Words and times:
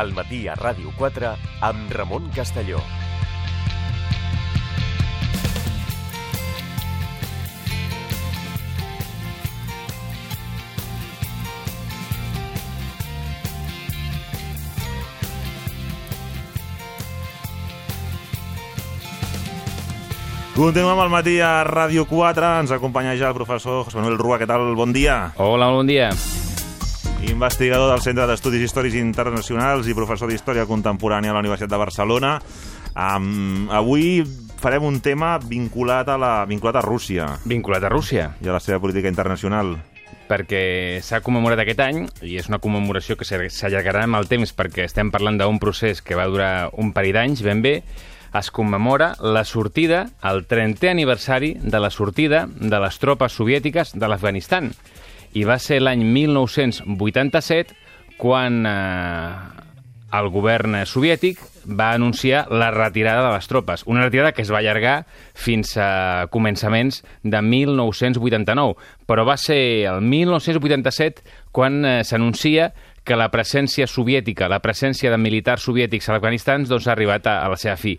al 0.00 0.14
matí 0.16 0.46
a 0.48 0.54
Ràdio 0.56 0.94
4 0.96 1.34
amb 1.60 1.92
Ramon 1.92 2.30
Castelló. 2.32 2.80
Continuem 20.56 20.98
al 21.00 21.12
matí 21.12 21.38
a 21.40 21.60
Ràdio 21.68 22.06
4. 22.08 22.56
Ens 22.64 22.72
acompanya 22.72 23.16
ja 23.20 23.28
el 23.28 23.36
professor 23.36 23.84
José 23.84 24.00
Manuel 24.00 24.20
Rua. 24.20 24.40
Què 24.40 24.48
tal? 24.48 24.72
Bon 24.76 24.96
dia. 24.96 25.26
Hola, 25.36 25.68
bon 25.72 25.88
dia. 25.88 26.08
Investigador 27.28 27.90
del 27.90 28.00
Centre 28.00 28.24
d'Estudis 28.24 28.62
Històrics 28.64 28.96
Internacionals 28.96 29.88
i 29.88 29.94
professor 29.96 30.30
d'Història 30.30 30.64
Contemporània 30.68 31.32
a 31.32 31.36
la 31.36 31.42
Universitat 31.44 31.72
de 31.72 31.80
Barcelona. 31.80 32.38
Um, 32.96 33.68
avui 33.68 34.22
farem 34.60 34.84
un 34.88 35.00
tema 35.04 35.34
vinculat 35.38 36.08
a, 36.08 36.16
la, 36.20 36.32
vinculat 36.48 36.80
a 36.80 36.82
Rússia 36.84 37.28
Vinculat 37.48 37.84
a 37.86 37.90
Rússia, 37.92 38.32
i 38.42 38.48
a 38.48 38.56
la 38.56 38.60
seva 38.60 38.80
política 38.80 39.08
internacional. 39.12 39.76
perquè 40.30 41.00
s'ha 41.02 41.18
commemorat 41.26 41.58
aquest 41.58 41.80
any, 41.82 42.04
i 42.22 42.36
és 42.38 42.46
una 42.46 42.60
commemoració 42.62 43.16
que 43.18 43.26
s'allargarà 43.26 44.04
amb 44.06 44.14
el 44.14 44.28
temps 44.30 44.52
perquè 44.54 44.84
estem 44.86 45.10
parlant 45.10 45.40
d'un 45.40 45.58
procés 45.58 46.04
que 46.06 46.14
va 46.14 46.28
durar 46.30 46.70
un 46.78 46.92
parell 46.94 47.16
d'anys, 47.18 47.42
ben 47.42 47.64
bé, 47.64 47.72
es 48.38 48.50
commemora 48.54 49.16
la 49.18 49.42
sortida, 49.44 50.04
el 50.22 50.46
30è 50.46 50.92
aniversari 50.92 51.56
de 51.58 51.80
la 51.82 51.90
sortida 51.90 52.44
de 52.46 52.78
les 52.78 52.98
tropes 53.02 53.34
soviètiques 53.34 53.96
de 53.98 54.06
l'Afganistan. 54.06 54.70
I 55.34 55.44
va 55.46 55.58
ser 55.62 55.80
l'any 55.82 56.02
1987 56.04 57.76
quan 58.20 58.64
eh, 58.66 59.60
el 60.18 60.28
govern 60.34 60.74
soviètic 60.90 61.38
va 61.66 61.92
anunciar 61.92 62.46
la 62.50 62.70
retirada 62.70 63.28
de 63.28 63.34
les 63.36 63.46
tropes. 63.46 63.84
Una 63.86 64.02
retirada 64.02 64.32
que 64.32 64.42
es 64.42 64.50
va 64.50 64.58
allargar 64.58 65.04
fins 65.34 65.76
a 65.78 66.26
començaments 66.32 67.02
de 67.22 67.42
1989. 67.42 68.74
Però 69.06 69.26
va 69.28 69.36
ser 69.38 69.60
el 69.90 70.00
1987 70.02 71.22
quan 71.52 71.84
eh, 71.84 72.00
s'anuncia 72.04 72.72
que 73.04 73.16
la 73.16 73.30
presència 73.32 73.86
soviètica, 73.88 74.48
la 74.50 74.60
presència 74.60 75.10
de 75.10 75.18
militars 75.18 75.64
soviètics 75.64 76.08
a 76.08 76.14
l'Afganistan 76.14 76.66
doncs, 76.68 76.86
ha 76.86 76.92
arribat 76.92 77.26
a, 77.26 77.38
a 77.44 77.48
la 77.52 77.56
seva 77.58 77.76
fi. 77.80 77.96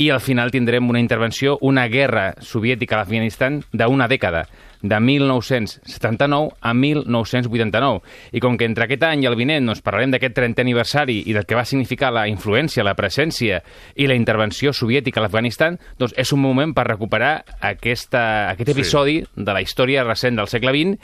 I 0.00 0.08
al 0.08 0.22
final 0.24 0.48
tindrem 0.50 0.88
una 0.88 1.00
intervenció, 1.02 1.58
una 1.60 1.86
guerra 1.92 2.32
soviètica 2.40 2.96
a 2.96 3.02
l'Afganistan 3.02 3.58
d'una 3.76 4.06
dècada, 4.08 4.46
de 4.82 5.00
1979 5.00 6.56
a 6.60 6.72
1989. 6.74 8.00
I 8.32 8.40
com 8.40 8.56
que 8.56 8.64
entre 8.64 8.86
aquest 8.86 9.04
any 9.04 9.24
i 9.24 9.28
el 9.28 9.36
vinent 9.36 9.66
doncs, 9.68 9.82
parlarem 9.84 10.14
d'aquest 10.14 10.36
30è 10.38 10.64
aniversari 10.64 11.20
i 11.28 11.36
del 11.36 11.46
que 11.46 11.58
va 11.58 11.66
significar 11.68 12.12
la 12.16 12.26
influència, 12.30 12.84
la 12.86 12.96
presència 12.96 13.60
i 13.94 14.08
la 14.08 14.16
intervenció 14.16 14.72
soviètica 14.72 15.20
a 15.20 15.26
l'Afganistan, 15.26 15.76
doncs 16.00 16.16
és 16.16 16.32
un 16.32 16.40
moment 16.40 16.72
per 16.76 16.88
recuperar 16.88 17.34
aquesta, 17.60 18.22
aquest 18.54 18.72
episodi 18.72 19.20
sí. 19.20 19.28
de 19.36 19.52
la 19.52 19.60
història 19.60 20.06
recent 20.06 20.40
del 20.40 20.48
segle 20.48 20.72
XX 20.72 20.96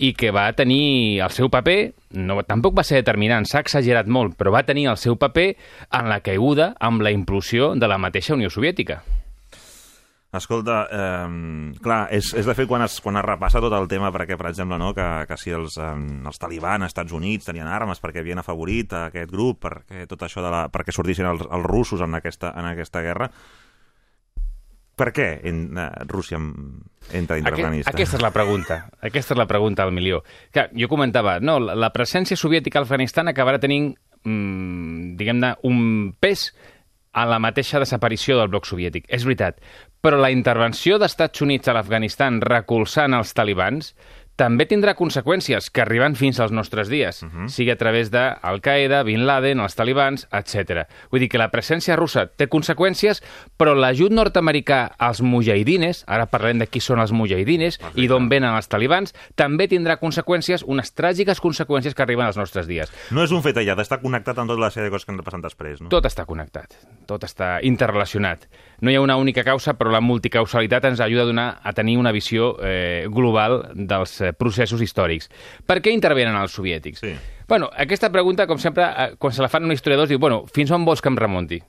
i 0.00 0.14
que 0.16 0.30
va 0.32 0.46
tenir 0.56 1.20
el 1.20 1.32
seu 1.34 1.50
paper, 1.52 1.92
no, 2.16 2.38
tampoc 2.48 2.72
va 2.78 2.84
ser 2.88 3.02
determinant, 3.02 3.44
s'ha 3.44 3.60
exagerat 3.60 4.08
molt, 4.08 4.32
però 4.38 4.54
va 4.54 4.64
tenir 4.64 4.86
el 4.88 4.96
seu 4.96 5.18
paper 5.20 5.50
en 5.98 6.08
la 6.08 6.22
caiguda 6.24 6.72
amb 6.80 7.04
la 7.04 7.12
implosió 7.12 7.74
de 7.76 7.90
la 7.90 7.98
mateixa 8.00 8.32
Unió 8.34 8.39
Soviètica. 8.48 9.02
Escolta, 10.32 10.86
eh, 10.94 11.72
clar, 11.82 12.04
és, 12.14 12.28
és 12.38 12.46
de 12.46 12.54
fet 12.54 12.68
quan 12.70 12.84
es, 12.86 13.00
quan 13.02 13.18
es 13.18 13.24
repassa 13.26 13.60
tot 13.60 13.74
el 13.74 13.88
tema, 13.90 14.12
perquè, 14.14 14.36
per 14.38 14.46
exemple, 14.52 14.78
no, 14.78 14.92
que, 14.94 15.06
que 15.26 15.36
si 15.36 15.50
els, 15.50 15.74
eh, 15.76 15.94
els 16.30 16.38
talibans 16.38 16.86
als 16.86 16.94
Estats 16.94 17.12
Units 17.18 17.50
tenien 17.50 17.66
armes 17.66 17.98
perquè 17.98 18.22
havien 18.22 18.38
afavorit 18.38 18.94
aquest 18.94 19.32
grup, 19.34 19.64
perquè 19.66 20.06
tot 20.06 20.22
això 20.22 20.44
de 20.44 20.52
la, 20.54 20.68
perquè 20.70 20.94
sortissin 20.94 21.26
els, 21.26 21.42
els 21.42 21.66
russos 21.66 22.06
en 22.06 22.14
aquesta, 22.14 22.54
en 22.54 22.70
aquesta 22.70 23.02
guerra, 23.02 23.26
per 25.00 25.10
què 25.16 25.28
en, 25.48 25.62
uh, 25.72 25.88
Rússia 26.10 26.36
entra 26.36 27.38
d'intervenista? 27.38 27.88
Aquest, 27.88 27.96
aquesta 27.96 28.18
és 28.18 28.24
la 28.24 28.32
pregunta. 28.34 28.76
Aquesta 29.00 29.34
és 29.34 29.40
la 29.40 29.46
pregunta 29.48 29.86
al 29.86 29.94
milió. 29.96 30.20
Clar, 30.52 30.68
jo 30.76 30.90
comentava, 30.92 31.38
no, 31.40 31.56
la, 31.62 31.76
la 31.78 31.88
presència 31.94 32.36
soviètica 32.36 32.80
a 32.80 32.84
Afganistan 32.84 33.32
acabarà 33.32 33.58
tenint, 33.62 33.94
mmm, 34.28 35.14
diguem-ne, 35.18 35.54
un 35.66 35.80
pes 36.20 36.50
a 37.12 37.26
la 37.26 37.40
mateixa 37.42 37.80
desaparició 37.82 38.38
del 38.38 38.50
bloc 38.52 38.68
soviètic. 38.68 39.06
És 39.08 39.24
veritat. 39.26 39.58
Però 40.00 40.16
la 40.20 40.30
intervenció 40.32 40.98
d'Estats 40.98 41.42
Units 41.44 41.68
a 41.68 41.74
l'Afganistan 41.76 42.40
recolzant 42.44 43.16
els 43.18 43.34
talibans 43.36 43.92
també 44.40 44.64
tindrà 44.64 44.94
conseqüències 44.96 45.68
que 45.68 45.82
arriben 45.84 46.14
fins 46.16 46.38
als 46.40 46.52
nostres 46.52 46.88
dies, 46.88 47.22
uh 47.22 47.28
-huh. 47.28 47.48
sigui 47.48 47.70
a 47.70 47.76
través 47.76 48.10
de 48.10 48.22
Al-Qaeda, 48.40 49.02
Bin 49.02 49.26
Laden, 49.26 49.60
els 49.60 49.74
talibans, 49.74 50.26
etc. 50.32 50.88
Vull 51.10 51.20
dir 51.20 51.28
que 51.28 51.38
la 51.38 51.50
presència 51.50 51.96
russa 51.96 52.26
té 52.26 52.48
conseqüències, 52.48 53.22
però 53.58 53.74
l'ajut 53.74 54.10
nord-americà 54.10 54.94
als 54.98 55.20
mujahidines, 55.20 56.04
ara 56.06 56.26
parlem 56.26 56.58
de 56.58 56.66
qui 56.66 56.80
són 56.80 57.00
els 57.00 57.12
mujahidines 57.12 57.76
Perfecte. 57.78 58.00
i 58.00 58.08
d'on 58.08 58.28
venen 58.28 58.54
els 58.54 58.68
talibans, 58.68 59.14
també 59.34 59.68
tindrà 59.68 59.98
conseqüències, 59.98 60.64
unes 60.66 60.94
tràgiques 60.94 61.40
conseqüències 61.40 61.94
que 61.94 62.02
arriben 62.02 62.26
als 62.26 62.36
nostres 62.36 62.66
dies. 62.66 62.90
No 63.10 63.22
és 63.22 63.32
un 63.32 63.42
fet 63.42 63.56
aïllat, 63.56 63.78
està 63.78 64.00
connectat 64.00 64.38
amb 64.38 64.48
tota 64.48 64.60
la 64.60 64.70
sèrie 64.70 64.88
de 64.88 64.90
coses 64.90 65.04
que 65.04 65.12
han 65.12 65.22
passat 65.22 65.42
després, 65.42 65.80
no? 65.82 65.88
Tot 65.88 66.04
està 66.06 66.24
connectat, 66.24 66.74
tot 67.06 67.22
està 67.24 67.60
interrelacionat. 67.62 68.48
No 68.80 68.90
hi 68.90 68.96
ha 68.96 69.02
una 69.04 69.16
única 69.20 69.44
causa, 69.44 69.74
però 69.76 69.92
la 69.92 70.00
multicausalitat 70.00 70.88
ens 70.88 71.02
ajuda 71.04 71.26
a, 71.26 71.28
donar, 71.28 71.48
a 71.62 71.72
tenir 71.76 71.98
una 72.00 72.12
visió 72.16 72.54
eh, 72.64 73.06
global 73.12 73.60
dels 73.74 74.16
eh, 74.20 74.32
processos 74.32 74.80
històrics. 74.80 75.28
Per 75.68 75.80
què 75.84 75.92
intervenen 75.92 76.38
els 76.40 76.56
soviètics? 76.56 77.04
Sí. 77.04 77.14
Bueno, 77.50 77.68
aquesta 77.76 78.08
pregunta, 78.10 78.46
com 78.46 78.58
sempre, 78.62 78.88
eh, 78.88 79.14
quan 79.18 79.36
se 79.36 79.42
la 79.44 79.50
fan 79.52 79.68
un 79.68 79.76
historiador, 79.76 80.08
diu, 80.08 80.20
bueno, 80.22 80.44
fins 80.48 80.72
on 80.72 80.86
vols 80.88 81.02
que 81.04 81.12
em 81.12 81.18
remunti? 81.20 81.60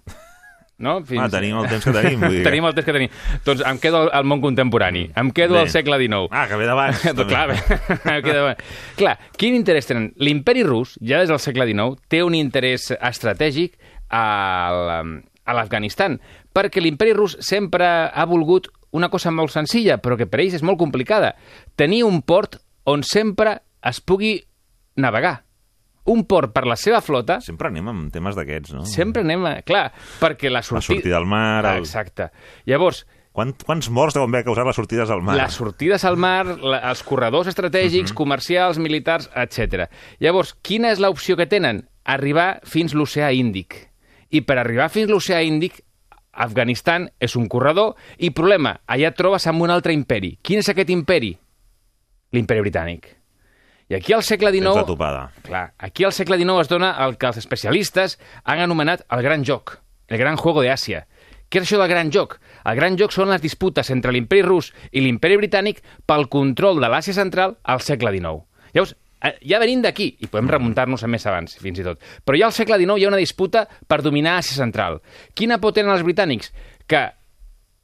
No? 0.82 0.98
Fins... 1.06 1.22
Ah, 1.22 1.30
tenim 1.30 1.60
el 1.60 1.68
temps 1.70 1.86
que 1.86 1.94
tenim. 1.94 2.24
Vull 2.24 2.36
dir. 2.40 2.44
tenim 2.48 2.66
el 2.66 2.76
temps 2.76 2.88
que 2.88 2.96
tenim. 2.96 3.18
Doncs 3.46 3.64
em 3.70 3.80
quedo 3.84 4.02
al 4.10 4.26
món 4.28 4.42
contemporani, 4.44 5.06
em 5.18 5.30
quedo 5.36 5.56
Bé. 5.56 5.66
al 5.66 5.72
segle 5.74 6.00
XIX. 6.02 6.32
Ah, 6.34 6.48
que 6.50 6.58
ve 6.58 6.68
d'abans. 6.68 7.04
doncs, 7.20 7.30
clar, 7.30 7.46
em 8.16 8.24
quedo 8.26 8.46
abans. 8.48 8.64
clar, 8.98 9.16
quin 9.38 9.56
interès 9.60 9.88
tenen? 9.92 10.10
L'imperi 10.18 10.66
rus, 10.68 10.98
ja 11.06 11.22
des 11.22 11.30
del 11.32 11.42
segle 11.44 11.70
XIX, 11.70 12.02
té 12.12 12.24
un 12.26 12.36
interès 12.40 12.90
estratègic 12.98 13.78
al, 14.10 15.22
a 15.46 15.56
l'Afganistan, 15.58 16.20
perquè 16.54 16.82
l'imperi 16.84 17.14
rus 17.18 17.38
sempre 17.42 17.86
ha 18.08 18.26
volgut 18.30 18.70
una 18.92 19.10
cosa 19.10 19.32
molt 19.32 19.54
senzilla, 19.54 19.98
però 20.04 20.18
que 20.20 20.28
per 20.28 20.42
ells 20.44 20.60
és 20.60 20.66
molt 20.66 20.80
complicada. 20.80 21.34
Tenir 21.80 22.04
un 22.06 22.22
port 22.22 22.60
on 22.90 23.06
sempre 23.08 23.62
es 23.88 24.02
pugui 24.02 24.36
navegar. 25.00 25.42
Un 26.12 26.26
port 26.26 26.52
per 26.54 26.66
la 26.66 26.76
seva 26.76 27.00
flota... 27.06 27.38
Sempre 27.46 27.70
anem 27.70 27.88
amb 27.92 28.12
temes 28.14 28.36
d'aquests, 28.36 28.74
no? 28.74 28.86
Sempre 28.90 29.22
anem... 29.22 29.44
A... 29.46 29.54
Clar, 29.66 29.92
perquè 30.20 30.50
la 30.50 30.64
sortida... 30.66 30.82
La 30.82 30.98
sortida 30.98 31.18
al 31.20 31.28
mar... 31.30 31.66
El... 31.76 31.84
exacte. 31.86 32.32
Llavors, 32.66 33.04
Quant, 33.32 33.54
quants 33.64 33.88
morts 33.96 34.18
deuen 34.18 34.28
haver 34.34 34.44
causat 34.44 34.68
les 34.68 34.76
sortides 34.76 35.12
al 35.14 35.22
mar? 35.24 35.38
les 35.40 35.54
sortides 35.56 36.04
al 36.04 36.18
mar, 36.20 36.42
la, 36.60 36.82
els 36.90 37.00
corredors 37.08 37.48
estratègics, 37.48 38.12
comercials, 38.12 38.76
militars, 38.82 39.30
etc. 39.40 39.86
Llavors, 40.20 40.52
quina 40.60 40.92
és 40.92 41.00
l'opció 41.00 41.38
que 41.40 41.48
tenen? 41.48 41.86
Arribar 42.04 42.58
fins 42.68 42.92
l'oceà 42.98 43.30
Índic. 43.32 43.78
I 44.32 44.42
per 44.48 44.58
arribar 44.60 44.90
fins 44.92 45.12
l'oceà 45.12 45.42
Índic, 45.44 45.82
Afganistan 46.32 47.10
és 47.20 47.36
un 47.36 47.48
corredor 47.52 47.96
i, 48.18 48.32
problema, 48.32 48.78
allà 48.88 49.12
et 49.12 49.18
trobes 49.20 49.48
amb 49.52 49.66
un 49.66 49.74
altre 49.74 49.94
imperi. 49.94 50.38
Quin 50.42 50.62
és 50.62 50.70
aquest 50.72 50.92
imperi? 50.94 51.34
L'imperi 52.32 52.64
britànic. 52.64 53.10
I 53.92 53.98
aquí 53.98 54.14
al 54.16 54.24
segle 54.24 54.54
Tens 54.54 54.64
la 54.64 54.72
XIX... 54.72 54.88
topada. 54.88 55.24
Clar, 55.44 55.66
aquí 55.78 56.06
al 56.08 56.14
segle 56.16 56.38
XIX 56.40 56.62
es 56.64 56.70
dona 56.72 56.94
el 57.04 57.18
que 57.20 57.28
els 57.28 57.42
especialistes 57.42 58.16
han 58.46 58.64
anomenat 58.64 59.04
el 59.12 59.24
gran 59.26 59.44
joc, 59.44 59.82
el 60.08 60.18
gran 60.22 60.40
juego 60.40 60.64
de 60.64 60.72
Àsia. 60.72 61.04
Què 61.52 61.60
és 61.60 61.66
això 61.66 61.82
del 61.82 61.92
gran 61.92 62.14
joc? 62.16 62.38
El 62.64 62.78
gran 62.80 62.96
joc 62.96 63.12
són 63.12 63.28
les 63.34 63.44
disputes 63.44 63.92
entre 63.92 64.14
l'imperi 64.16 64.46
rus 64.48 64.72
i 64.96 65.04
l'imperi 65.04 65.36
britànic 65.42 65.84
pel 66.08 66.30
control 66.32 66.80
de 66.80 66.88
l'Àsia 66.88 67.18
central 67.18 67.58
al 67.68 67.84
segle 67.84 68.14
XIX. 68.16 68.46
Llavors, 68.72 68.96
ja 69.22 69.60
venint 69.62 69.84
d'aquí, 69.86 70.08
i 70.20 70.28
podem 70.28 70.50
remuntar-nos 70.50 71.04
a 71.04 71.10
més 71.12 71.26
abans, 71.30 71.58
fins 71.62 71.80
i 71.80 71.86
tot, 71.86 72.02
però 72.26 72.40
ja 72.40 72.48
al 72.50 72.56
segle 72.56 72.80
XIX 72.82 72.98
hi 72.98 73.06
ha 73.06 73.14
una 73.14 73.22
disputa 73.22 73.66
per 73.88 74.02
dominar 74.02 74.40
Àsia 74.40 74.58
central. 74.58 75.02
Quina 75.38 75.60
por 75.62 75.76
tenen 75.78 75.94
els 75.94 76.06
britànics? 76.06 76.54
Que 76.90 77.04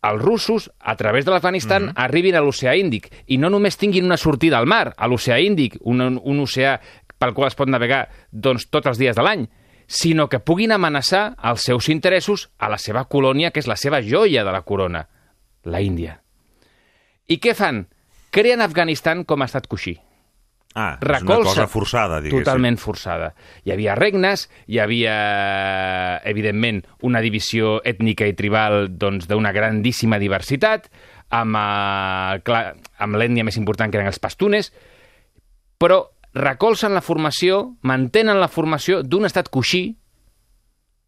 els 0.08 0.22
russos, 0.22 0.70
a 0.80 0.96
través 0.96 1.26
de 1.26 1.32
l'Afganistan, 1.32 1.84
mm 1.84 1.90
-hmm. 1.90 2.04
arribin 2.06 2.36
a 2.36 2.42
l'oceà 2.42 2.76
Índic 2.76 3.10
i 3.28 3.38
no 3.38 3.50
només 3.50 3.78
tinguin 3.78 4.06
una 4.06 4.18
sortida 4.18 4.58
al 4.58 4.66
mar, 4.66 4.94
a 4.98 5.08
l'oceà 5.08 5.40
Índic, 5.40 5.78
un, 5.82 6.02
un 6.02 6.40
oceà 6.40 6.80
pel 7.18 7.34
qual 7.34 7.48
es 7.48 7.56
pot 7.56 7.68
navegar 7.68 8.10
doncs, 8.32 8.70
tots 8.70 8.88
els 8.88 8.98
dies 8.98 9.16
de 9.16 9.24
l'any, 9.24 9.48
sinó 9.88 10.28
que 10.28 10.40
puguin 10.40 10.72
amenaçar 10.72 11.36
els 11.44 11.62
seus 11.62 11.90
interessos 11.90 12.50
a 12.58 12.70
la 12.70 12.78
seva 12.78 13.06
colònia, 13.06 13.52
que 13.52 13.60
és 13.60 13.68
la 13.68 13.76
seva 13.76 14.02
joia 14.02 14.44
de 14.44 14.52
la 14.52 14.62
corona, 14.62 15.08
la 15.64 15.82
Índia. 15.82 16.22
I 17.28 17.40
què 17.40 17.54
fan? 17.54 17.88
Creen 18.30 18.62
Afganistan 18.62 19.24
com 19.24 19.42
a 19.42 19.46
estat 19.46 19.68
coixí. 19.68 19.98
Ah, 20.78 20.92
és 21.02 21.08
una 21.08 21.18
Recolza. 21.18 21.50
cosa 21.50 21.68
forçada, 21.68 22.20
diguéssim. 22.22 22.44
Totalment 22.46 22.76
forçada. 22.78 23.32
Hi 23.66 23.72
havia 23.74 23.96
regnes, 23.98 24.44
hi 24.70 24.78
havia, 24.78 25.16
evidentment, 26.30 26.84
una 27.02 27.22
divisió 27.24 27.80
ètnica 27.88 28.28
i 28.30 28.36
tribal 28.38 28.86
doncs, 28.94 29.26
d'una 29.30 29.52
grandíssima 29.56 30.20
diversitat, 30.22 30.86
amb, 31.34 31.56
eh, 31.58 32.62
amb 33.00 33.18
l'ètnia 33.18 33.44
més 33.48 33.58
important 33.58 33.90
que 33.92 33.98
eren 33.98 34.12
els 34.12 34.22
pastunes, 34.22 34.70
però 35.82 36.04
recolzen 36.38 36.94
la 36.94 37.02
formació, 37.02 37.74
mantenen 37.82 38.38
la 38.40 38.48
formació 38.48 39.02
d'un 39.02 39.26
estat 39.26 39.50
coixí, 39.50 39.96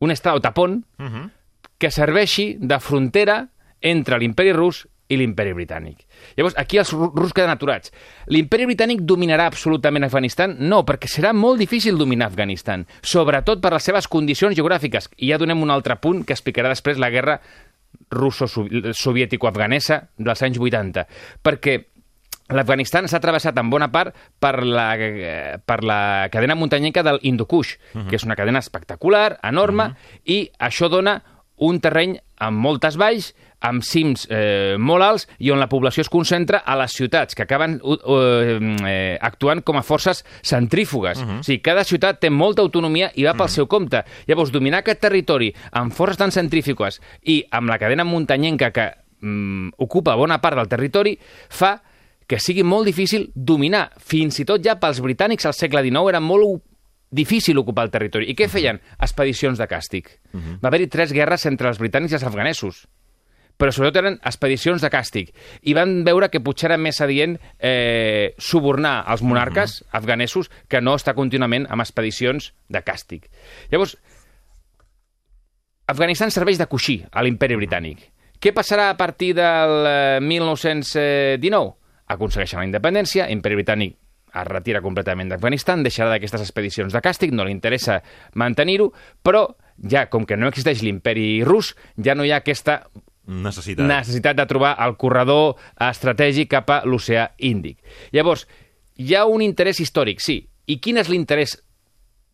un 0.01 0.11
estado 0.11 0.41
tapón, 0.41 0.85
Uh 0.97 1.05
-huh. 1.05 1.29
que 1.77 1.91
serveixi 1.91 2.57
de 2.59 2.79
frontera 2.79 3.49
entre 3.81 4.17
l'imperi 4.17 4.51
rus 4.51 4.87
i 5.09 5.17
l'imperi 5.17 5.53
britànic. 5.57 6.05
Llavors, 6.37 6.55
aquí 6.61 6.77
els 6.77 6.93
ru- 6.93 7.11
rus 7.15 7.33
queden 7.33 7.49
aturats. 7.51 7.91
L'imperi 8.29 8.65
britànic 8.69 9.01
dominarà 9.09 9.45
absolutament 9.49 10.05
Afganistan? 10.05 10.55
No, 10.59 10.85
perquè 10.85 11.07
serà 11.09 11.33
molt 11.33 11.59
difícil 11.59 11.97
dominar 11.97 12.27
Afganistan, 12.29 12.85
sobretot 13.01 13.61
per 13.61 13.73
les 13.73 13.83
seves 13.83 14.07
condicions 14.07 14.55
geogràfiques. 14.55 15.09
I 15.17 15.31
ja 15.33 15.37
donem 15.41 15.61
un 15.65 15.73
altre 15.73 15.95
punt 15.97 16.23
que 16.23 16.33
explicarà 16.37 16.69
després 16.69 16.97
la 17.01 17.09
guerra 17.09 17.41
russo-soviètico-afganesa 18.13 20.09
dels 20.17 20.41
anys 20.45 20.59
80, 20.61 21.07
perquè 21.43 21.89
L'Afganistan 22.49 23.05
s'ha 23.05 23.19
travessat 23.21 23.59
en 23.61 23.69
bona 23.69 23.91
part 23.93 24.15
per 24.41 24.63
la, 24.65 24.97
eh, 24.97 25.59
per 25.61 25.83
la 25.85 26.29
cadena 26.33 26.55
muntanyenca 26.57 27.03
del 27.05 27.19
Hindukush, 27.21 27.75
uh 27.75 27.79
-huh. 28.01 28.07
que 28.09 28.15
és 28.15 28.23
una 28.23 28.35
cadena 28.35 28.57
espectacular, 28.57 29.39
enorme, 29.43 29.83
uh 29.83 29.89
-huh. 29.89 30.21
i 30.25 30.51
això 30.57 30.89
dona 30.89 31.21
un 31.57 31.79
terreny 31.79 32.19
amb 32.37 32.57
moltes 32.57 32.97
valls, 32.97 33.35
amb 33.59 33.83
cims 33.83 34.25
eh, 34.31 34.75
molt 34.79 35.03
alts 35.03 35.27
i 35.43 35.51
on 35.51 35.59
la 35.59 35.69
població 35.71 36.03
es 36.05 36.11
concentra 36.11 36.61
a 36.65 36.77
les 36.79 36.95
ciutats, 36.95 37.35
que 37.35 37.43
acaben 37.43 37.77
uh, 37.83 37.95
uh, 37.95 38.69
eh, 38.87 39.17
actuant 39.21 39.63
com 39.65 39.79
a 39.79 39.83
forces 39.83 40.23
centrífugues. 40.41 41.19
Uh 41.19 41.25
-huh. 41.25 41.39
O 41.39 41.43
sigui, 41.43 41.61
cada 41.61 41.83
ciutat 41.83 42.19
té 42.19 42.29
molta 42.29 42.61
autonomia 42.61 43.11
i 43.15 43.23
va 43.23 43.33
pel 43.33 43.41
uh 43.41 43.47
-huh. 43.47 43.53
seu 43.53 43.67
compte. 43.67 44.03
Llavors, 44.27 44.51
dominar 44.51 44.79
aquest 44.79 45.01
territori 45.01 45.53
amb 45.71 45.93
forces 45.93 46.17
tan 46.17 46.31
centrífugues 46.31 47.01
i 47.23 47.45
amb 47.51 47.69
la 47.69 47.77
cadena 47.77 48.03
muntanyenca 48.03 48.71
que 48.71 48.93
mm, 49.21 49.69
ocupa 49.77 50.15
bona 50.15 50.39
part 50.39 50.55
del 50.55 50.67
territori, 50.67 51.19
fa 51.49 51.81
que 52.27 52.39
sigui 52.39 52.63
molt 52.63 52.85
difícil 52.85 53.31
dominar. 53.35 53.91
Fins 53.97 54.39
i 54.39 54.45
tot 54.45 54.63
ja 54.63 54.79
pels 54.79 55.01
britànics 55.01 55.45
al 55.45 55.53
segle 55.53 55.81
XIX 55.81 56.09
era 56.09 56.19
molt 56.19 56.63
difícil 57.09 57.57
ocupar 57.57 57.85
el 57.85 57.91
territori. 57.91 58.29
I 58.29 58.35
què 58.35 58.47
feien? 58.47 58.79
Expedicions 58.99 59.57
de 59.57 59.67
càstig. 59.67 60.05
Va 60.61 60.67
haver-hi 60.67 60.87
tres 60.87 61.11
guerres 61.11 61.45
entre 61.45 61.67
els 61.67 61.79
britànics 61.79 62.11
i 62.11 62.15
els 62.15 62.23
afganesos 62.23 62.87
però 63.59 63.73
sobretot 63.75 63.99
eren 63.99 64.17
expedicions 64.23 64.81
de 64.81 64.89
càstig. 64.93 65.33
I 65.67 65.75
van 65.75 65.99
veure 66.07 66.29
que 66.31 66.39
potser 66.43 66.69
era 66.69 66.79
més 66.79 67.01
adient 67.03 67.35
eh, 67.59 68.31
subornar 68.39 69.03
els 69.11 69.23
monarques 69.25 69.81
afganesos 69.91 70.47
que 70.71 70.79
no 70.81 70.95
estar 70.95 71.17
contínuament 71.17 71.67
amb 71.67 71.83
expedicions 71.83 72.53
de 72.71 72.83
càstig. 72.85 73.27
Llavors, 73.73 73.97
Afganistan 75.89 76.31
serveix 76.31 76.59
de 76.61 76.69
coixí 76.69 76.99
a 77.11 77.23
l'imperi 77.25 77.57
britànic. 77.57 78.03
Què 78.39 78.53
passarà 78.55 78.91
a 78.93 78.97
partir 78.97 79.33
del 79.35 79.87
eh, 79.89 80.19
1919? 80.23 81.73
Aconsegueixen 82.13 82.61
la 82.61 82.69
independència, 82.69 83.27
l'imperi 83.27 83.59
britànic 83.59 83.97
es 84.29 84.45
retira 84.47 84.81
completament 84.81 85.31
d'Afganistan, 85.31 85.83
deixarà 85.83 86.13
d'aquestes 86.13 86.43
expedicions 86.45 86.93
de 86.93 87.01
càstig, 87.01 87.33
no 87.33 87.45
li 87.47 87.53
interessa 87.55 87.99
mantenir-ho, 88.37 88.91
però 89.25 89.47
ja, 89.89 90.05
com 90.11 90.25
que 90.29 90.37
no 90.37 90.49
existeix 90.51 90.83
l'imperi 90.85 91.41
rus, 91.47 91.73
ja 91.97 92.15
no 92.15 92.25
hi 92.27 92.33
ha 92.33 92.41
aquesta 92.43 92.83
Necessitat. 93.29 93.85
necessitat 93.85 94.37
de 94.39 94.45
trobar 94.49 94.73
el 94.81 94.95
corredor 94.97 95.55
estratègic 95.89 96.49
cap 96.55 96.69
a 96.73 96.81
l'oceà 96.85 97.29
Índic. 97.37 97.77
Llavors, 98.15 98.47
hi 98.97 99.13
ha 99.15 99.25
un 99.29 99.43
interès 99.45 99.79
històric, 99.79 100.23
sí. 100.23 100.41
I 100.69 100.79
quin 100.81 100.97
és 100.97 101.09
l'interès 101.09 101.55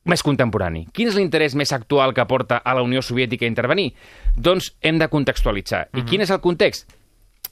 més 0.05 0.23
contemporani? 0.23 0.85
Quin 0.93 1.09
és 1.09 1.17
l'interès 1.17 1.55
més 1.57 1.71
actual 1.75 2.13
que 2.13 2.25
porta 2.29 2.61
a 2.63 2.75
la 2.77 2.83
Unió 2.85 3.01
Soviètica 3.01 3.45
a 3.45 3.51
intervenir? 3.51 3.91
Doncs 4.37 4.71
hem 4.81 4.99
de 5.01 5.09
contextualitzar. 5.11 5.87
I 5.97 6.05
quin 6.07 6.21
és 6.21 6.31
el 6.31 6.41
context? 6.43 6.89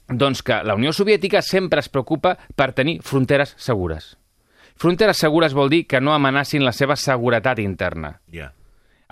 Doncs 0.08 0.42
que 0.44 0.60
la 0.64 0.76
Unió 0.78 0.92
Soviètica 0.92 1.42
sempre 1.42 1.80
es 1.80 1.88
preocupa 1.88 2.36
per 2.56 2.72
tenir 2.72 3.00
fronteres 3.02 3.54
segures. 3.58 4.14
Fronteres 4.76 5.20
segures 5.22 5.54
vol 5.54 5.70
dir 5.70 5.84
que 5.86 6.00
no 6.00 6.14
amenacin 6.14 6.64
la 6.64 6.72
seva 6.72 6.96
seguretat 6.96 7.60
interna. 7.62 8.16
Ja. 8.32 8.52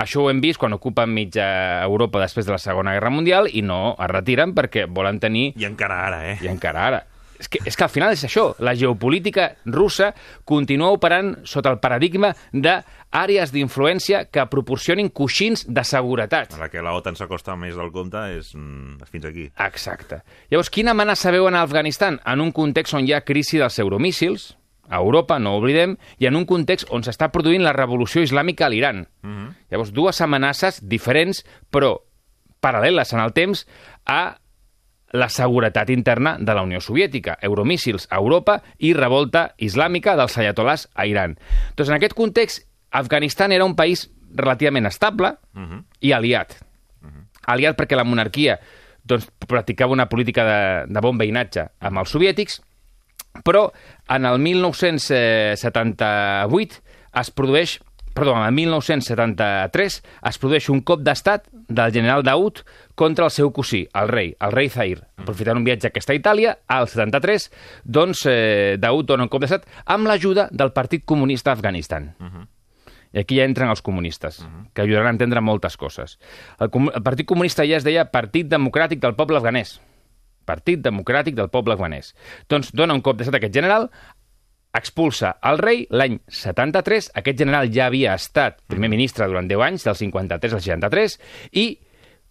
Això 0.03 0.25
ho 0.25 0.31
hem 0.33 0.43
vist 0.43 0.59
quan 0.59 0.75
ocupen 0.75 1.13
mitja 1.15 1.47
Europa 1.87 2.21
després 2.23 2.49
de 2.49 2.57
la 2.57 2.61
Segona 2.63 2.97
Guerra 2.97 3.13
Mundial 3.15 3.49
i 3.53 3.63
no 3.63 3.95
es 3.95 4.11
retiren 4.11 4.55
perquè 4.57 4.89
volen 4.91 5.23
tenir 5.23 5.53
I 5.57 5.69
encara 5.69 6.03
ara, 6.09 6.23
eh? 6.33 6.37
i 6.43 6.51
encara 6.51 6.87
ara. 6.91 7.03
És 7.43 7.49
que, 7.51 7.59
és 7.67 7.75
que 7.75 7.83
al 7.83 7.91
final 7.91 8.13
és 8.15 8.23
això. 8.23 8.53
La 8.63 8.75
geopolítica 8.79 9.49
russa 9.75 10.13
continua 10.47 10.93
operant 10.95 11.33
sota 11.49 11.73
el 11.75 11.81
paradigma 11.83 12.31
d'àrees 12.55 13.51
d'influència 13.51 14.25
que 14.31 14.47
proporcionin 14.53 15.11
coixins 15.11 15.67
de 15.67 15.83
seguretat. 15.87 16.55
La 16.61 16.71
que 16.71 16.85
la 16.85 16.95
OTAN 16.95 17.19
s'acosta 17.19 17.59
més 17.59 17.75
del 17.79 17.91
compte 17.95 18.23
és 18.37 18.53
mm, 18.55 19.11
fins 19.11 19.27
aquí. 19.33 19.49
Exacte. 19.67 20.23
Llavors, 20.53 20.71
quina 20.71 20.95
amenaça 20.95 21.35
veuen 21.35 21.59
a 21.59 21.67
Afganistan? 21.67 22.21
En 22.23 22.45
un 22.45 22.55
context 22.55 22.95
on 22.95 23.09
hi 23.09 23.17
ha 23.17 23.25
crisi 23.27 23.59
dels 23.59 23.83
euromíssils, 23.83 24.53
a 24.89 24.97
Europa, 24.99 25.39
no 25.39 25.57
oblidem, 25.57 25.97
i 26.19 26.27
en 26.27 26.37
un 26.37 26.45
context 26.47 26.89
on 26.91 27.03
s'està 27.03 27.31
produint 27.33 27.63
la 27.63 27.73
revolució 27.73 28.23
islàmica 28.23 28.67
a 28.67 28.69
l'Iran. 28.73 29.07
Mhm. 29.23 29.49
Llavors, 29.71 29.93
dues 29.93 30.21
amenaces 30.21 30.81
diferents, 30.87 31.45
però 31.71 31.99
paral·leles 32.61 33.13
en 33.15 33.21
el 33.21 33.33
temps, 33.33 33.67
a 34.07 34.39
la 35.13 35.29
seguretat 35.29 35.91
interna 35.91 36.39
de 36.41 36.55
la 36.55 36.63
Unió 36.63 36.81
Soviètica, 36.81 37.37
euromíssils 37.43 38.07
a 38.11 38.17
Europa 38.17 38.63
i 38.79 38.95
revolta 38.95 39.55
islàmica 39.59 40.17
dels 40.17 40.39
ayatolás 40.39 40.89
a 40.95 41.07
Iran. 41.07 41.37
Doncs 41.77 41.91
en 41.91 41.97
aquest 41.97 42.15
context, 42.15 42.67
Afganistan 42.91 43.53
era 43.53 43.65
un 43.65 43.75
país 43.77 44.11
relativament 44.35 44.87
estable 44.87 45.35
Mhm. 45.55 45.85
i 46.01 46.13
aliat. 46.13 46.55
Aliat 47.47 47.77
perquè 47.77 47.97
la 47.97 48.05
monarquia 48.05 48.59
doncs, 49.05 49.27
practicava 49.49 49.93
una 49.93 50.09
política 50.09 50.45
de, 50.45 50.93
de 50.93 51.01
bon 51.01 51.19
veïnatge 51.19 51.67
amb 51.81 51.99
els 51.99 52.09
soviètics, 52.11 52.63
però 53.41 53.73
en 54.13 54.29
el 54.29 54.37
1978 54.39 56.83
es 57.23 57.31
produeix 57.31 57.81
perdó, 58.13 58.37
en 58.37 58.45
el 58.45 58.53
1973 58.53 60.03
es 60.29 60.39
produeix 60.39 60.69
un 60.73 60.83
cop 60.87 61.03
d'estat 61.05 61.49
del 61.53 61.93
general 61.95 62.23
Daoud 62.23 62.63
contra 62.95 63.25
el 63.25 63.33
seu 63.33 63.53
cosí, 63.53 63.87
el 63.95 64.09
rei, 64.09 64.33
el 64.41 64.53
rei 64.53 64.69
Zahir. 64.69 65.03
Aprofitant 65.17 65.61
un 65.61 65.67
viatge 65.67 65.93
que 65.93 66.03
està 66.03 66.15
a 66.15 66.19
Itàlia, 66.19 66.57
al 66.69 66.89
73, 66.93 67.49
doncs 67.85 68.27
eh, 68.31 68.79
Daoud 68.81 69.09
dona 69.09 69.29
un 69.29 69.33
cop 69.33 69.45
d'estat 69.45 69.69
amb 69.97 70.11
l'ajuda 70.11 70.49
del 70.53 70.75
Partit 70.77 71.07
Comunista 71.09 71.53
d'Afganistan. 71.53 72.13
I 73.13 73.21
aquí 73.21 73.37
ja 73.37 73.45
entren 73.45 73.69
els 73.69 73.83
comunistes, 73.85 74.41
que 74.73 74.85
ajudaran 74.85 75.11
a 75.11 75.17
entendre 75.17 75.43
moltes 75.45 75.77
coses. 75.77 76.19
El, 76.59 76.71
el 76.95 77.03
Partit 77.05 77.29
Comunista 77.29 77.67
ja 77.69 77.77
es 77.77 77.85
deia 77.85 78.09
Partit 78.13 78.49
Democràtic 78.49 79.03
del 79.03 79.17
Poble 79.17 79.41
Afganès. 79.41 79.79
Partit 80.45 80.83
Democràtic 80.83 81.39
del 81.39 81.51
Poble 81.53 81.77
Afganès. 81.77 82.13
Doncs 82.51 82.73
dona 82.77 82.95
un 82.95 83.03
cop 83.05 83.19
d'estat 83.19 83.39
a 83.39 83.43
aquest 83.43 83.55
general, 83.55 83.89
expulsa 84.73 85.37
el 85.45 85.59
rei 85.61 85.87
l'any 85.93 86.19
73. 86.29 87.13
Aquest 87.21 87.39
general 87.39 87.71
ja 87.73 87.87
havia 87.87 88.17
estat 88.17 88.61
primer 88.67 88.91
ministre 88.93 89.29
durant 89.29 89.49
10 89.49 89.65
anys, 89.69 89.87
del 89.89 89.99
53 90.01 90.57
al 90.57 90.63
63, 90.65 91.19
i 91.61 91.67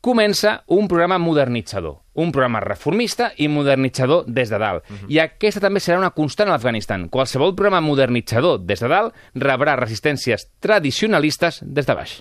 comença 0.01 0.63
un 0.73 0.87
programa 0.89 1.19
modernitzador, 1.21 1.99
un 2.17 2.31
programa 2.33 2.59
reformista 2.59 3.29
i 3.37 3.47
modernitzador 3.47 4.25
des 4.25 4.49
de 4.49 4.57
dalt. 4.57 4.89
I 5.07 5.21
aquesta 5.21 5.61
també 5.61 5.79
serà 5.79 5.99
una 6.01 6.09
constant 6.17 6.49
a 6.49 6.57
l'Afganistan. 6.57 7.07
Qualsevol 7.13 7.53
programa 7.55 7.85
modernitzador 7.85 8.65
des 8.65 8.81
de 8.81 8.89
dalt 8.89 9.15
rebrà 9.37 9.77
resistències 9.77 10.49
tradicionalistes 10.59 11.61
des 11.61 11.85
de 11.85 11.95
baix. 11.95 12.17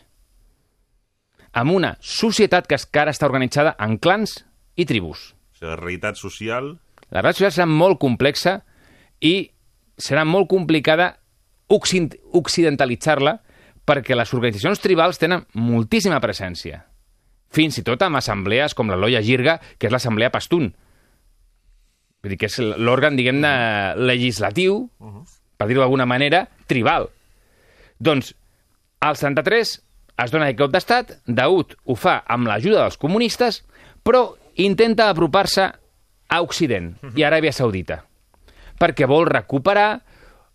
Amb 1.53 1.73
una 1.73 1.97
societat 1.99 2.69
que 2.69 2.79
encara 2.79 3.11
està 3.11 3.27
organitzada 3.27 3.75
en 3.81 3.97
clans 3.99 4.45
i 4.77 4.85
tribus. 4.87 5.33
Sigui, 5.61 5.69
la 5.69 5.77
realitat 5.77 6.17
social... 6.17 6.79
La 7.11 7.21
realitat 7.21 7.41
social 7.41 7.53
serà 7.53 7.67
molt 7.69 7.99
complexa 8.01 8.61
i 9.21 9.51
serà 9.99 10.25
molt 10.25 10.49
complicada 10.49 11.19
occid- 11.69 12.17
occidentalitzar-la 12.33 13.41
perquè 13.85 14.15
les 14.15 14.33
organitzacions 14.33 14.81
tribals 14.81 15.19
tenen 15.19 15.45
moltíssima 15.55 16.21
presència. 16.21 16.87
Fins 17.51 17.79
i 17.79 17.83
tot 17.83 18.01
amb 18.03 18.17
assemblees 18.17 18.75
com 18.75 18.89
la 18.89 18.97
Loya 18.97 19.21
Jirga, 19.21 19.59
que 19.77 19.89
és 19.89 19.93
l'assemblea 19.93 20.31
Pastun. 20.31 20.71
Vull 22.23 22.31
dir 22.31 22.39
que 22.39 22.47
és 22.47 22.59
l'òrgan, 22.61 23.17
diguem-ne, 23.19 23.97
legislatiu, 23.99 24.85
per 25.59 25.67
dir-ho 25.67 25.83
d'alguna 25.83 26.07
manera, 26.07 26.45
tribal. 26.69 27.09
Doncs, 27.99 28.35
al 29.01 29.17
73 29.17 29.81
es 30.21 30.31
dona 30.31 30.47
aquest 30.47 30.61
cop 30.61 30.71
d'estat, 30.71 31.17
Daoud 31.27 31.75
ho 31.85 31.97
fa 31.97 32.21
amb 32.29 32.47
l'ajuda 32.47 32.85
dels 32.85 33.01
comunistes, 33.01 33.65
però 34.05 34.37
intenta 34.67 35.09
apropar-se 35.09 35.67
a 36.31 36.41
Occident 36.43 36.95
i 37.17 37.25
a 37.25 37.31
Aràbia 37.31 37.53
Saudita, 37.53 38.01
perquè 38.79 39.09
vol 39.11 39.27
recuperar 39.29 39.91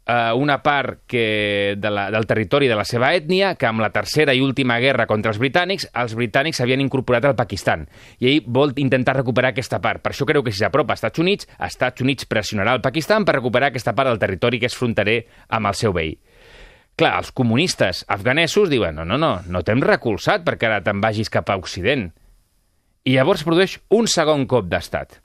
eh, 0.05 0.31
una 0.33 0.61
part 0.63 1.01
que 1.07 1.75
de 1.77 1.89
la, 1.89 2.09
del 2.11 2.25
territori 2.25 2.67
de 2.67 2.75
la 2.75 2.85
seva 2.85 3.11
ètnia, 3.15 3.55
que 3.59 3.67
amb 3.67 3.83
la 3.83 3.91
tercera 3.93 4.33
i 4.33 4.41
última 4.41 4.77
guerra 4.79 5.07
contra 5.09 5.33
els 5.33 5.39
britànics, 5.41 5.89
els 5.93 6.15
britànics 6.15 6.61
s'havien 6.61 6.83
incorporat 6.83 7.25
al 7.25 7.35
Pakistan. 7.35 7.87
I 8.19 8.31
ell 8.31 8.47
vol 8.47 8.75
intentar 8.81 9.17
recuperar 9.17 9.51
aquesta 9.51 9.81
part. 9.83 10.03
Per 10.03 10.13
això 10.13 10.27
creu 10.29 10.43
que 10.45 10.53
si 10.53 10.63
s'apropa 10.63 10.95
a 10.95 10.99
Estats 10.99 11.19
Units, 11.19 11.49
Estats 11.59 12.05
Units 12.05 12.29
pressionarà 12.29 12.75
el 12.77 12.83
Pakistan 12.85 13.25
per 13.25 13.39
recuperar 13.39 13.71
aquesta 13.73 13.95
part 13.97 14.11
del 14.11 14.21
territori 14.21 14.61
que 14.61 14.69
és 14.71 14.77
fronterer 14.77 15.21
amb 15.49 15.71
el 15.71 15.77
seu 15.77 15.95
veí. 15.95 16.15
Clar, 16.95 17.17
els 17.19 17.33
comunistes 17.35 18.05
afganesos 18.07 18.69
diuen 18.71 18.95
no, 18.95 19.03
no, 19.03 19.17
no, 19.19 19.33
no 19.51 19.61
t'hem 19.67 19.81
recolzat 19.83 20.45
perquè 20.47 20.69
ara 20.69 20.83
te'n 20.83 21.01
vagis 21.03 21.27
cap 21.33 21.49
a 21.51 21.57
Occident. 21.59 22.07
I 23.05 23.13
llavors 23.13 23.43
es 23.43 23.45
produeix 23.45 23.77
un 23.93 24.07
segon 24.09 24.47
cop 24.49 24.65
d'estat. 24.65 25.19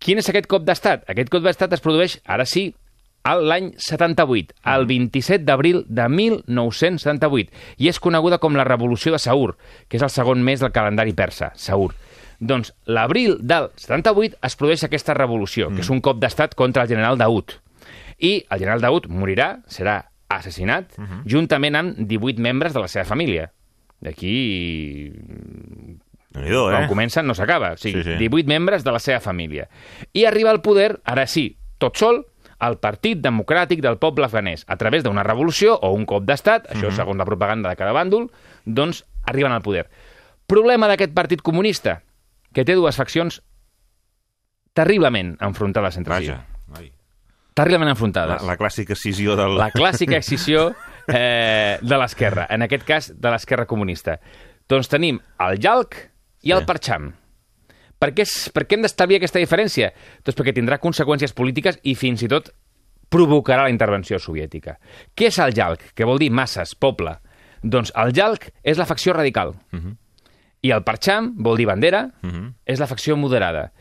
Quin 0.00 0.20
és 0.20 0.28
aquest 0.30 0.48
cop 0.48 0.64
d'estat? 0.64 1.04
Aquest 1.12 1.28
cop 1.32 1.44
d'estat 1.44 1.74
es 1.76 1.82
produeix, 1.84 2.18
ara 2.24 2.46
sí, 2.48 2.70
l'any 3.26 3.72
78, 3.82 4.54
el 4.72 4.86
27 4.86 5.44
d'abril 5.44 5.82
de 5.88 6.06
1978, 6.08 7.52
i 7.82 7.90
és 7.90 8.00
coneguda 8.00 8.38
com 8.40 8.56
la 8.56 8.64
Revolució 8.64 9.12
de 9.12 9.20
Saur, 9.20 9.56
que 9.88 9.98
és 9.98 10.04
el 10.06 10.12
segon 10.14 10.44
mes 10.46 10.62
del 10.62 10.72
calendari 10.72 11.12
persa, 11.16 11.50
Saur. 11.56 11.92
Doncs 12.38 12.72
l'abril 12.86 13.38
del 13.40 13.70
78 13.80 14.40
es 14.46 14.56
produeix 14.56 14.84
aquesta 14.84 15.16
revolució, 15.16 15.70
que 15.72 15.82
és 15.84 15.90
un 15.92 16.00
cop 16.04 16.20
d'estat 16.20 16.54
contra 16.54 16.84
el 16.84 16.92
general 16.92 17.18
Daud. 17.18 17.58
I 18.20 18.46
el 18.48 18.60
general 18.60 18.84
Daud 18.84 19.08
morirà, 19.12 19.58
serà 19.68 20.02
assassinat, 20.32 20.96
juntament 21.28 21.76
amb 21.76 22.00
18 22.08 22.40
membres 22.40 22.72
de 22.76 22.80
la 22.84 22.88
seva 22.92 23.04
família. 23.08 23.50
D'aquí 24.04 25.12
Quan 26.44 26.84
eh? 26.84 26.88
comença 26.88 27.22
no 27.22 27.34
s'acaba. 27.34 27.72
O 27.72 27.76
sigui, 27.76 28.02
Sí, 28.02 28.12
sí. 28.12 28.16
18 28.18 28.46
membres 28.48 28.84
de 28.84 28.92
la 28.92 28.98
seva 28.98 29.20
família. 29.20 29.68
I 30.12 30.24
arriba 30.26 30.50
al 30.50 30.60
poder, 30.62 31.00
ara 31.04 31.26
sí, 31.26 31.56
tot 31.78 31.96
sol, 31.96 32.26
el 32.60 32.78
Partit 32.78 33.18
Democràtic 33.20 33.80
del 33.84 33.98
Poble 33.98 34.24
Afganès, 34.24 34.64
a 34.66 34.76
través 34.76 35.02
d'una 35.04 35.22
revolució 35.22 35.74
o 35.80 35.90
un 35.92 36.06
cop 36.06 36.24
d'estat, 36.24 36.70
això 36.72 36.88
Mhm. 36.88 36.96
segons 36.96 37.18
la 37.18 37.24
propaganda 37.26 37.68
de 37.68 37.76
cada 37.76 37.92
bàndol, 37.92 38.30
doncs 38.64 39.04
arriben 39.24 39.52
al 39.52 39.62
poder. 39.62 39.88
Problema 40.46 40.88
d'aquest 40.88 41.12
partit 41.12 41.42
comunista, 41.42 42.02
que 42.54 42.64
té 42.64 42.74
dues 42.74 42.96
faccions 42.96 43.42
terriblement 44.72 45.36
enfrontades 45.40 45.96
entre 45.96 46.12
Vaja. 46.14 46.44
si. 46.46 46.72
Ai. 46.80 46.92
Terriblement 47.54 47.88
La, 47.88 47.92
enfrontades. 47.92 48.42
la 48.42 48.56
clàssica 48.58 48.92
escissió 48.92 49.36
del... 49.36 49.56
La 49.56 49.70
clàssica 49.70 50.16
excisió 50.16 50.74
eh, 51.08 51.78
de 51.80 51.96
l'esquerra, 51.98 52.46
en 52.50 52.62
aquest 52.62 52.84
cas 52.84 53.12
de 53.18 53.30
l'esquerra 53.30 53.64
comunista. 53.66 54.18
Doncs 54.68 54.88
tenim 54.88 55.20
el 55.40 55.58
Yalc 55.58 55.96
i 56.46 56.52
el. 56.56 56.64
Parcham. 56.66 57.12
Per 57.98 58.10
què, 58.12 58.22
és- 58.26 58.50
per 58.52 58.66
què 58.66 58.76
hem 58.76 58.82
d'establir 58.84 59.16
aquesta 59.16 59.40
diferència? 59.40 59.92
Doncs 60.24 60.36
perquè 60.36 60.52
tindrà 60.54 60.78
conseqüències 60.78 61.32
polítiques 61.32 61.78
i 61.82 61.94
fins 61.94 62.22
i 62.22 62.28
tot 62.28 62.50
provocarà 63.08 63.62
la 63.64 63.70
intervenció 63.70 64.18
soviètica. 64.18 64.78
Què 65.14 65.28
és 65.30 65.38
el 65.38 65.54
Yalc? 65.54 65.92
Que 65.94 66.04
vol 66.04 66.18
dir 66.18 66.30
masses, 66.30 66.74
poble. 66.74 67.16
Doncs 67.62 67.92
el 67.96 68.12
Yalc 68.12 68.50
és 68.62 68.76
la 68.78 68.84
facció 68.86 69.12
radical. 69.14 69.54
I 70.62 70.70
el 70.74 70.82
Parcham 70.84 71.32
vol 71.36 71.56
dir 71.56 71.66
bandera, 71.66 72.10
Mhm. 72.22 72.54
és 72.66 72.80
la 72.80 72.86
facció 72.86 73.16
moderada. 73.16 73.72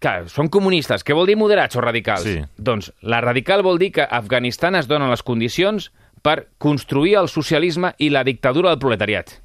Clar, 0.00 0.28
són 0.30 0.48
comunistes. 0.48 1.04
Què 1.04 1.12
vol 1.14 1.26
dir 1.26 1.36
moderats 1.36 1.74
o 1.76 1.80
radicals? 1.80 2.22
Sí. 2.22 2.40
Doncs 2.56 2.92
la 3.02 3.20
radical 3.20 3.62
vol 3.62 3.78
dir 3.78 3.92
que 3.92 4.02
a 4.02 4.16
Afganistan 4.18 4.76
es 4.76 4.86
donen 4.86 5.10
les 5.10 5.22
condicions 5.22 5.92
per 6.22 6.48
construir 6.58 7.16
el 7.16 7.28
socialisme 7.28 7.94
i 7.98 8.08
la 8.10 8.22
dictadura 8.24 8.70
del 8.70 8.78
proletariat. 8.78 9.42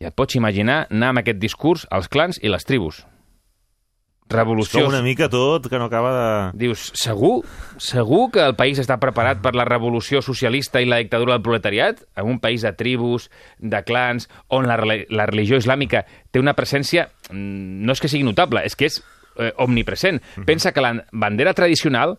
Ja 0.00 0.10
et 0.12 0.16
pots 0.16 0.36
imaginar 0.36 0.86
anar 0.90 1.12
amb 1.14 1.22
aquest 1.22 1.38
discurs 1.40 1.86
als 1.90 2.08
clans 2.12 2.40
i 2.42 2.52
les 2.52 2.66
tribus. 2.68 3.04
És 4.26 4.34
Revolució. 4.34 4.80
com 4.82 4.88
una 4.90 5.04
mica 5.06 5.28
tot 5.30 5.68
que 5.70 5.78
no 5.78 5.86
acaba 5.86 6.10
de... 6.12 6.58
Dius, 6.58 6.88
segur? 6.98 7.44
Segur 7.78 8.24
que 8.34 8.42
el 8.42 8.56
país 8.58 8.80
està 8.82 8.96
preparat 8.98 9.38
per 9.42 9.52
la 9.54 9.64
revolució 9.64 10.18
socialista 10.18 10.82
i 10.82 10.88
la 10.88 10.98
dictadura 10.98 11.36
del 11.36 11.44
proletariat? 11.46 12.02
En 12.18 12.26
un 12.34 12.40
país 12.42 12.64
de 12.66 12.72
tribus, 12.74 13.30
de 13.58 13.84
clans, 13.86 14.26
on 14.50 14.66
la, 14.66 14.80
la 14.82 15.28
religió 15.30 15.60
islàmica 15.62 16.02
té 16.34 16.42
una 16.42 16.56
presència, 16.58 17.06
mm, 17.30 17.86
no 17.86 17.94
és 17.94 18.02
que 18.02 18.10
sigui 18.10 18.26
notable, 18.26 18.64
és 18.66 18.74
que 18.74 18.90
és 18.90 18.98
eh, 19.38 19.52
omnipresent. 19.62 20.18
Pensa 20.44 20.74
que 20.74 20.82
la 20.82 20.96
bandera 21.12 21.54
tradicional, 21.54 22.18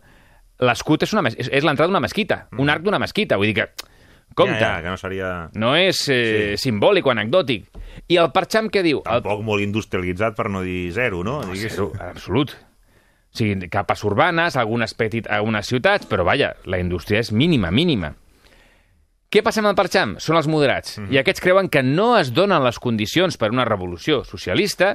l'escut 0.63 1.03
és, 1.03 1.11
una 1.13 1.27
és, 1.27 1.51
és 1.51 1.67
l'entrada 1.67 1.91
d'una 1.91 2.05
mesquita, 2.07 2.45
un 2.57 2.71
arc 2.71 2.87
d'una 2.87 3.03
mesquita. 3.03 3.35
Vull 3.35 3.51
dir 3.51 3.59
que, 3.59 3.91
compte, 4.35 4.59
Ja, 4.59 4.77
ja, 4.77 4.81
que 4.83 4.89
no 4.89 4.97
seria... 4.97 5.49
no 5.53 5.75
és 5.75 6.03
eh, 6.13 6.55
simbòlic 6.57 7.05
o 7.05 7.11
anecdòtic. 7.13 7.67
I 8.07 8.19
el 8.21 8.31
Parcham 8.31 8.69
què 8.69 8.83
diu? 8.85 9.01
El, 9.05 9.23
Tampoc 9.23 9.43
molt 9.45 9.63
industrialitzat 9.65 10.35
per 10.37 10.49
no 10.53 10.61
dir 10.65 10.91
zero, 10.93 11.23
no? 11.23 11.39
Digués. 11.47 11.73
Zero, 11.75 11.91
absolut. 11.99 12.53
O 12.53 13.37
sigui, 13.37 13.67
capes 13.69 14.03
urbanes, 14.07 14.55
algunes, 14.57 14.93
petit, 14.97 15.27
algunes 15.29 15.67
ciutats, 15.67 16.07
però 16.09 16.23
vaja, 16.25 16.53
la 16.65 16.79
indústria 16.79 17.19
és 17.19 17.31
mínima, 17.31 17.71
mínima. 17.71 18.13
Què 19.27 19.41
passa 19.43 19.59
amb 19.59 19.67
el 19.67 19.75
Parcham? 19.75 20.15
Són 20.23 20.37
els 20.39 20.47
moderats. 20.47 21.01
I 21.11 21.17
aquests 21.19 21.43
creuen 21.43 21.67
que 21.67 21.81
no 21.83 22.13
es 22.17 22.29
donen 22.31 22.63
les 22.63 22.77
condicions 22.79 23.35
per 23.35 23.49
una 23.51 23.65
revolució 23.67 24.21
socialista 24.23 24.93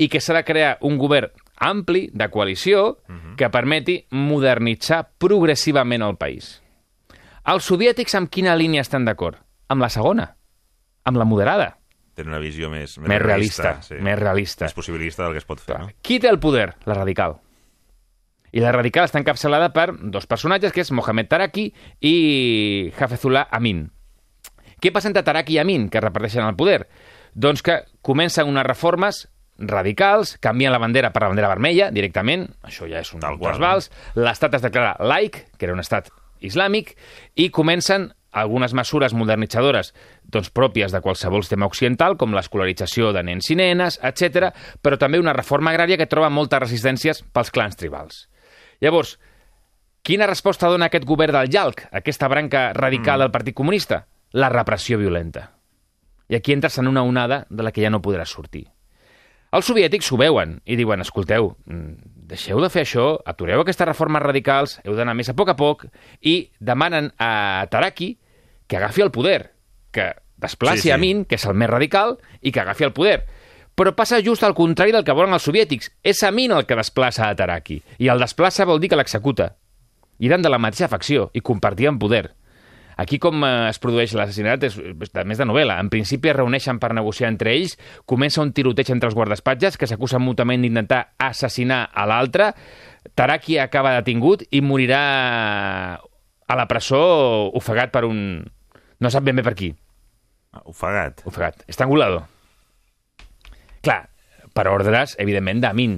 i 0.00 0.08
que 0.08 0.22
s'ha 0.24 0.38
de 0.38 0.44
crear 0.48 0.78
un 0.88 0.96
govern 0.96 1.28
ampli, 1.60 2.08
de 2.12 2.30
coalició, 2.32 2.96
que 3.36 3.50
permeti 3.52 4.00
modernitzar 4.10 5.04
progressivament 5.20 6.02
el 6.02 6.16
país. 6.16 6.62
Els 7.52 7.66
soviètics 7.68 8.14
amb 8.16 8.30
quina 8.32 8.54
línia 8.56 8.84
estan 8.84 9.04
d'acord? 9.04 9.36
Amb 9.68 9.84
la 9.84 9.90
segona, 9.92 10.30
amb 11.04 11.20
la 11.20 11.26
moderada, 11.28 11.74
Tenen 12.14 12.30
una 12.30 12.38
visió 12.38 12.68
més... 12.70 12.94
més 13.02 13.18
realista, 13.20 13.72
sí. 13.82 13.96
més 13.98 14.14
realista. 14.20 14.68
Més 14.68 14.76
possibilista 14.76 15.24
del 15.24 15.34
que 15.34 15.42
es 15.42 15.48
pot 15.48 15.58
fer, 15.58 15.80
no? 15.82 15.90
Qui 16.06 16.20
té 16.22 16.30
el 16.30 16.38
poder? 16.38 16.68
La 16.86 16.94
radical. 16.94 17.40
I 18.54 18.62
la 18.62 18.70
radical 18.70 19.08
està 19.08 19.18
encapçalada 19.18 19.72
per 19.74 19.88
dos 19.98 20.28
personatges, 20.30 20.70
que 20.70 20.84
és 20.84 20.92
Mohamed 20.94 21.26
Taraki 21.32 21.66
i 22.06 22.14
Hafezullah 22.94 23.48
Amin. 23.50 23.88
Què 24.78 24.94
passa 24.94 25.10
entre 25.10 25.24
Taraki 25.26 25.56
i 25.56 25.62
Amin, 25.64 25.88
que 25.90 26.02
reparteixen 26.02 26.46
el 26.46 26.54
poder? 26.54 26.84
Doncs 27.34 27.66
que 27.66 27.80
comencen 27.98 28.46
unes 28.46 28.66
reformes 28.68 29.24
radicals, 29.58 30.36
canvien 30.42 30.70
la 30.74 30.78
bandera 30.82 31.10
per 31.10 31.24
la 31.24 31.32
bandera 31.32 31.50
vermella 31.50 31.90
directament, 31.94 32.46
això 32.62 32.86
ja 32.90 33.02
és 33.02 33.10
un 33.14 33.22
Tal 33.22 33.40
qual, 33.40 33.56
trasbals, 33.56 33.90
l'estat 34.14 34.54
es 34.54 34.62
declara 34.62 34.94
laic, 35.02 35.48
que 35.58 35.66
era 35.66 35.74
un 35.74 35.82
estat 35.82 36.14
islàmic, 36.40 36.94
i 37.36 37.50
comencen 37.50 38.12
algunes 38.34 38.74
mesures 38.74 39.14
modernitzadores 39.14 39.92
doncs, 40.24 40.50
pròpies 40.50 40.92
de 40.92 41.00
qualsevol 41.00 41.44
sistema 41.44 41.68
occidental, 41.70 42.16
com 42.18 42.34
l'escolarització 42.34 43.12
de 43.14 43.22
nens 43.22 43.50
i 43.54 43.56
nenes, 43.58 44.00
etc, 44.02 44.50
però 44.82 44.98
també 44.98 45.22
una 45.22 45.36
reforma 45.36 45.70
agrària 45.70 45.98
que 46.00 46.10
troba 46.10 46.32
moltes 46.34 46.66
resistències 46.66 47.22
pels 47.32 47.54
clans 47.54 47.78
tribals. 47.78 48.26
Llavors, 48.82 49.16
quina 50.02 50.28
resposta 50.28 50.68
dona 50.68 50.90
aquest 50.90 51.06
govern 51.08 51.38
del 51.38 51.50
Yalc, 51.54 51.86
aquesta 51.92 52.28
branca 52.28 52.72
radical 52.76 53.22
del 53.22 53.32
Partit 53.32 53.54
Comunista? 53.56 54.04
La 54.34 54.50
repressió 54.50 54.98
violenta. 54.98 55.52
I 56.28 56.36
aquí 56.36 56.52
entres 56.52 56.78
en 56.80 56.88
una 56.88 57.04
onada 57.04 57.44
de 57.50 57.62
la 57.62 57.70
que 57.70 57.84
ja 57.84 57.92
no 57.92 58.02
podràs 58.02 58.32
sortir. 58.34 58.66
Els 59.54 59.68
soviètics 59.70 60.08
s'ho 60.10 60.18
veuen 60.18 60.58
i 60.66 60.74
diuen, 60.74 61.04
escolteu, 61.04 61.52
mm, 61.70 62.13
deixeu 62.24 62.60
de 62.62 62.70
fer 62.72 62.84
això, 62.86 63.06
atureu 63.28 63.62
aquestes 63.62 63.86
reformes 63.86 64.22
radicals, 64.24 64.78
heu 64.84 64.96
d'anar 64.96 65.14
més 65.16 65.28
a 65.28 65.36
poc 65.36 65.52
a 65.52 65.56
poc, 65.58 65.86
i 66.24 66.50
demanen 66.60 67.12
a 67.20 67.66
Taraki 67.70 68.14
que 68.66 68.78
agafi 68.78 69.04
el 69.04 69.12
poder, 69.12 69.52
que 69.92 70.12
desplaci 70.40 70.82
Sí, 70.82 70.88
sí. 70.88 70.94
Amin, 70.94 71.24
que 71.28 71.36
és 71.36 71.44
el 71.46 71.54
més 71.54 71.70
radical, 71.70 72.16
i 72.40 72.52
que 72.52 72.62
agafi 72.64 72.88
el 72.88 72.94
poder. 72.96 73.24
Però 73.74 73.92
passa 73.96 74.22
just 74.24 74.44
al 74.46 74.54
contrari 74.54 74.94
del 74.94 75.04
que 75.04 75.14
volen 75.16 75.34
els 75.34 75.44
soviètics. 75.44 75.90
És 76.02 76.22
Amin 76.22 76.52
el 76.54 76.64
que 76.66 76.78
desplaça 76.78 77.28
a 77.28 77.36
Taraki, 77.36 77.82
i 77.98 78.08
el 78.08 78.22
desplaça 78.22 78.66
vol 78.66 78.80
dir 78.80 78.92
que 78.92 78.98
l'executa. 78.98 79.54
I 80.18 80.30
eren 80.30 80.42
de 80.42 80.50
la 80.52 80.62
mateixa 80.62 80.88
facció, 80.88 81.28
i 81.34 81.42
compartien 81.42 81.98
poder. 81.98 82.30
Aquí 82.96 83.18
com 83.18 83.42
eh, 83.44 83.68
es 83.70 83.78
produeix 83.82 84.14
l'assassinat 84.14 84.62
és, 84.68 84.76
és 84.78 85.14
més 85.26 85.38
de 85.40 85.46
novel·la. 85.48 85.78
En 85.82 85.90
principi 85.90 86.30
es 86.30 86.36
reuneixen 86.36 86.78
per 86.82 86.92
negociar 86.94 87.28
entre 87.32 87.52
ells, 87.54 87.76
comença 88.06 88.42
un 88.42 88.52
tiroteig 88.54 88.90
entre 88.94 89.08
els 89.10 89.16
guardaespatges 89.18 89.78
que 89.80 89.88
s'acusen 89.90 90.22
mútuament 90.22 90.62
d'intentar 90.62 91.14
assassinar 91.18 91.88
a 91.92 92.06
l'altre, 92.06 92.52
Taraki 93.14 93.58
acaba 93.60 93.92
detingut 93.98 94.46
i 94.50 94.62
morirà 94.64 95.00
a 96.46 96.56
la 96.56 96.66
presó 96.68 97.50
ofegat 97.56 97.92
per 97.92 98.04
un... 98.08 98.20
no 99.00 99.10
sap 99.10 99.24
ben 99.26 99.36
bé 99.36 99.42
per 99.44 99.54
qui, 99.58 99.74
Ah, 100.54 100.62
Ofegat. 100.70 101.24
ofegat, 101.26 101.64
estrangulado. 101.66 102.28
Clar, 103.82 104.04
per 104.54 104.68
ordres, 104.70 105.16
evidentment, 105.18 105.58
d'Amin. 105.64 105.96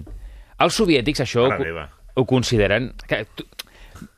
Els 0.65 0.79
soviètics 0.81 1.21
això 1.27 1.45
ho, 1.51 1.85
ho 2.17 2.25
consideren... 2.25 2.95
Que, 3.07 3.27
tu, 3.37 3.45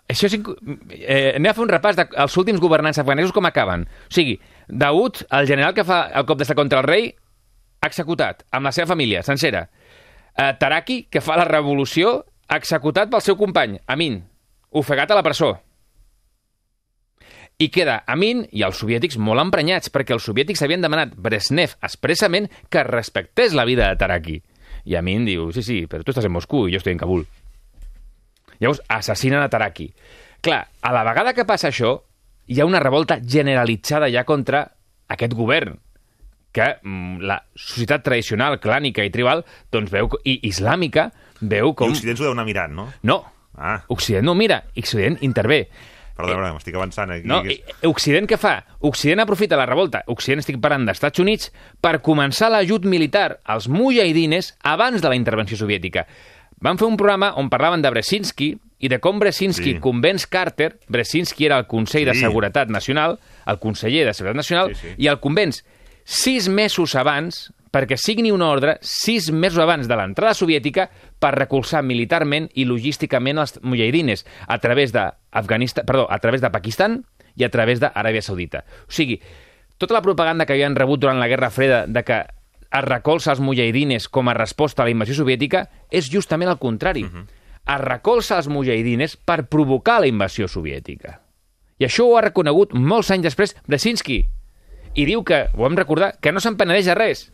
això 0.09 0.27
és, 0.27 0.35
eh, 0.35 1.35
anem 1.37 1.51
a 1.51 1.55
fer 1.55 1.63
un 1.67 1.71
repàs 1.71 1.99
dels 1.99 2.37
últims 2.41 2.61
governants 2.61 2.99
afganesos 2.99 3.33
com 3.33 3.45
acaben. 3.47 3.85
O 4.09 4.15
sigui, 4.15 4.39
Daoud, 4.69 5.27
el 5.31 5.47
general 5.47 5.75
que 5.75 5.85
fa 5.85 6.07
el 6.09 6.25
cop 6.25 6.39
d'estat 6.39 6.57
contra 6.57 6.81
el 6.81 6.89
rei, 6.89 7.15
executat, 7.85 8.43
amb 8.51 8.65
la 8.65 8.73
seva 8.73 8.89
família, 8.95 9.23
sencera. 9.23 9.69
Eh, 10.35 10.53
Taraki, 10.59 11.05
que 11.11 11.21
fa 11.21 11.37
la 11.37 11.45
revolució, 11.45 12.25
executat 12.49 13.11
pel 13.13 13.25
seu 13.25 13.37
company, 13.37 13.79
Amin, 13.87 14.23
ofegat 14.71 15.11
a 15.11 15.19
la 15.19 15.23
presó. 15.23 15.59
I 17.59 17.69
queda 17.75 18.05
Amin 18.07 18.45
i 18.55 18.63
els 18.63 18.79
soviètics 18.79 19.19
molt 19.19 19.43
emprenyats, 19.43 19.91
perquè 19.91 20.15
els 20.15 20.25
soviètics 20.25 20.63
havien 20.63 20.81
demanat 20.81 21.17
Brezhnev 21.19 21.75
expressament 21.83 22.47
que 22.71 22.85
respectés 22.87 23.53
la 23.53 23.67
vida 23.67 23.89
de 23.89 23.99
Taraki. 23.99 24.39
I 24.87 24.95
Amin 24.97 25.27
diu, 25.27 25.51
sí, 25.53 25.65
sí, 25.67 25.83
però 25.91 26.07
tu 26.07 26.15
estàs 26.15 26.29
en 26.29 26.33
Moscou 26.33 26.69
i 26.69 26.73
jo 26.73 26.81
estic 26.81 26.95
en 26.95 27.03
Kabul. 27.03 27.27
Llavors 28.61 28.83
assassinen 28.89 29.41
a 29.43 29.49
Taraki. 29.49 29.93
Clar, 30.41 30.67
a 30.83 30.93
la 30.93 31.05
vegada 31.05 31.33
que 31.35 31.45
passa 31.45 31.69
això, 31.71 31.97
hi 32.49 32.61
ha 32.61 32.67
una 32.67 32.81
revolta 32.81 33.19
generalitzada 33.23 34.09
ja 34.11 34.25
contra 34.25 34.65
aquest 35.09 35.35
govern, 35.35 35.79
que 36.53 36.77
mm, 36.83 37.21
la 37.29 37.43
societat 37.55 38.03
tradicional, 38.07 38.59
clànica 38.61 39.05
i 39.05 39.11
tribal, 39.15 39.45
doncs 39.73 39.91
veu, 39.93 40.09
i 40.25 40.39
islàmica, 40.49 41.11
veu 41.41 41.75
Com... 41.75 41.91
I 41.93 41.99
Occident 41.99 42.19
s'ho 42.19 42.25
deu 42.29 42.33
anar 42.37 42.47
mirant, 42.49 42.75
no? 42.75 42.89
No, 43.03 43.19
Ah, 43.59 43.81
Occident 43.91 44.23
no 44.23 44.37
mira, 44.39 44.61
Occident 44.79 45.17
intervé. 45.27 45.65
perdó, 46.15 46.35
perdó, 46.37 46.53
m'estic 46.55 46.77
avançant 46.79 47.11
aquí. 47.11 47.27
No, 47.27 47.41
que- 47.43 47.57
i- 47.57 47.87
Occident 47.89 48.29
què 48.31 48.37
fa? 48.39 48.53
Occident 48.87 49.19
aprofita 49.25 49.57
la 49.59 49.67
revolta. 49.67 50.05
Occident 50.07 50.39
estic 50.45 50.61
parlant 50.63 50.85
d'Estats 50.87 51.19
Units 51.19 51.51
per 51.81 51.97
començar 52.01 52.53
l'ajut 52.55 52.85
militar 52.87 53.41
als 53.45 53.67
mujahidines 53.69 54.53
abans 54.63 55.03
de 55.03 55.09
la 55.11 55.17
intervenció 55.19 55.57
soviètica. 55.59 56.07
Van 56.61 56.79
fer 56.79 56.87
un 56.89 56.97
programa 56.97 57.33
on 57.39 57.49
parlaven 57.51 57.83
de 57.83 57.91
Brzezinski, 57.91 58.57
i 58.81 58.89
de 58.89 59.01
com 59.03 59.19
Brzezinski 59.19 59.73
Sí. 59.75 59.81
convenç 59.83 60.27
Carter, 60.31 60.79
Brzezinski 60.89 61.47
era 61.47 61.59
el 61.59 61.67
Consell 61.67 62.05
de 62.07 62.15
Sí. 62.15 62.21
Seguretat 62.21 62.69
Nacional, 62.71 63.19
el 63.47 63.59
conseller 63.59 64.05
de 64.07 64.15
Seguretat 64.15 64.37
Nacional, 64.37 64.75
Sí, 64.75 64.81
sí. 64.89 64.95
i 64.99 65.07
el 65.09 65.19
convenç 65.19 65.65
sis 66.05 66.49
mesos 66.49 66.95
abans 66.95 67.53
perquè 67.73 67.97
signi 67.99 68.31
una 68.33 68.49
ordre 68.49 68.79
sis 68.81 69.31
mesos 69.31 69.59
abans 69.59 69.89
de 69.89 69.97
l'entrada 69.97 70.33
soviètica 70.33 70.89
per 71.19 71.35
recolzar 71.35 71.83
militarment 71.83 72.49
i 72.55 72.65
logísticament 72.65 73.39
els 73.39 73.59
mujahidines 73.63 74.25
a 74.47 74.59
través 74.59 74.93
de 74.93 75.11
Afganistan, 75.33 75.85
perdó, 75.85 76.07
a 76.11 76.19
través 76.19 76.41
de 76.41 76.49
Pakistan 76.51 77.05
i 77.37 77.45
a 77.45 77.51
través 77.51 77.81
d'Aràbia 77.81 78.23
Saudita. 78.23 78.65
O 78.89 78.91
sigui, 78.93 79.21
tota 79.77 79.93
la 79.95 80.03
propaganda 80.03 80.47
que 80.47 80.55
havien 80.55 80.75
rebut 80.77 81.01
durant 81.01 81.19
la 81.21 81.29
Guerra 81.29 81.51
Freda 81.51 81.87
de 81.87 82.03
que 82.05 82.25
es 82.69 82.85
recolza 82.85 83.33
els 83.33 83.41
mujahidines 83.41 84.09
com 84.13 84.29
a 84.29 84.37
resposta 84.37 84.83
a 84.83 84.89
la 84.89 84.93
invasió 84.93 85.17
soviètica 85.17 85.67
és 85.91 86.11
justament 86.13 86.51
el 86.51 86.59
contrari. 86.59 87.05
Uh 87.05 87.11
-huh. 87.11 87.27
Es 87.75 87.81
recolza 87.81 88.37
els 88.37 88.49
mujahidines 88.49 89.17
per 89.17 89.49
provocar 89.49 90.01
la 90.01 90.07
invasió 90.07 90.49
soviètica. 90.49 91.21
I 91.79 91.85
això 91.85 92.05
ho 92.05 92.17
ha 92.17 92.23
reconegut 92.23 92.73
molts 92.75 93.11
anys 93.11 93.23
després 93.23 93.57
Brzezinski. 93.67 94.27
I 94.95 95.05
diu 95.05 95.23
que, 95.25 95.49
ho 95.55 95.67
hem 95.67 95.77
recordar, 95.77 96.19
que 96.21 96.33
no 96.33 96.41
se'n 96.41 96.57
penedeix 96.57 96.87
de 96.87 96.95
res. 96.95 97.31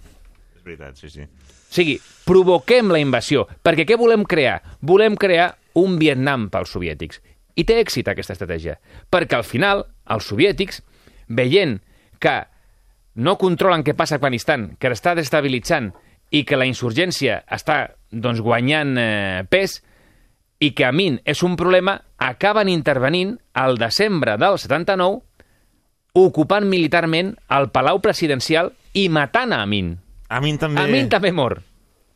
És 0.57 0.65
veritat, 0.65 0.97
sí, 0.97 1.09
sí. 1.11 1.23
O 1.23 1.75
sigui, 1.75 2.01
provoquem 2.25 2.91
la 2.91 2.99
invasió. 2.99 3.47
Perquè 3.63 3.87
què 3.87 3.97
volem 3.97 4.25
crear? 4.25 4.61
Volem 4.81 5.17
crear 5.17 5.57
un 5.75 5.99
Vietnam 5.99 6.51
pels 6.51 6.71
soviètics. 6.71 7.21
I 7.55 7.65
té 7.65 7.81
èxit 7.81 8.09
aquesta 8.09 8.33
estratègia. 8.33 8.79
Perquè 9.11 9.35
al 9.35 9.45
final, 9.45 9.87
els 10.11 10.25
soviètics, 10.25 10.83
veient 11.29 11.81
que 12.21 12.47
no 13.17 13.37
controlen 13.39 13.85
què 13.87 13.95
passa 13.95 14.17
a 14.17 14.19
Afganistan, 14.19 14.77
que 14.79 14.89
està 14.91 15.15
destabilitzant 15.15 15.93
i 16.35 16.43
que 16.45 16.57
la 16.59 16.67
insurgència 16.67 17.43
està 17.53 17.93
doncs, 18.11 18.41
guanyant 18.43 18.97
eh, 18.99 19.45
pes 19.49 19.81
i 20.61 20.73
que 20.75 20.87
Amin 20.87 21.21
és 21.25 21.43
un 21.43 21.55
problema, 21.57 21.99
acaben 22.19 22.69
intervenint 22.73 23.37
al 23.55 23.77
desembre 23.79 24.37
del 24.41 24.59
79 24.59 25.21
ocupant 26.15 26.67
militarment 26.71 27.35
el 27.51 27.71
Palau 27.75 28.01
Presidencial 28.03 28.73
i 28.95 29.09
matant 29.11 29.53
a 29.53 29.63
Amin. 29.67 29.97
Amin 30.31 30.59
també... 30.59 30.81
Amin 30.83 31.09
també 31.11 31.33
mor. 31.35 31.59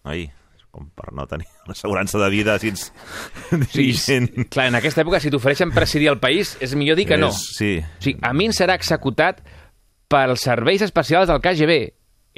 Ai, 0.09 0.29
com 0.71 0.87
per 0.95 1.11
no 1.13 1.27
tenir 1.31 1.49
l'assegurança 1.69 2.19
de 2.23 2.29
vida 2.31 2.59
si 2.63 2.71
ets 2.73 2.89
Sí, 3.51 3.59
dirigent. 3.83 4.31
clar, 4.51 4.69
en 4.71 4.79
aquesta 4.79 5.03
època, 5.03 5.19
si 5.21 5.31
t'ofereixen 5.35 5.73
presidir 5.75 6.09
el 6.13 6.21
país, 6.23 6.57
és 6.63 6.75
millor 6.79 6.97
dir 6.99 7.07
que 7.11 7.19
no. 7.19 7.29
És- 7.35 7.43
Sí. 7.59 7.73
O 7.83 8.03
sigui, 8.03 8.19
Amin 8.23 8.55
serà 8.55 8.75
executat 8.79 9.43
pels 10.09 10.41
serveis 10.49 10.81
especials 10.83 11.29
del 11.29 11.41
KGB. 11.45 11.73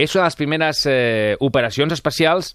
És 0.01 0.15
una 0.17 0.25
de 0.25 0.29
les 0.31 0.37
primeres 0.39 0.79
eh, 0.89 1.37
operacions 1.41 1.93
especials 1.93 2.55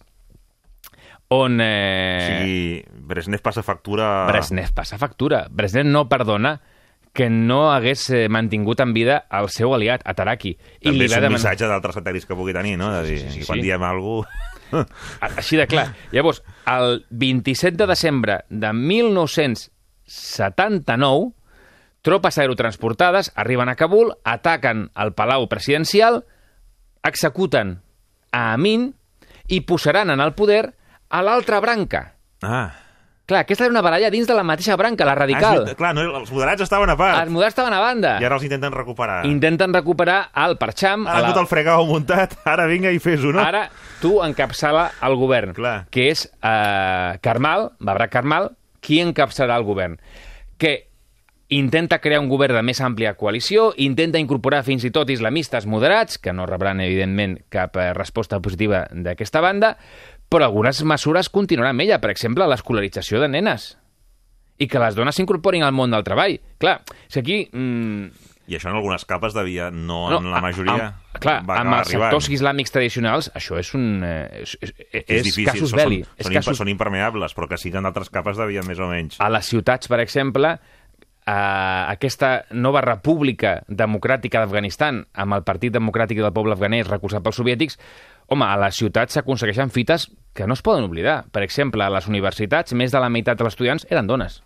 on 1.34 1.58
O 1.60 1.64
eh, 1.64 2.44
sigui, 2.44 2.84
Brezhnev 3.08 3.42
passa 3.42 3.64
factura... 3.66 4.28
Brezhnev 4.30 4.70
passa 4.78 4.98
factura. 5.02 5.48
Brezhnev 5.50 5.86
no 5.90 6.06
perdona 6.10 6.60
que 7.16 7.30
no 7.32 7.72
hagués 7.72 8.10
eh, 8.12 8.28
mantingut 8.30 8.80
en 8.84 8.92
vida 8.94 9.24
el 9.32 9.48
seu 9.50 9.74
aliat, 9.74 10.02
Ataraki. 10.06 10.50
I 10.52 10.58
També 10.90 11.00
li 11.00 11.06
és 11.08 11.12
va 11.14 11.18
un 11.22 11.26
demanar... 11.30 11.40
missatge 11.40 11.68
d'altres 11.72 11.96
satèl·lits 11.98 12.26
que 12.28 12.36
pugui 12.36 12.54
tenir, 12.54 12.76
no? 12.78 12.92
De 12.92 13.04
dir, 13.08 13.20
Sí, 13.24 13.30
sí, 13.30 13.34
sí, 13.40 13.46
quan 13.48 13.60
sí. 13.62 13.66
diem 13.70 13.84
alguna 13.88 14.28
cosa... 14.28 14.52
Així 15.40 15.56
de 15.58 15.68
clar. 15.72 15.88
Llavors, 16.16 16.40
el 16.68 17.06
27 17.10 17.78
de 17.80 17.88
desembre 17.88 18.40
de 18.50 18.74
1979, 18.74 21.32
tropes 22.06 22.38
aerotransportades 22.38 23.32
arriben 23.36 23.70
a 23.70 23.76
Kabul, 23.76 24.14
ataquen 24.24 24.92
el 24.96 25.14
Palau 25.18 25.48
Presidencial, 25.50 26.22
executen 27.04 27.80
a 28.32 28.54
Amin 28.54 28.94
i 29.48 29.62
posaran 29.66 30.10
en 30.14 30.22
el 30.22 30.34
poder 30.38 30.74
a 31.10 31.22
l'altra 31.26 31.60
branca. 31.62 32.14
Ah. 32.42 32.72
Clar, 33.26 33.40
aquesta 33.42 33.66
era 33.66 33.74
una 33.74 33.82
baralla 33.82 34.12
dins 34.14 34.28
de 34.30 34.36
la 34.38 34.44
mateixa 34.46 34.76
branca, 34.78 35.06
la 35.06 35.14
Ah, 35.14 35.18
radical. 35.18 35.64
és, 35.68 35.74
clar, 35.76 35.96
no, 35.98 36.04
els 36.20 36.30
moderats 36.32 36.62
estaven 36.62 36.92
a 36.94 36.96
part. 36.98 37.24
Els 37.24 37.32
moderats 37.34 37.56
estaven 37.56 37.74
a 37.74 37.80
banda. 37.82 38.12
I 38.22 38.26
ara 38.28 38.36
els 38.38 38.44
intenten 38.46 38.72
recuperar. 38.72 39.26
Intenten 39.26 39.74
recuperar 39.74 40.30
el 40.46 40.58
Parcham. 40.62 41.08
Ara 41.08 41.22
la... 41.24 41.32
tot 41.34 41.42
el 41.42 41.48
fregau 41.50 41.88
muntat, 41.90 42.36
ara 42.46 42.68
vinga 42.70 42.92
i 42.94 43.00
fes-ho, 43.02 43.32
no? 43.34 43.42
Ara 43.42 43.72
tu 44.02 44.20
encapçala 44.22 44.92
el 45.02 45.16
govern, 45.18 45.56
Clar. 45.58 45.88
que 45.90 46.12
és 46.12 46.28
eh, 46.30 47.18
Carmal, 47.26 47.72
Babrak 47.80 48.12
Carmal, 48.14 48.52
qui 48.80 49.02
encapçalarà 49.02 49.58
el 49.58 49.66
govern. 49.66 49.98
Que 50.62 50.76
intenta 51.50 52.00
crear 52.02 52.20
un 52.24 52.30
govern 52.30 52.56
de 52.58 52.64
més 52.66 52.80
àmplia 52.82 53.14
coalició, 53.20 53.70
intenta 53.78 54.18
incorporar 54.22 54.64
fins 54.66 54.84
i 54.88 54.92
tot 54.92 55.10
islamistes 55.14 55.68
moderats, 55.70 56.18
que 56.18 56.34
no 56.34 56.48
rebran, 56.50 56.82
evidentment, 56.82 57.38
cap 57.54 57.78
eh, 57.78 57.92
resposta 57.94 58.40
positiva 58.42 58.86
d'aquesta 58.92 59.42
banda, 59.46 59.76
però 60.30 60.48
algunes 60.50 60.82
mesures 60.84 61.30
continuaran 61.30 61.76
amb 61.76 61.86
ella, 61.86 62.00
per 62.02 62.10
exemple, 62.10 62.48
l'escolarització 62.50 63.22
de 63.22 63.30
nenes 63.30 63.76
i 64.58 64.66
que 64.72 64.80
les 64.80 64.96
dones 64.96 65.14
s'incorporin 65.20 65.64
al 65.68 65.74
món 65.76 65.92
del 65.92 66.04
treball. 66.08 66.40
Clar, 66.58 66.80
si 67.12 67.20
aquí... 67.20 67.42
Mm, 67.52 68.08
I 68.48 68.56
això 68.60 68.70
en 68.70 68.76
algunes 68.78 69.02
capes 69.10 69.34
devia, 69.34 69.72
no, 69.74 70.04
no, 70.10 70.20
en 70.22 70.28
la 70.32 70.38
a- 70.38 70.42
majoria, 70.42 70.86
Amb, 70.94 71.18
clar, 71.22 71.40
va 71.48 71.56
amb 71.64 71.74
els 71.80 71.88
arribant. 71.90 72.12
sectors 72.12 72.30
islàmics 72.30 72.72
tradicionals, 72.74 73.30
això 73.36 73.58
és 73.60 73.72
un... 73.74 74.04
Eh, 74.06 74.42
és, 74.44 74.54
és, 74.62 74.74
és, 74.92 75.04
és 75.18 75.24
difícil, 75.26 75.50
casus 75.50 75.74
belli. 75.74 76.02
són, 76.06 76.28
són, 76.28 76.34
casus... 76.40 76.58
són 76.62 76.70
impermeables, 76.70 77.34
però 77.38 77.48
que 77.50 77.58
sí 77.58 77.72
que 77.74 77.82
en 77.82 77.90
altres 77.90 78.10
capes 78.14 78.38
devien 78.38 78.66
més 78.70 78.80
o 78.80 78.88
menys. 78.92 79.18
A 79.20 79.30
les 79.34 79.50
ciutats, 79.50 79.90
per 79.92 80.00
exemple, 80.04 80.56
eh, 81.26 81.32
aquesta 81.92 82.46
nova 82.52 82.82
república 82.86 83.60
democràtica 83.68 84.42
d'Afganistan, 84.42 85.04
amb 85.14 85.38
el 85.38 85.44
Partit 85.48 85.74
Democràtic 85.74 86.22
del 86.22 86.34
Poble 86.34 86.56
Afganès 86.56 86.88
recolzat 86.90 87.26
pels 87.26 87.40
soviètics, 87.42 87.80
home, 88.28 88.46
a 88.46 88.56
les 88.62 88.78
ciutats 88.78 89.18
s'aconsegueixen 89.18 89.74
fites 89.74 90.10
que 90.34 90.48
no 90.48 90.54
es 90.54 90.64
poden 90.66 90.86
oblidar. 90.86 91.26
Per 91.32 91.44
exemple, 91.44 91.84
a 91.84 91.92
les 91.94 92.08
universitats, 92.08 92.74
més 92.74 92.92
de 92.92 93.02
la 93.02 93.10
meitat 93.10 93.40
dels 93.40 93.54
estudiants 93.54 93.88
eren 93.90 94.08
dones. 94.08 94.42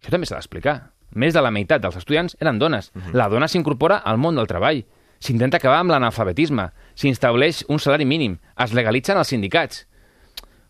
Això 0.00 0.12
també 0.12 0.28
s'ha 0.28 0.38
d'explicar. 0.38 0.76
Més 1.16 1.34
de 1.34 1.40
la 1.42 1.52
meitat 1.54 1.82
dels 1.82 1.96
estudiants 1.96 2.36
eren 2.40 2.58
dones. 2.58 2.92
La 3.16 3.28
dona 3.32 3.48
s'incorpora 3.48 4.02
al 4.04 4.18
món 4.18 4.36
del 4.36 4.48
treball. 4.50 4.84
S'intenta 5.18 5.56
acabar 5.56 5.80
amb 5.80 5.90
l'analfabetisme. 5.94 6.68
S'estableix 6.94 7.64
un 7.72 7.80
salari 7.80 8.04
mínim. 8.04 8.36
Es 8.60 8.74
legalitzen 8.76 9.16
els 9.16 9.32
sindicats. 9.32 9.86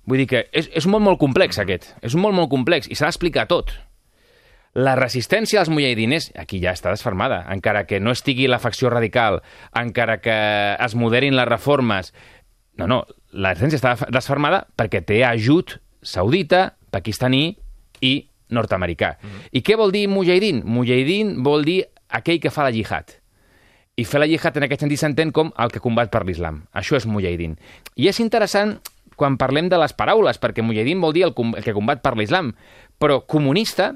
Vull 0.07 0.23
dir 0.23 0.29
que 0.31 0.45
és, 0.55 0.69
és 0.71 0.87
un 0.87 0.95
món 0.95 1.03
molt 1.03 1.19
complex, 1.19 1.59
aquest. 1.59 1.91
És 2.01 2.15
un 2.15 2.23
món 2.23 2.37
molt 2.37 2.51
complex 2.53 2.87
i 2.87 2.95
s'ha 2.95 3.11
d'explicar 3.11 3.49
tot. 3.51 3.73
La 4.77 4.93
resistència 4.99 5.63
als 5.63 5.71
mujahidines, 5.73 6.31
aquí 6.37 6.59
ja 6.61 6.75
està 6.77 6.91
desfermada, 6.93 7.41
encara 7.53 7.87
que 7.89 7.97
no 8.01 8.13
estigui 8.13 8.45
la 8.47 8.59
facció 8.61 8.91
radical, 8.93 9.41
encara 9.73 10.19
que 10.21 10.37
es 10.77 10.95
moderin 10.95 11.37
les 11.37 11.49
reformes... 11.49 12.13
No, 12.77 12.85
no, 12.85 12.99
la 13.33 13.55
resistència 13.55 13.81
està 13.81 14.11
desfermada 14.13 14.67
perquè 14.77 15.01
té 15.01 15.23
ajut 15.25 15.79
saudita, 16.05 16.75
pakistaní 16.93 17.57
i 18.05 18.29
nord-americà. 18.53 19.15
I 19.57 19.63
què 19.65 19.79
vol 19.81 19.95
dir 19.95 20.05
mujahidin? 20.13 20.61
Mujahidin 20.69 21.39
vol 21.43 21.65
dir 21.65 21.79
aquell 22.13 22.37
que 22.43 22.53
fa 22.53 22.67
la 22.69 22.75
jihad. 22.77 23.17
I 23.97 24.05
fer 24.05 24.21
la 24.21 24.29
jihad 24.29 24.59
en 24.61 24.67
aquest 24.69 24.85
sentit 24.85 25.01
s'entén 25.01 25.33
com 25.33 25.55
el 25.57 25.73
que 25.73 25.81
combat 25.81 26.13
per 26.13 26.27
l'islam. 26.29 26.67
Això 26.77 27.01
és 27.01 27.09
mujahidin. 27.09 27.57
I 27.97 28.11
és 28.13 28.21
interessant 28.21 28.77
quan 29.17 29.39
parlem 29.41 29.71
de 29.73 29.81
les 29.81 29.97
paraules, 29.97 30.37
perquè 30.37 30.61
mujahidin 30.61 31.01
vol 31.01 31.17
dir 31.17 31.25
el, 31.25 31.33
com- 31.33 31.57
el 31.57 31.65
que 31.65 31.73
combat 31.73 32.05
per 32.05 32.13
l'islam, 32.21 32.53
però 33.01 33.23
comunista, 33.25 33.95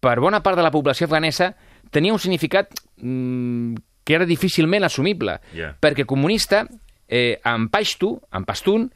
per 0.00 0.18
bona 0.20 0.40
part 0.42 0.56
de 0.56 0.62
la 0.64 0.70
població 0.72 1.06
afganesa, 1.06 1.54
tenia 1.90 2.12
un 2.12 2.18
significat 2.18 2.72
mm, 2.96 3.74
que 4.04 4.14
era 4.16 4.26
difícilment 4.26 4.84
assumible. 4.84 5.38
Ja. 5.54 5.74
Perquè 5.80 6.06
comunista, 6.08 6.64
eh, 7.08 7.38
en 7.44 7.68
paixtu, 7.68 8.14
en 8.32 8.44
pastun, 8.48 8.88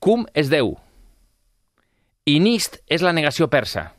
cum 0.00 0.26
és 0.34 0.48
Déu. 0.50 0.74
I 2.26 2.38
nist 2.40 2.80
és 2.86 3.02
la 3.02 3.12
negació 3.12 3.48
persa. 3.50 3.90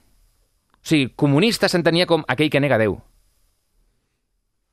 O 0.82 0.86
sigui, 0.88 1.12
comunista 1.16 1.70
s'entenia 1.70 2.08
com 2.10 2.24
aquell 2.28 2.50
que 2.50 2.60
nega 2.64 2.78
Déu. 2.82 2.98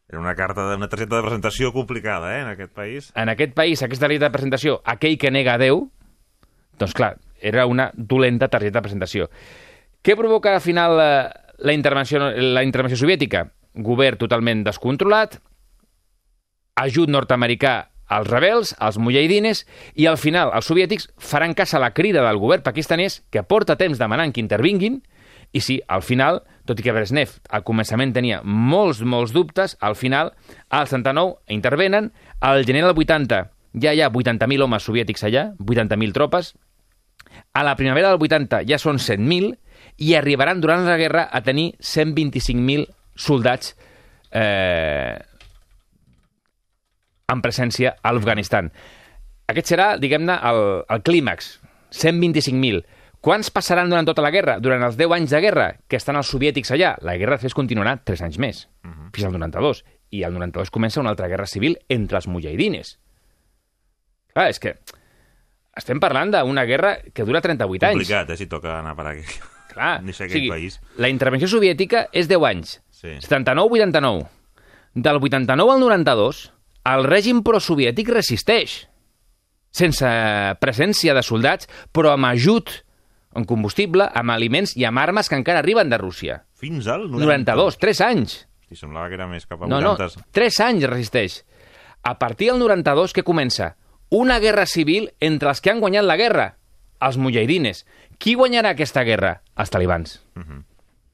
Era 0.09 0.21
una 0.21 0.35
carta, 0.35 0.71
de- 0.71 0.77
una 0.77 0.89
targeta 0.89 1.17
de 1.17 1.23
presentació 1.23 1.73
complicada, 1.73 2.39
eh, 2.39 2.41
en 2.43 2.49
aquest 2.49 2.73
país. 2.73 3.13
En 3.15 3.29
aquest 3.29 3.53
país, 3.55 3.83
aquesta 3.83 4.07
targeta 4.07 4.27
de 4.27 4.31
presentació, 4.33 4.81
aquell 4.85 5.19
que 5.19 5.31
nega 5.31 5.59
Déu, 5.59 5.91
doncs 6.79 6.95
clar, 6.95 7.19
era 7.41 7.67
una 7.67 7.91
dolenta 7.95 8.49
targeta 8.49 8.79
de 8.79 8.83
presentació. 8.83 9.29
Què 10.03 10.17
provoca 10.17 10.55
al 10.55 10.63
final 10.63 10.97
la, 10.97 11.11
la, 11.59 11.73
intervenció, 11.73 12.21
la 12.21 12.65
intervenció 12.65 12.99
soviètica? 12.99 13.49
Govern 13.75 14.19
totalment 14.19 14.65
descontrolat, 14.67 15.39
ajut 16.79 17.11
nord-americà 17.11 17.77
als 18.09 18.29
rebels, 18.31 18.73
als 18.79 18.97
mujahidines, 18.99 19.67
i 19.95 20.07
al 20.09 20.17
final 20.17 20.51
els 20.57 20.67
soviètics 20.71 21.11
faran 21.21 21.55
cas 21.55 21.75
a 21.75 21.83
la 21.83 21.93
crida 21.93 22.25
del 22.25 22.41
govern 22.41 22.65
pakistanès 22.65 23.21
que 23.31 23.45
porta 23.45 23.77
temps 23.77 24.01
demanant 24.01 24.33
que 24.33 24.41
intervinguin, 24.41 25.03
i 25.53 25.61
sí, 25.65 25.79
al 25.89 26.03
final, 26.05 26.43
tot 26.69 26.81
i 26.81 26.85
que 26.85 26.93
Brezhnev 26.93 27.39
al 27.49 27.65
començament 27.65 28.13
tenia 28.17 28.41
molts, 28.45 29.01
molts 29.01 29.33
dubtes, 29.33 29.77
al 29.81 29.97
final, 29.97 30.35
al 30.69 30.89
79 30.89 31.55
intervenen, 31.55 32.11
al 32.41 32.65
gener 32.69 32.85
del 32.85 32.97
80 32.97 33.45
ja 33.79 33.93
hi 33.93 34.01
ha 34.03 34.11
80.000 34.11 34.65
homes 34.65 34.85
soviètics 34.85 35.25
allà, 35.29 35.51
80.000 35.61 36.17
tropes, 36.17 36.55
a 37.53 37.63
la 37.65 37.77
primavera 37.77 38.13
del 38.13 38.23
80 38.25 38.63
ja 38.69 38.79
són 38.81 38.99
100.000 38.99 39.57
i 39.99 40.15
arribaran 40.15 40.61
durant 40.63 40.87
la 40.87 40.97
guerra 40.97 41.29
a 41.33 41.41
tenir 41.43 41.73
125.000 41.83 42.87
soldats 43.19 43.75
eh, 44.31 45.19
en 47.29 47.43
presència 47.45 47.97
a 48.01 48.13
l'Afganistan. 48.15 48.71
Aquest 49.49 49.73
serà, 49.75 49.89
diguem-ne, 50.01 50.37
el, 50.51 50.63
el 50.95 51.03
clímax, 51.05 51.57
125.000. 51.97 52.85
Quants 53.25 53.51
passaran 53.51 53.91
durant 53.91 54.07
tota 54.07 54.23
la 54.23 54.31
guerra? 54.31 54.59
Durant 54.63 54.85
els 54.87 54.97
10 54.97 55.17
anys 55.17 55.35
de 55.35 55.41
guerra 55.43 55.69
que 55.91 55.99
estan 55.99 56.17
els 56.21 56.31
soviètics 56.31 56.71
allà, 56.77 56.95
la 57.03 57.17
guerra 57.19 57.39
després 57.39 57.57
continuarà 57.57 57.97
3 57.99 58.23
anys 58.29 58.39
més, 58.39 58.69
uh 58.85 58.91
-huh. 58.91 59.11
fins 59.15 59.27
al 59.27 59.33
92. 59.33 59.85
I 60.11 60.23
al 60.25 60.33
92 60.33 60.71
comença 60.71 61.01
una 61.01 61.11
altra 61.11 61.29
guerra 61.29 61.47
civil 61.47 61.79
entre 61.89 62.17
els 62.17 62.29
mujahidines. 62.29 62.99
Clar, 64.33 64.49
és 64.49 64.61
que 64.61 64.77
estem 65.77 66.01
parlant 66.01 66.31
d'una 66.31 66.65
guerra 66.65 66.99
que 67.13 67.25
dura 67.25 67.41
38 67.41 67.87
anys. 67.87 67.99
Complicat, 67.99 68.31
eh, 68.31 68.37
si 68.37 68.47
toca 68.47 68.79
anar 68.79 68.95
per 68.97 69.07
aquí. 69.07 69.25
Clar, 69.79 70.03
Ni 70.03 70.13
sé 70.13 70.27
o 70.27 70.29
sigui, 70.33 70.49
país. 70.51 70.81
la 70.99 71.09
intervenció 71.09 71.47
soviètica 71.49 72.09
és 72.13 72.27
10 72.29 72.45
anys. 72.51 72.81
Sí. 72.91 73.15
79-89. 73.23 74.27
Del 74.99 75.21
89 75.23 75.73
al 75.77 75.81
92, 75.81 76.41
el 76.91 77.05
règim 77.07 77.45
prosoviètic 77.47 78.09
resisteix. 78.11 78.89
Sense 79.71 80.09
presència 80.59 81.15
de 81.15 81.23
soldats, 81.23 81.69
però 81.95 82.15
amb 82.17 82.27
ajut 82.33 82.73
en 83.37 83.45
combustible, 83.47 84.09
amb 84.17 84.33
aliments 84.35 84.73
i 84.81 84.87
amb 84.89 84.99
armes 84.99 85.29
que 85.29 85.37
encara 85.39 85.61
arriben 85.63 85.91
de 85.93 85.99
Rússia. 86.01 86.41
Fins 86.59 86.89
al 86.91 87.07
92, 87.13 87.77
3 87.79 88.01
anys. 88.09 88.39
Hosti, 88.65 88.77
semblava 88.81 89.09
que 89.13 89.15
era 89.21 89.29
més 89.31 89.47
cap 89.47 89.63
a 89.63 89.69
No, 89.71 89.79
no, 89.85 89.93
80. 89.95 90.25
3 90.35 90.61
anys 90.67 90.89
resisteix. 90.91 91.37
A 92.03 92.17
partir 92.19 92.51
del 92.51 92.59
92, 92.59 93.15
què 93.15 93.23
comença? 93.23 93.77
Una 94.11 94.39
guerra 94.41 94.65
civil 94.67 95.11
entre 95.21 95.53
els 95.53 95.61
que 95.61 95.71
han 95.71 95.81
guanyat 95.85 96.07
la 96.09 96.17
guerra, 96.17 96.49
els 97.05 97.19
mujahidines. 97.21 97.85
Qui 98.19 98.35
guanyarà 98.35 98.75
aquesta 98.75 99.05
guerra? 99.07 99.43
Els 99.57 99.71
talibans. 99.71 100.21
Mhm. 100.35 100.65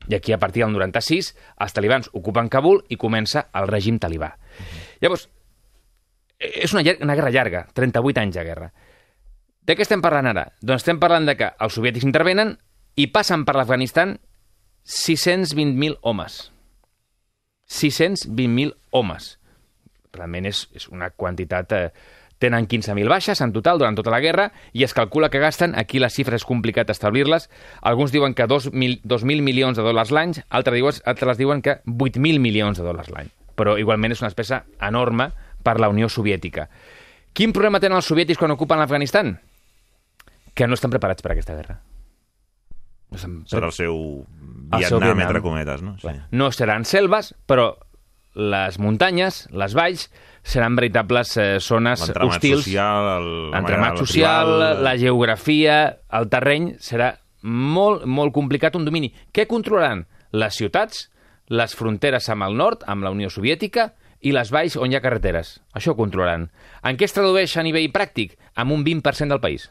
I 0.09 0.15
aquí, 0.15 0.33
a 0.33 0.39
partir 0.39 0.63
del 0.65 0.73
96, 0.73 1.35
els 1.65 1.73
talibans 1.73 2.11
ocupen 2.13 2.51
Kabul 2.53 2.83
i 2.93 2.97
comença 3.01 3.47
el 3.55 3.69
règim 3.69 3.99
talibà. 3.99 4.35
Llavors, 5.01 5.31
eh, 6.39 6.61
és 6.65 6.75
una, 6.75 6.83
una 7.01 7.15
guerra 7.15 7.31
llarga, 7.31 7.67
38 7.73 8.21
anys 8.21 8.35
de 8.35 8.45
guerra. 8.45 8.73
De 9.65 9.77
què 9.77 9.81
estem 9.81 10.03
parlant 10.05 10.27
ara? 10.29 10.53
Doncs 10.61 10.83
estem 10.83 11.01
parlant 11.01 11.25
de 11.25 11.37
que 11.41 11.49
els 11.59 11.73
soviètics 11.73 12.05
intervenen 12.05 12.59
i 13.01 13.07
passen 13.07 13.47
per 13.49 13.55
l'Afganistan 13.57 14.19
620.000 14.85 15.97
homes. 16.03 16.53
620.000 17.73 18.75
homes. 18.93 19.39
Realment 20.13 20.51
és, 20.53 20.69
és 20.75 20.89
una 20.93 21.11
quantitat... 21.11 21.73
Eh, 21.73 22.21
tenen 22.39 22.67
15.000 22.69 23.09
baixes 23.09 23.41
en 23.41 23.53
total 23.53 23.79
durant 23.79 23.97
tota 23.97 24.11
la 24.11 24.21
guerra 24.21 24.51
i 24.73 24.85
es 24.85 24.95
calcula 24.95 25.31
que 25.31 25.39
gasten, 25.41 25.75
aquí 25.79 25.99
les 26.03 26.13
xifres 26.15 26.43
és 26.43 26.49
complicat 26.49 26.91
establir-les, 26.91 27.49
alguns 27.81 28.13
diuen 28.13 28.35
que 28.35 28.47
2.000 28.51 29.01
2.000 29.05 29.43
milions 29.43 29.77
de 29.79 29.85
dòlars 29.87 30.11
l'any, 30.11 30.35
altres, 30.51 30.75
diuen, 30.77 31.01
altres 31.07 31.39
diuen 31.39 31.63
que 31.63 31.79
8.000 31.87 32.41
milions 32.43 32.79
de 32.79 32.85
dòlars 32.85 33.11
l'any. 33.15 33.31
Però 33.55 33.79
igualment 33.79 34.13
és 34.13 34.21
una 34.21 34.33
espessa 34.33 34.65
enorme 34.83 35.31
per 35.63 35.79
la 35.81 35.89
Unió 35.89 36.09
Soviètica. 36.11 36.69
Quin 37.35 37.53
problema 37.55 37.81
tenen 37.81 37.97
els 37.99 38.07
soviètics 38.07 38.39
quan 38.39 38.53
ocupen 38.55 38.79
l'Afganistan? 38.79 39.39
Que 40.55 40.67
no 40.69 40.75
estan 40.75 40.91
preparats 40.93 41.23
per 41.23 41.33
aquesta 41.33 41.55
guerra. 41.55 41.81
No 43.11 43.17
estan 43.19 43.41
Serà 43.51 43.67
el 43.71 43.75
seu 43.75 43.97
El 44.75 44.85
seu 44.85 44.99
Vietnam, 44.99 45.01
Vietnam. 45.01 45.21
entre 45.29 45.43
cometes, 45.43 45.83
no? 45.83 45.97
Sí. 45.99 46.09
no 46.31 46.51
seran 46.53 46.85
selves, 46.85 47.35
però 47.47 47.77
les 48.35 48.79
muntanyes, 48.83 49.45
les 49.55 49.75
valls, 49.75 50.09
seran 50.43 50.77
veritables 50.77 51.37
eh, 51.39 51.61
zones 51.61 52.03
hostils. 52.35 52.65
social, 52.65 53.51
manera- 53.63 53.97
social, 53.97 54.47
tribal, 54.51 54.85
la 54.85 54.97
geografia, 54.99 55.77
el 56.13 56.29
terreny, 56.29 56.75
serà 56.83 57.15
molt, 57.43 58.05
molt 58.07 58.35
complicat 58.35 58.77
un 58.77 58.85
domini. 58.85 59.13
Què 59.33 59.47
controlaran? 59.47 60.07
Les 60.33 60.55
ciutats, 60.55 61.11
les 61.49 61.75
fronteres 61.79 62.29
amb 62.29 62.43
el 62.43 62.57
nord, 62.57 62.83
amb 62.87 63.05
la 63.05 63.13
Unió 63.15 63.31
Soviètica, 63.31 63.93
i 64.25 64.33
les 64.33 64.51
valls 64.51 64.77
on 64.81 64.91
hi 64.91 64.97
ha 64.97 65.03
carreteres. 65.05 65.61
Això 65.77 65.93
ho 65.93 65.97
controlaran. 65.97 66.49
En 66.83 66.97
què 66.97 67.05
es 67.05 67.13
tradueix 67.13 67.57
a 67.57 67.63
nivell 67.63 67.91
pràctic? 67.93 68.39
Amb 68.57 68.73
un 68.73 68.85
20% 68.85 69.29
del 69.29 69.41
país. 69.41 69.71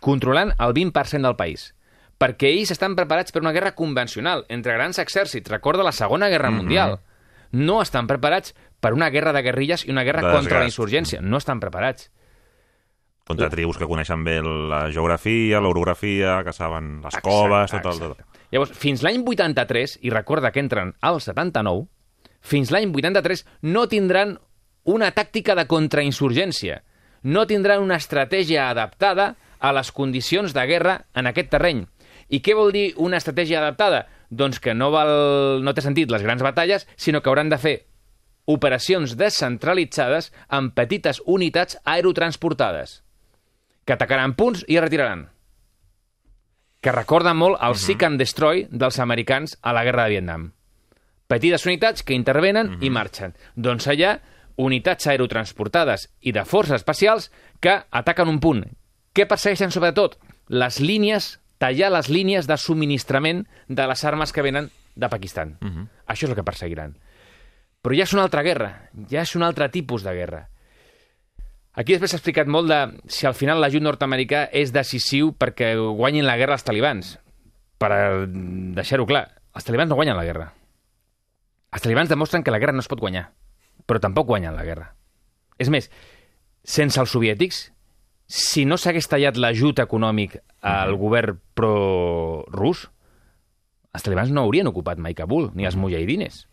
Controlant 0.00 0.52
el 0.58 0.74
20% 0.74 1.22
del 1.22 1.36
país 1.36 1.72
perquè 2.18 2.50
ells 2.52 2.70
estan 2.70 2.94
preparats 2.96 3.32
per 3.32 3.42
una 3.42 3.52
guerra 3.52 3.74
convencional 3.74 4.44
entre 4.48 4.74
grans 4.74 4.98
exèrcits. 4.98 5.50
Recorda 5.50 5.82
la 5.82 5.92
Segona 5.92 6.28
Guerra 6.28 6.50
Mhm. 6.50 6.56
Mundial. 6.56 6.98
No 7.52 7.80
estan 7.82 8.06
preparats 8.06 8.54
per 8.80 8.92
una 8.94 9.10
guerra 9.10 9.32
de 9.32 9.42
guerrilles 9.42 9.86
i 9.86 9.90
una 9.90 10.02
guerra 10.04 10.22
De 10.26 10.32
contra 10.34 10.58
la 10.60 10.66
insurgència. 10.66 11.20
No 11.20 11.36
estan 11.38 11.60
preparats. 11.60 12.10
Contra 13.26 13.48
tribus 13.48 13.78
que 13.78 13.86
coneixen 13.88 14.22
bé 14.24 14.42
la 14.42 14.90
geografia, 14.92 15.58
l'orografia, 15.60 16.42
que 16.44 16.52
saben 16.52 16.98
les 17.00 17.14
Exacte, 17.14 17.28
coves, 17.28 17.70
tot 17.70 17.86
el... 17.86 17.98
Tot. 17.98 18.18
Llavors, 18.52 18.72
fins 18.76 19.02
l'any 19.02 19.22
83, 19.24 19.98
i 20.02 20.10
recorda 20.12 20.50
que 20.52 20.60
entren 20.60 20.92
al 21.00 21.20
79, 21.24 21.86
fins 22.44 22.70
l'any 22.70 22.90
83 22.92 23.46
no 23.62 23.86
tindran 23.88 24.36
una 24.84 25.08
tàctica 25.16 25.54
de 25.56 25.64
contrainsurgència. 25.66 26.82
No 27.22 27.46
tindran 27.46 27.80
una 27.80 27.96
estratègia 27.96 28.68
adaptada 28.68 29.36
a 29.58 29.72
les 29.72 29.90
condicions 29.96 30.52
de 30.52 30.66
guerra 30.68 31.06
en 31.14 31.26
aquest 31.26 31.48
terreny. 31.48 31.86
I 32.34 32.40
què 32.42 32.56
vol 32.58 32.72
dir 32.74 32.88
una 32.98 33.20
estratègia 33.20 33.60
adaptada? 33.60 34.06
Doncs 34.34 34.58
que 34.58 34.74
no, 34.74 34.90
val, 34.90 35.62
no 35.62 35.74
té 35.74 35.84
sentit 35.84 36.10
les 36.10 36.24
grans 36.24 36.42
batalles, 36.42 36.88
sinó 36.96 37.20
que 37.22 37.30
hauran 37.30 37.52
de 37.52 37.60
fer 37.62 37.76
operacions 38.50 39.14
descentralitzades 39.16 40.32
amb 40.52 40.74
petites 40.76 41.22
unitats 41.24 41.78
aerotransportades 41.84 42.98
que 43.84 43.94
atacaran 43.94 44.34
punts 44.36 44.64
i 44.68 44.76
es 44.76 44.84
retiraran 44.84 45.28
que 46.84 46.92
recorda 46.92 47.32
molt 47.32 47.56
el 47.64 47.78
Seek 47.80 48.02
and 48.04 48.20
Destroy 48.20 48.66
dels 48.68 48.98
americans 49.00 49.56
a 49.62 49.72
la 49.72 49.84
guerra 49.86 50.04
de 50.04 50.18
Vietnam. 50.18 50.50
Petites 51.32 51.64
unitats 51.64 52.04
que 52.04 52.12
intervenen 52.12 52.74
i 52.84 52.90
marxen. 52.92 53.32
Doncs 53.56 53.86
allà, 53.88 54.18
unitats 54.60 55.08
aerotransportades 55.08 56.10
i 56.20 56.34
de 56.36 56.44
forces 56.44 56.76
especials 56.82 57.30
que 57.64 57.78
ataquen 57.88 58.28
un 58.28 58.40
punt. 58.44 58.60
Què 59.16 59.24
persegueixen 59.24 59.72
sobretot? 59.72 60.18
Les 60.52 60.76
línies, 60.84 61.38
tallar 61.58 61.90
les 61.92 62.08
línies 62.08 62.48
de 62.50 62.56
subministrament 62.60 63.44
de 63.68 63.86
les 63.86 64.04
armes 64.04 64.32
que 64.32 64.42
venen 64.42 64.70
de 64.94 65.08
Pakistan. 65.10 65.56
Això 66.06 66.26
és 66.26 66.32
el 66.32 66.38
que 66.38 66.46
perseguiran. 66.46 66.96
Però 67.84 67.96
ja 67.96 68.06
és 68.06 68.14
una 68.16 68.24
altra 68.24 68.42
guerra, 68.42 68.88
ja 69.10 69.22
és 69.22 69.34
un 69.36 69.42
altre 69.44 69.68
tipus 69.68 70.02
de 70.06 70.14
guerra. 70.16 70.48
Aquí 71.74 71.92
després 71.92 72.12
s'ha 72.12 72.20
explicat 72.20 72.46
molt 72.46 72.70
de 72.70 72.78
si 73.10 73.26
al 73.26 73.34
final 73.34 73.58
l'ajut 73.60 73.82
nord-americà 73.82 74.46
és 74.54 74.70
decisiu 74.72 75.32
perquè 75.34 75.74
guanyin 75.74 76.26
la 76.26 76.36
guerra 76.38 76.54
els 76.54 76.64
talibans. 76.64 77.16
Per 77.82 77.90
eh, 77.90 78.26
deixar-ho 78.78 79.06
clar, 79.10 79.26
els 79.54 79.66
talibans 79.66 79.90
no 79.90 79.98
guanyen 79.98 80.16
la 80.16 80.24
guerra. 80.24 80.52
Els 81.74 81.82
talibans 81.82 82.08
demostren 82.08 82.46
que 82.46 82.54
la 82.54 82.60
guerra 82.62 82.76
no 82.76 82.84
es 82.84 82.88
pot 82.88 83.02
guanyar, 83.02 83.26
però 83.90 83.98
tampoc 83.98 84.28
guanyen 84.30 84.54
la 84.54 84.62
guerra. 84.64 84.92
És 85.58 85.68
més, 85.70 85.90
sense 86.62 87.00
els 87.02 87.10
soviètics, 87.10 87.73
si 88.26 88.64
no 88.64 88.78
s'hagués 88.80 89.08
tallat 89.10 89.36
l'ajut 89.36 89.80
econòmic 89.84 90.38
al 90.64 90.96
govern 91.00 91.38
pro-rus, 91.54 92.88
els 93.94 94.02
talibans 94.02 94.32
no 94.34 94.42
haurien 94.42 94.66
ocupat 94.70 94.98
mai 94.98 95.14
Kabul, 95.14 95.50
ni 95.54 95.68
els 95.68 95.76
mujahidines. 95.76 96.46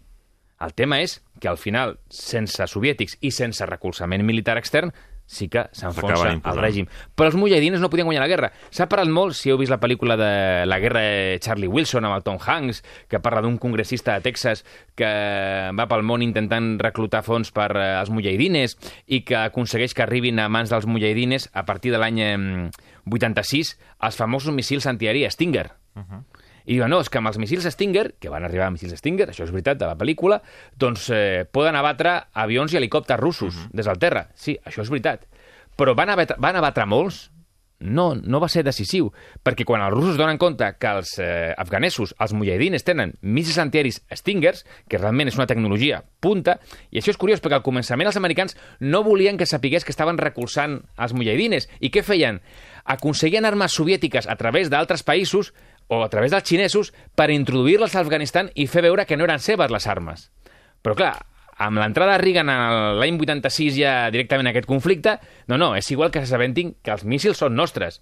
El 0.62 0.76
tema 0.78 1.00
és 1.02 1.18
que 1.42 1.50
al 1.50 1.58
final, 1.58 1.96
sense 2.14 2.68
soviètics 2.70 3.18
i 3.26 3.32
sense 3.34 3.66
recolzament 3.66 4.22
militar 4.26 4.60
extern, 4.62 4.92
sí 5.32 5.48
que 5.48 5.64
s'enfonsa 5.72 6.34
el 6.36 6.60
règim. 6.60 6.88
Però 7.16 7.30
els 7.32 7.38
mujahidines 7.40 7.80
no 7.80 7.90
podien 7.90 8.10
guanyar 8.10 8.26
la 8.26 8.30
guerra. 8.32 8.50
S'ha 8.70 8.90
parlat 8.92 9.10
molt, 9.12 9.38
si 9.38 9.52
heu 9.52 9.60
vist 9.62 9.72
la 9.72 9.80
pel·lícula 9.80 10.18
de 10.20 10.32
la 10.68 10.80
guerra 10.84 11.04
de 11.06 11.40
Charlie 11.44 11.72
Wilson 11.72 12.06
amb 12.08 12.18
el 12.18 12.26
Tom 12.28 12.40
Hanks, 12.42 12.84
que 13.08 13.22
parla 13.24 13.44
d'un 13.46 13.56
congressista 13.62 14.18
de 14.18 14.26
Texas 14.28 14.66
que 15.00 15.12
va 15.78 15.88
pel 15.88 16.04
món 16.04 16.26
intentant 16.26 16.74
reclutar 16.84 17.24
fons 17.24 17.54
per 17.56 17.70
eh, 17.78 17.88
als 18.02 18.12
mujahidines 18.12 18.76
i 19.08 19.24
que 19.24 19.40
aconsegueix 19.40 19.96
que 19.96 20.04
arribin 20.04 20.44
a 20.44 20.50
mans 20.52 20.74
dels 20.74 20.90
mujahidines 20.90 21.48
a 21.54 21.64
partir 21.66 21.96
de 21.96 22.02
l'any 22.04 22.20
eh, 22.26 22.38
86 23.08 23.78
els 24.04 24.20
famosos 24.20 24.54
missils 24.54 24.90
antiaèria 24.92 25.32
Stinger. 25.32 25.70
I 26.66 26.76
diuen, 26.76 26.92
no, 26.92 27.02
és 27.02 27.10
que 27.10 27.22
amb 27.22 27.32
els 27.32 27.40
missils 27.42 27.68
Stinger, 27.74 28.12
que 28.22 28.32
van 28.34 28.46
arribar 28.48 28.68
amb 28.70 28.78
missils 28.78 29.00
Stinger, 29.00 29.30
això 29.32 29.46
és 29.48 29.54
veritat, 29.54 29.80
de 29.82 29.90
la 29.90 29.98
pel·lícula, 30.00 30.42
doncs 30.78 31.10
eh, 31.16 31.44
poden 31.50 31.78
abatre 31.80 32.18
avions 32.34 32.74
i 32.74 32.82
helicòpters 32.82 33.22
russos 33.22 33.68
des 33.74 33.88
del 33.90 34.02
terra. 34.02 34.28
Sí, 34.36 34.58
això 34.66 34.86
és 34.86 34.94
veritat. 34.94 35.28
Però 35.78 35.96
van 35.98 36.12
abatre, 36.14 36.38
van 36.42 36.60
abatre 36.60 36.86
molts? 36.86 37.30
No, 37.82 38.14
no 38.14 38.38
va 38.40 38.46
ser 38.52 38.62
decisiu, 38.62 39.08
perquè 39.42 39.66
quan 39.66 39.82
els 39.82 39.94
russos 39.96 40.18
donen 40.20 40.38
compte 40.38 40.68
que 40.78 40.90
els 41.00 41.16
eh, 41.18 41.50
afganesos, 41.58 42.14
els 42.22 42.34
mujahidines, 42.38 42.86
tenen 42.86 43.16
missils 43.26 43.58
antiaeris 43.64 44.04
Stingers, 44.14 44.62
que 44.88 45.00
realment 45.02 45.32
és 45.32 45.40
una 45.40 45.48
tecnologia 45.50 46.04
punta, 46.22 46.60
i 46.94 47.02
això 47.02 47.10
és 47.16 47.18
curiós 47.18 47.42
perquè 47.42 47.58
al 47.58 47.66
començament 47.66 48.12
els 48.12 48.20
americans 48.22 48.54
no 48.86 49.02
volien 49.08 49.40
que 49.40 49.50
sapigués 49.50 49.88
que 49.88 49.96
estaven 49.96 50.22
recolzant 50.22 50.78
els 51.02 51.18
mujahidines. 51.18 51.68
I 51.82 51.90
què 51.90 52.06
feien? 52.06 52.38
Aconseguien 52.86 53.50
armes 53.50 53.74
soviètiques 53.74 54.30
a 54.30 54.38
través 54.38 54.70
d'altres 54.70 55.02
països 55.02 55.50
o 55.92 56.04
a 56.06 56.10
través 56.10 56.32
dels 56.32 56.48
xinesos 56.48 56.94
per 57.20 57.34
introduir-les 57.36 57.98
a 57.98 58.00
Afganistan 58.00 58.48
i 58.56 58.64
fer 58.72 58.86
veure 58.86 59.04
que 59.06 59.18
no 59.20 59.26
eren 59.28 59.44
seves 59.44 59.74
les 59.74 59.88
armes. 59.92 60.30
Però 60.80 60.96
clar, 60.96 61.18
amb 61.60 61.82
l'entrada 61.82 62.16
de 62.16 62.22
Reagan 62.22 62.48
l'any 63.02 63.18
86 63.20 63.76
ja 63.76 63.96
directament 64.14 64.48
a 64.48 64.54
aquest 64.56 64.70
conflicte, 64.70 65.18
no, 65.52 65.58
no, 65.60 65.74
és 65.76 65.92
igual 65.92 66.14
que 66.14 66.24
s'assabentin 66.24 66.78
que 66.80 66.94
els 66.96 67.04
míssils 67.04 67.42
són 67.44 67.60
nostres. 67.60 68.00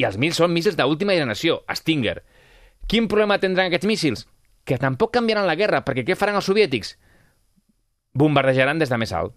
I 0.00 0.08
els 0.08 0.16
míssils 0.16 0.40
són 0.40 0.54
míssils 0.56 0.78
d'última 0.80 1.12
generació, 1.12 1.60
Stinger. 1.76 2.22
Quin 2.88 3.08
problema 3.08 3.36
tindran 3.38 3.68
aquests 3.68 3.90
míssils? 3.90 4.24
Que 4.64 4.80
tampoc 4.80 5.12
canviaran 5.12 5.44
la 5.46 5.58
guerra, 5.60 5.82
perquè 5.84 6.06
què 6.08 6.16
faran 6.16 6.40
els 6.40 6.48
soviètics? 6.48 6.94
Bombardejaran 8.16 8.80
des 8.80 8.88
de 8.88 8.96
més 8.96 9.12
alt. 9.12 9.36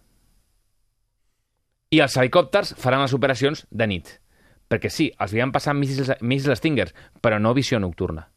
I 1.91 1.99
els 1.99 2.15
helicòpters 2.15 2.77
faran 2.80 3.03
les 3.03 3.15
operacions 3.15 3.67
de 3.71 3.91
nit. 3.91 4.15
Perquè 4.67 4.91
sí, 4.93 5.12
els 5.17 5.34
havien 5.34 5.53
passat 5.56 5.75
míssils, 5.77 6.12
míssils 6.21 6.60
Stingers, 6.60 6.95
però 7.21 7.39
no 7.39 7.53
visió 7.58 7.80
nocturna. 7.80 8.27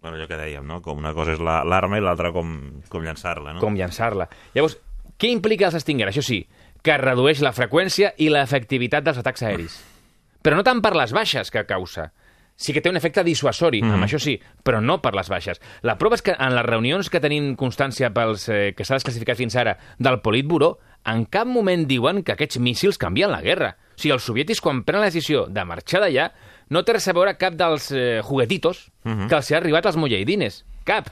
Bueno, 0.00 0.18
allò 0.18 0.28
que 0.28 0.38
dèiem, 0.38 0.66
no? 0.66 0.82
Com 0.84 1.00
una 1.00 1.14
cosa 1.16 1.32
és 1.34 1.40
la- 1.40 1.64
l'arma 1.64 1.98
i 1.98 2.04
l'altra 2.04 2.30
com, 2.32 2.82
com 2.88 3.02
llançar-la, 3.02 3.56
no? 3.56 3.60
com 3.60 3.74
llançar-la. 3.74 4.28
Llavors, 4.54 4.78
què 5.18 5.32
implica 5.32 5.66
els 5.66 5.80
Stinger? 5.82 6.10
Això 6.12 6.22
sí, 6.22 6.42
que 6.84 6.98
redueix 7.00 7.40
la 7.42 7.54
freqüència 7.56 8.12
i 8.22 8.28
l'efectivitat 8.30 9.04
dels 9.06 9.18
atacs 9.18 9.42
aeris. 9.42 9.80
Però 10.44 10.54
no 10.54 10.62
tant 10.62 10.78
per 10.84 10.94
les 10.94 11.10
baixes 11.16 11.50
que 11.50 11.64
causa. 11.66 12.12
Sí 12.56 12.72
que 12.72 12.80
té 12.80 12.88
un 12.88 12.96
efecte 12.96 13.24
dissuasori, 13.26 13.82
mm. 13.82 13.96
amb 13.96 14.06
això 14.06 14.16
sí, 14.22 14.36
però 14.64 14.78
no 14.80 14.94
per 15.04 15.10
les 15.12 15.28
baixes. 15.28 15.58
La 15.84 15.98
prova 16.00 16.16
és 16.16 16.22
que 16.24 16.32
en 16.32 16.54
les 16.56 16.64
reunions 16.64 17.10
que 17.12 17.20
tenim 17.20 17.50
constància 17.58 18.08
pels 18.16 18.46
eh, 18.48 18.70
que 18.72 18.86
s'ha 18.86 18.96
desclassificat 18.96 19.36
fins 19.36 19.58
ara 19.60 19.74
del 19.98 20.22
Politburó, 20.24 20.78
en 21.04 21.26
cap 21.28 21.50
moment 21.50 21.84
diuen 21.90 22.22
que 22.24 22.32
aquests 22.32 22.56
míssils 22.62 22.96
canvien 22.96 23.34
la 23.34 23.42
guerra. 23.44 23.74
O 23.96 24.00
sigui, 24.00 24.12
els 24.12 24.26
soviètics, 24.28 24.60
quan 24.60 24.82
prenen 24.84 25.06
la 25.06 25.08
decisió 25.08 25.46
de 25.48 25.64
marxar 25.64 26.02
d'allà, 26.04 26.28
no 26.68 26.82
té 26.84 26.96
res 26.96 27.08
a 27.08 27.14
veure 27.16 27.36
cap 27.40 27.54
dels 27.56 27.88
eh, 27.92 28.20
juguetitos 28.22 28.90
mm 29.04 29.12
-hmm. 29.12 29.28
que 29.28 29.36
els 29.36 29.50
ha 29.52 29.56
arribat 29.56 29.86
als 29.86 29.96
mujahidines. 29.96 30.64
Cap. 30.84 31.08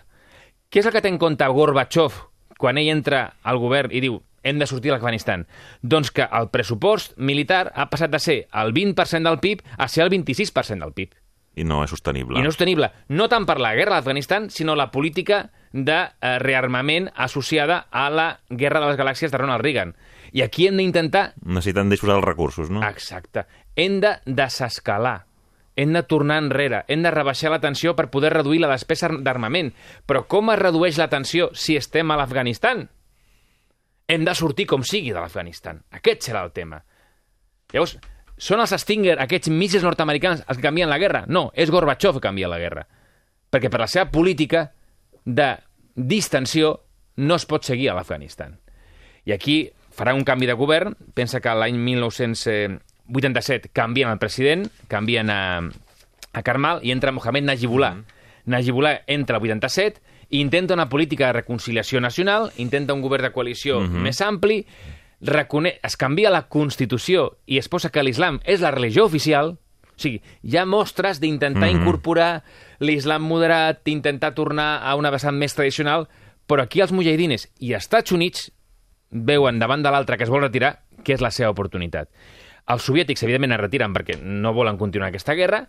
Què 0.70 0.80
és 0.80 0.86
el 0.86 0.92
que 0.92 1.00
té 1.00 1.08
en 1.08 1.18
compte 1.18 1.46
Gorbachev 1.46 2.12
quan 2.58 2.78
ell 2.78 2.88
entra 2.88 3.34
al 3.42 3.58
govern 3.58 3.90
i 3.92 4.00
diu 4.00 4.22
hem 4.42 4.58
de 4.58 4.66
sortir 4.66 4.90
de 4.90 4.96
l'Afganistan? 4.96 5.46
Doncs 5.82 6.10
que 6.10 6.28
el 6.30 6.50
pressupost 6.50 7.16
militar 7.16 7.72
ha 7.74 7.88
passat 7.90 8.10
de 8.10 8.18
ser 8.18 8.48
el 8.52 8.72
20% 8.74 9.28
del 9.28 9.40
PIB 9.40 9.62
a 9.78 9.88
ser 9.88 10.04
el 10.04 10.10
26% 10.10 10.84
del 10.84 10.92
PIB. 10.92 11.14
I 11.56 11.64
no 11.64 11.84
és 11.84 11.90
sostenible. 11.90 12.38
I 12.38 12.42
no 12.42 12.48
és 12.48 12.54
sostenible, 12.54 12.90
no 13.08 13.28
tant 13.28 13.46
per 13.46 13.60
la 13.62 13.74
guerra 13.74 13.94
a 13.94 14.00
l'Afganistan, 14.00 14.50
sinó 14.50 14.74
la 14.74 14.90
política 14.90 15.52
de 15.72 16.00
eh, 16.20 16.38
rearmament 16.38 17.10
associada 17.14 17.86
a 17.90 18.08
la 18.10 18.40
guerra 18.50 18.80
de 18.80 18.90
les 18.90 18.98
galàxies 18.98 19.30
de 19.30 19.38
Ronald 19.38 19.62
Reagan. 19.62 19.94
I 20.34 20.42
aquí 20.42 20.66
hem 20.66 20.80
d'intentar 20.80 21.28
Necessiten 21.46 21.92
disposar 21.92 22.16
dels 22.16 22.26
recursos, 22.26 22.70
no? 22.70 22.82
Exacte. 22.82 23.44
Hem 23.78 24.00
de 24.02 24.16
desescalar. 24.26 25.26
Hem 25.78 25.92
de 25.94 26.02
tornar 26.10 26.40
enrere. 26.42 26.82
Hem 26.90 27.04
de 27.06 27.12
rebaixar 27.14 27.52
la 27.52 27.60
tensió 27.62 27.94
per 27.94 28.08
poder 28.10 28.32
reduir 28.34 28.60
la 28.62 28.70
despesa 28.72 29.10
d'armament. 29.14 29.72
Però 30.06 30.24
com 30.30 30.50
es 30.50 30.58
redueix 30.58 30.98
la 30.98 31.10
tensió 31.10 31.52
si 31.54 31.76
estem 31.78 32.10
a 32.10 32.16
l'Afganistan? 32.18 32.88
Hem 34.10 34.26
de 34.26 34.34
sortir 34.34 34.66
com 34.70 34.82
sigui 34.86 35.14
de 35.14 35.20
l'Afganistan. 35.22 35.80
Aquest 35.94 36.26
serà 36.26 36.42
el 36.46 36.52
tema. 36.54 36.82
Llavors, 37.72 37.94
són 38.36 38.62
els 38.62 38.74
Stinger, 38.82 39.16
aquests 39.22 39.50
míssils 39.54 39.86
nord-americans, 39.86 40.42
els 40.48 40.58
que 40.58 40.66
canvien 40.66 40.90
la 40.90 40.98
guerra? 40.98 41.24
No, 41.30 41.46
és 41.54 41.70
Gorbachev 41.70 42.18
que 42.18 42.26
canvia 42.26 42.50
la 42.50 42.58
guerra. 42.58 42.84
Perquè 43.54 43.70
per 43.70 43.80
la 43.84 43.90
seva 43.90 44.10
política 44.10 44.66
de 45.24 45.52
distensió 45.94 46.74
no 47.22 47.38
es 47.38 47.46
pot 47.46 47.64
seguir 47.64 47.90
a 47.90 47.96
l'Afganistan. 47.96 48.58
I 49.24 49.32
aquí 49.32 49.58
farà 49.94 50.14
un 50.14 50.24
canvi 50.24 50.46
de 50.46 50.56
govern. 50.58 50.96
Pensa 51.14 51.40
que 51.40 51.54
l'any 51.54 51.78
1987 51.78 53.70
canvien 53.72 54.10
el 54.10 54.18
president, 54.18 54.66
canvien 54.88 55.30
a, 55.30 55.62
a 56.32 56.42
Karmal 56.42 56.82
i 56.82 56.92
entra 56.94 57.12
Mohamed 57.12 57.44
Najibullah. 57.44 57.94
Mm. 57.94 58.04
Najibullah 58.46 58.98
entra 59.06 59.38
al 59.38 59.42
87 59.42 60.02
i 60.30 60.40
intenta 60.40 60.74
una 60.74 60.88
política 60.88 61.28
de 61.28 61.40
reconciliació 61.40 62.00
nacional, 62.00 62.50
intenta 62.56 62.94
un 62.94 63.02
govern 63.02 63.24
de 63.24 63.32
coalició 63.32 63.80
mm 63.80 63.86
-hmm. 63.86 64.02
més 64.02 64.20
ampli, 64.20 64.66
recone... 65.20 65.78
es 65.82 65.96
canvia 65.96 66.30
la 66.30 66.48
Constitució 66.48 67.38
i 67.46 67.58
es 67.58 67.68
posa 67.68 67.90
que 67.90 68.02
l'islam 68.02 68.40
és 68.44 68.60
la 68.60 68.70
religió 68.70 69.04
oficial, 69.04 69.58
o 69.94 69.98
sigui, 70.00 70.20
hi 70.42 70.56
ha 70.56 70.66
mostres 70.66 71.20
d'intentar 71.20 71.68
mm 71.68 71.74
-hmm. 71.74 71.80
incorporar 71.80 72.42
l'islam 72.80 73.22
moderat, 73.22 73.80
d'intentar 73.84 74.34
tornar 74.34 74.82
a 74.82 74.96
una 74.96 75.10
vessant 75.10 75.36
més 75.36 75.54
tradicional, 75.54 76.08
però 76.46 76.62
aquí 76.62 76.80
els 76.80 76.92
mujahidines 76.92 77.48
i 77.60 77.72
els 77.72 77.84
Estats 77.84 78.12
Units 78.12 78.52
veuen 79.10 79.58
davant 79.58 79.82
de 79.82 79.92
l'altre 79.92 80.18
que 80.18 80.24
es 80.26 80.32
vol 80.32 80.44
retirar 80.46 80.78
que 81.04 81.14
és 81.14 81.22
la 81.22 81.30
seva 81.34 81.52
oportunitat. 81.52 82.08
Els 82.72 82.86
soviètics, 82.88 83.22
evidentment, 83.26 83.52
es 83.52 83.60
retiren 83.60 83.92
perquè 83.92 84.16
no 84.22 84.54
volen 84.56 84.78
continuar 84.80 85.10
aquesta 85.10 85.36
guerra, 85.36 85.66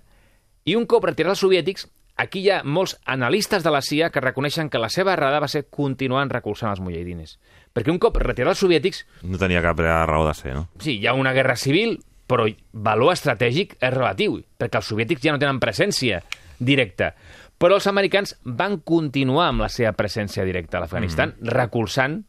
i 0.65 0.75
un 0.79 0.87
cop 0.89 1.03
retirats 1.05 1.35
els 1.35 1.43
soviètics, 1.43 1.85
aquí 2.17 2.41
hi 2.45 2.49
ha 2.49 2.61
molts 2.63 2.95
analistes 3.05 3.63
de 3.63 3.73
la 3.73 3.83
CIA 3.83 4.09
que 4.09 4.23
reconeixen 4.23 4.71
que 4.71 4.79
la 4.81 4.89
seva 4.89 5.13
errada 5.13 5.41
va 5.43 5.51
ser 5.51 5.65
continuar 5.67 6.23
recolzant 6.31 6.71
els 6.71 6.81
mujahidines. 6.81 7.37
Perquè 7.75 7.91
un 7.91 7.99
cop 7.99 8.17
retirats 8.23 8.55
els 8.55 8.63
soviètics, 8.63 9.05
No 9.23 9.37
tenia 9.37 9.61
cap 9.61 9.79
raó 9.83 10.25
de 10.27 10.33
ser, 10.33 10.55
no? 10.55 10.67
sí, 10.79 10.97
hi 10.97 11.07
ha 11.07 11.13
una 11.13 11.35
guerra 11.35 11.57
civil, 11.59 11.99
però 12.25 12.47
valor 12.71 13.13
estratègic 13.13 13.75
és 13.79 13.93
relatiu, 13.93 14.39
perquè 14.57 14.79
els 14.79 14.89
soviètics 14.89 15.21
ja 15.21 15.35
no 15.35 15.41
tenen 15.41 15.59
presència 15.61 16.23
directa. 16.57 17.13
Però 17.59 17.77
els 17.77 17.87
americans 17.87 18.35
van 18.43 18.79
continuar 18.83 19.49
amb 19.49 19.63
la 19.63 19.69
seva 19.69 19.93
presència 19.95 20.43
directa 20.47 20.79
a 20.79 20.83
l'Afganistan, 20.83 21.35
mm. 21.35 21.53
recolzant 21.55 22.23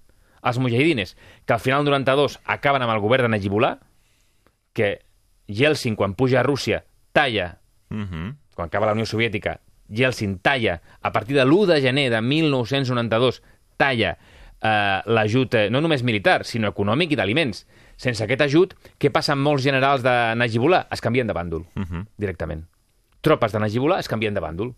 els 0.46 0.58
mujahidines, 0.62 1.16
que 1.44 1.52
al 1.54 1.60
final 1.60 1.84
del 1.84 1.92
92 1.92 2.38
acaben 2.44 2.82
amb 2.82 2.92
el 2.94 3.00
govern 3.02 3.26
de 3.26 3.32
Najibullah, 3.34 3.78
que 4.72 5.00
Yeltsin, 5.48 5.96
quan 5.96 6.14
puja 6.14 6.40
a 6.40 6.42
Rússia, 6.46 6.84
talla, 7.12 7.58
Uh 7.90 7.98
-huh. 8.02 8.34
quan 8.54 8.66
acaba 8.66 8.86
la 8.86 8.92
Unió 8.92 9.06
Soviètica, 9.06 9.60
Yeltsin 9.88 10.38
talla, 10.40 10.80
a 11.02 11.12
partir 11.12 11.36
de 11.36 11.44
l'1 11.44 11.66
de 11.66 11.80
gener 11.80 12.10
de 12.10 12.20
1992, 12.20 13.42
talla 13.76 14.18
eh, 14.62 15.02
l'ajut 15.06 15.54
eh, 15.54 15.70
no 15.70 15.80
només 15.80 16.02
militar, 16.02 16.44
sinó 16.44 16.68
econòmic 16.68 17.12
i 17.12 17.16
d'aliments. 17.16 17.66
Sense 17.96 18.24
aquest 18.24 18.40
ajut, 18.40 18.74
què 18.98 19.10
passa 19.10 19.32
amb 19.32 19.42
molts 19.42 19.62
generals 19.62 20.02
de 20.02 20.34
Najibullah? 20.36 20.86
Es 20.90 21.00
canvien 21.00 21.26
de 21.26 21.32
bàndol, 21.34 21.64
Uh 21.76 21.82
-huh. 21.84 22.06
directament. 22.18 22.64
Tropes 23.20 23.52
de 23.52 23.58
Najibullah 23.58 23.98
es 24.00 24.08
canvien 24.08 24.34
de 24.34 24.40
bàndol. 24.40 24.74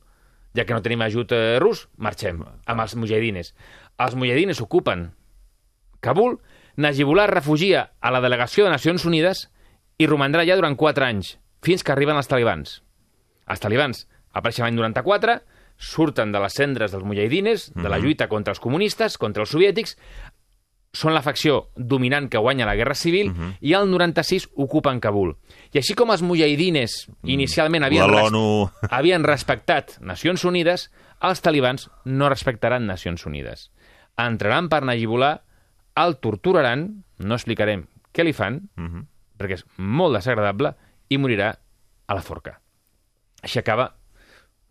Ja 0.54 0.64
que 0.64 0.74
no 0.74 0.82
tenim 0.82 1.00
ajut 1.02 1.32
eh, 1.32 1.58
rus, 1.58 1.88
marxem 1.96 2.44
amb 2.66 2.80
els 2.80 2.94
mujahidines. 2.96 3.54
Els 3.98 4.14
mujahidines 4.14 4.60
ocupen 4.60 5.12
Kabul, 6.00 6.38
Najibullah 6.76 7.24
es 7.26 7.30
refugia 7.34 7.90
a 8.00 8.10
la 8.14 8.20
delegació 8.22 8.64
de 8.64 8.70
Nacions 8.70 9.04
Unides 9.08 9.48
i 9.98 10.06
romandrà 10.06 10.44
allà 10.44 10.56
durant 10.56 10.76
4 10.78 11.04
anys, 11.08 11.36
fins 11.62 11.82
que 11.82 11.92
arriben 11.92 12.16
els 12.16 12.28
talibans. 12.30 12.80
Els 13.48 13.60
talibans 13.60 14.04
apareixen 14.32 14.64
l'any 14.68 14.76
94, 14.78 15.40
surten 15.78 16.30
de 16.34 16.40
les 16.42 16.54
cendres 16.54 16.92
dels 16.92 17.04
mujahidines, 17.06 17.72
de 17.74 17.88
la 17.88 17.98
lluita 17.98 18.28
contra 18.28 18.52
els 18.54 18.60
comunistes, 18.60 19.16
contra 19.18 19.42
els 19.42 19.50
soviètics, 19.50 19.96
són 20.94 21.12
la 21.14 21.20
facció 21.22 21.68
dominant 21.76 22.28
que 22.32 22.38
guanya 22.40 22.64
la 22.66 22.74
guerra 22.74 22.94
civil 22.96 23.28
i 23.60 23.74
al 23.76 23.90
96 23.90 24.48
ocupen 24.56 25.00
Kabul. 25.00 25.34
I 25.74 25.78
així 25.78 25.94
com 25.94 26.10
els 26.10 26.22
mujahidines 26.24 27.08
inicialment 27.24 27.84
havien, 27.84 28.06
res- 28.08 28.32
havien 28.90 29.22
respectat 29.26 29.98
Nacions 30.00 30.44
Unides, 30.48 30.88
els 31.20 31.42
talibans 31.44 31.90
no 32.04 32.28
respectaran 32.30 32.86
Nacions 32.86 33.26
Unides. 33.26 33.70
Entraran 34.16 34.68
per 34.72 34.82
Najibullah, 34.82 35.42
el 36.06 36.18
torturaran, 36.22 37.04
no 37.18 37.34
explicarem 37.34 37.86
què 38.12 38.24
li 38.24 38.32
fan, 38.32 38.68
Uh 38.76 38.84
-huh. 38.84 39.06
perquè 39.38 39.54
és 39.54 39.64
molt 39.76 40.14
desagradable, 40.14 40.74
i 41.08 41.18
morirà 41.18 41.58
a 42.06 42.14
la 42.14 42.22
forca. 42.22 42.60
Així 43.42 43.58
acaba 43.58 43.94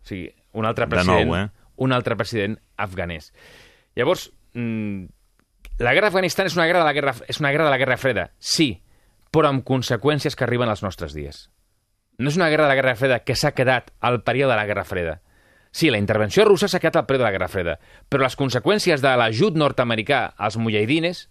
o 0.02 0.06
sigui, 0.08 0.34
un 0.52 0.64
altre 0.66 0.86
De 0.86 0.90
president, 0.90 1.28
nou, 1.28 1.36
eh? 1.36 1.50
un 1.76 1.92
altre 1.92 2.16
president 2.16 2.58
afganès. 2.76 3.32
Llavors, 3.94 4.32
mm, 4.54 5.04
la 5.78 5.92
guerra 5.94 6.08
d'Afganistan 6.08 6.46
és 6.46 6.56
una 6.56 6.66
guerra 6.66 6.80
de 6.80 6.84
la 6.84 6.92
guerra 6.92 7.14
és 7.28 7.40
una 7.40 7.50
guerra 7.50 7.64
de 7.64 7.70
la 7.70 7.78
Guerra 7.78 7.96
Freda, 7.96 8.30
sí, 8.38 8.82
però 9.30 9.48
amb 9.48 9.64
conseqüències 9.64 10.34
que 10.36 10.44
arriben 10.44 10.68
als 10.68 10.82
nostres 10.82 11.14
dies. 11.14 11.50
No 12.18 12.30
és 12.30 12.36
una 12.36 12.48
guerra 12.48 12.64
de 12.64 12.68
la 12.70 12.74
Guerra 12.74 12.96
Freda 12.96 13.20
que 13.20 13.36
s'ha 13.36 13.52
quedat 13.52 13.92
al 14.00 14.22
període 14.22 14.52
de 14.52 14.56
la 14.56 14.66
Guerra 14.66 14.84
Freda. 14.84 15.20
Sí, 15.72 15.90
la 15.90 16.00
intervenció 16.00 16.44
russa 16.48 16.68
s'ha 16.68 16.80
quedat 16.80 17.02
al 17.02 17.06
període 17.06 17.24
de 17.24 17.28
la 17.28 17.34
Guerra 17.36 17.50
Freda, 17.52 17.78
però 18.08 18.24
les 18.24 18.38
conseqüències 18.38 19.02
de 19.04 19.16
l'ajut 19.20 19.58
nord-americà 19.58 20.32
als 20.36 20.56
mujahidines 20.56 21.26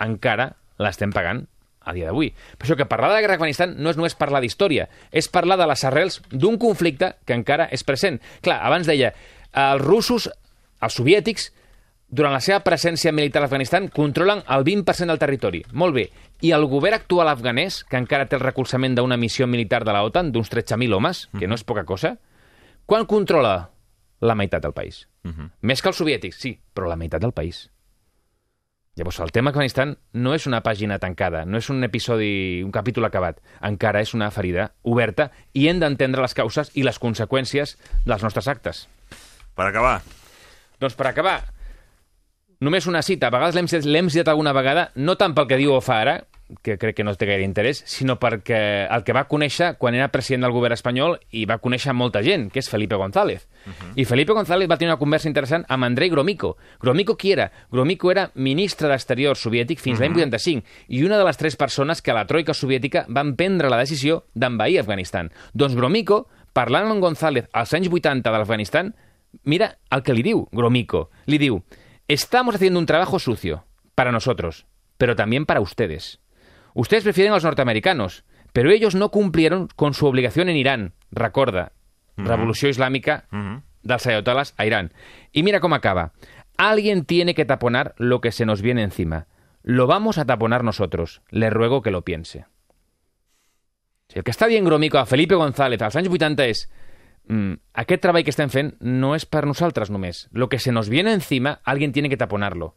encara 0.00 0.52
l'estem 0.80 1.12
pagant 1.12 1.46
a 1.80 1.94
dia 1.96 2.08
d'avui. 2.08 2.30
Per 2.58 2.66
això 2.66 2.76
que 2.76 2.88
parlar 2.88 3.10
de 3.10 3.16
la 3.16 3.22
guerra 3.24 3.36
d'Afganistan 3.38 3.74
no 3.80 3.90
és 3.90 3.98
només 3.98 4.16
parlar 4.18 4.42
d'història, 4.44 4.88
és 5.10 5.30
parlar 5.32 5.56
de 5.60 5.68
les 5.70 5.84
arrels 5.88 6.20
d'un 6.30 6.58
conflicte 6.60 7.14
que 7.24 7.36
encara 7.36 7.68
és 7.72 7.84
present. 7.84 8.20
Clar, 8.44 8.60
abans 8.66 8.88
deia, 8.88 9.14
els 9.56 9.82
russos, 9.82 10.28
els 10.80 11.00
soviètics, 11.00 11.50
durant 12.10 12.34
la 12.34 12.42
seva 12.42 12.60
presència 12.66 13.14
militar 13.14 13.40
a 13.40 13.44
l'Afganistan, 13.46 13.88
controlen 13.94 14.42
el 14.50 14.64
20% 14.66 15.12
del 15.12 15.20
territori. 15.22 15.62
Molt 15.72 15.94
bé. 15.94 16.08
I 16.42 16.50
el 16.56 16.66
govern 16.68 16.98
actual 16.98 17.30
afganès, 17.30 17.84
que 17.86 18.00
encara 18.00 18.26
té 18.26 18.36
el 18.36 18.42
recolzament 18.42 18.96
d'una 18.98 19.18
missió 19.20 19.46
militar 19.46 19.84
de 19.84 19.94
la 19.94 20.02
OTAN, 20.04 20.32
d'uns 20.34 20.50
13.000 20.50 20.96
homes, 20.96 21.28
que 21.38 21.46
no 21.46 21.54
és 21.54 21.64
poca 21.64 21.86
cosa, 21.86 22.16
quan 22.90 23.06
controla 23.06 23.70
la 24.18 24.34
meitat 24.34 24.64
del 24.64 24.74
país? 24.74 25.04
Uh 25.22 25.30
-huh. 25.30 25.50
Més 25.62 25.80
que 25.80 25.88
els 25.88 26.00
soviètics, 26.00 26.40
sí, 26.40 26.58
però 26.74 26.88
la 26.88 26.96
meitat 26.96 27.20
del 27.22 27.32
país. 27.32 27.70
Llavors, 28.96 29.20
el 29.20 29.30
tema 29.30 29.50
Afganistan 29.50 29.96
no 30.12 30.34
és 30.34 30.46
una 30.46 30.62
pàgina 30.62 30.98
tancada, 30.98 31.44
no 31.44 31.58
és 31.58 31.70
un 31.70 31.84
episodi, 31.84 32.62
un 32.64 32.72
capítol 32.72 33.04
acabat. 33.04 33.40
Encara 33.62 34.00
és 34.00 34.12
una 34.12 34.30
ferida 34.30 34.72
oberta 34.82 35.30
i 35.52 35.68
hem 35.68 35.78
d'entendre 35.78 36.20
les 36.20 36.34
causes 36.34 36.70
i 36.74 36.82
les 36.82 36.98
conseqüències 36.98 37.78
dels 38.04 38.22
nostres 38.22 38.48
actes. 38.48 38.88
Per 39.54 39.66
acabar, 39.66 40.02
Doncs 40.80 40.96
per 40.96 41.06
acabar, 41.06 41.44
només 42.60 42.86
una 42.86 43.02
cita. 43.02 43.28
A 43.28 43.30
vegades 43.30 43.84
l'hem 43.84 44.08
citat 44.08 44.28
alguna 44.28 44.52
vegada, 44.52 44.90
no 44.96 45.16
tant 45.20 45.34
pel 45.34 45.46
que 45.46 45.56
diu 45.60 45.74
o 45.74 45.80
fa 45.80 46.00
ara, 46.00 46.24
que 46.62 46.78
crec 46.78 46.96
que 46.96 47.04
no 47.04 47.14
té 47.14 47.26
gaire 47.28 47.44
interès, 47.46 47.82
sinó 47.86 48.16
perquè 48.20 48.86
el 48.90 49.04
que 49.04 49.14
va 49.16 49.26
conèixer 49.30 49.74
quan 49.78 49.94
era 49.94 50.10
president 50.12 50.46
del 50.46 50.54
govern 50.54 50.76
espanyol 50.76 51.18
i 51.36 51.44
va 51.48 51.60
conèixer 51.62 51.94
molta 51.96 52.22
gent, 52.26 52.48
que 52.50 52.60
és 52.60 52.70
Felipe 52.70 52.96
González. 52.96 53.46
Uh 53.66 53.70
-huh. 53.70 53.92
I 53.96 54.04
Felipe 54.04 54.32
González 54.32 54.68
va 54.68 54.76
tenir 54.76 54.92
una 54.92 54.98
conversa 54.98 55.28
interessant 55.28 55.64
amb 55.68 55.84
Andrei 55.84 56.08
Gromyko. 56.10 56.56
Gromyko 56.80 57.16
qui 57.16 57.32
era? 57.32 57.50
Gromyko 57.70 58.10
era 58.10 58.30
ministre 58.34 58.88
d'Exterior 58.88 59.36
soviètic 59.36 59.78
fins 59.78 59.98
uh 59.98 60.02
-huh. 60.02 60.08
l'any 60.08 60.14
85 60.14 60.64
i 60.88 61.04
una 61.04 61.18
de 61.18 61.24
les 61.24 61.36
tres 61.36 61.56
persones 61.56 62.02
que 62.02 62.10
a 62.10 62.14
la 62.14 62.26
troika 62.26 62.54
soviètica 62.54 63.04
van 63.08 63.36
prendre 63.36 63.68
la 63.68 63.78
decisió 63.78 64.24
d'envair 64.34 64.80
Afganistan. 64.80 65.30
Doncs 65.52 65.74
Gromyko, 65.74 66.28
parlant 66.52 66.90
amb 66.90 67.00
González 67.00 67.46
als 67.52 67.74
anys 67.74 67.88
80 67.88 68.30
de 68.30 68.38
l'Afganistan, 68.38 68.94
mira 69.44 69.78
el 69.90 70.02
que 70.02 70.14
li 70.14 70.22
diu 70.22 70.48
Gromyko. 70.52 71.10
Li 71.26 71.38
diu, 71.38 71.62
estamos 72.08 72.54
haciendo 72.54 72.78
un 72.78 72.86
trabajo 72.86 73.18
sucio 73.18 73.64
para 73.94 74.12
nosotros, 74.12 74.66
pero 74.98 75.16
también 75.16 75.46
para 75.46 75.60
ustedes. 75.60 76.20
Ustedes 76.74 77.02
prefieren 77.04 77.32
a 77.32 77.36
los 77.36 77.44
norteamericanos, 77.44 78.24
pero 78.52 78.70
ellos 78.70 78.94
no 78.94 79.10
cumplieron 79.10 79.68
con 79.76 79.94
su 79.94 80.06
obligación 80.06 80.48
en 80.48 80.56
Irán. 80.56 80.94
Recorda, 81.10 81.72
revolució 82.16 82.68
islàmica 82.68 83.24
Mhm. 83.30 83.62
dels 83.82 84.06
ayatollahs 84.06 84.54
a 84.56 84.66
Irán. 84.66 84.92
Y 85.32 85.42
mira 85.42 85.60
cómo 85.60 85.74
acaba. 85.74 86.12
Alguien 86.56 87.04
tiene 87.04 87.34
que 87.34 87.44
taponar 87.46 87.94
lo 87.96 88.20
que 88.20 88.32
se 88.32 88.44
nos 88.44 88.60
viene 88.62 88.82
encima. 88.82 89.26
Lo 89.62 89.86
vamos 89.86 90.18
a 90.18 90.24
taponar 90.26 90.64
nosotros. 90.64 91.22
Le 91.30 91.48
ruego 91.50 91.80
que 91.82 91.90
lo 91.90 92.02
piense. 92.04 92.44
Si 94.08 94.18
el 94.18 94.24
que 94.24 94.32
està 94.34 94.48
dient 94.50 94.66
Gromyko 94.66 94.98
a 94.98 95.06
Felipe 95.06 95.36
González 95.38 95.80
als 95.82 95.94
anys 95.96 96.10
80 96.10 96.46
és 96.50 96.64
mm, 97.30 97.52
aquest 97.78 98.02
treball 98.02 98.24
que 98.26 98.32
estem 98.34 98.50
fent 98.50 98.72
no 98.80 99.14
és 99.14 99.24
per 99.26 99.44
nosaltres 99.46 99.90
només. 99.90 100.28
Lo 100.32 100.48
que 100.48 100.58
se 100.58 100.72
nos 100.72 100.88
viene 100.88 101.12
encima, 101.12 101.60
alguien 101.64 101.92
tiene 101.92 102.08
que 102.10 102.16
taponarlo. 102.18 102.74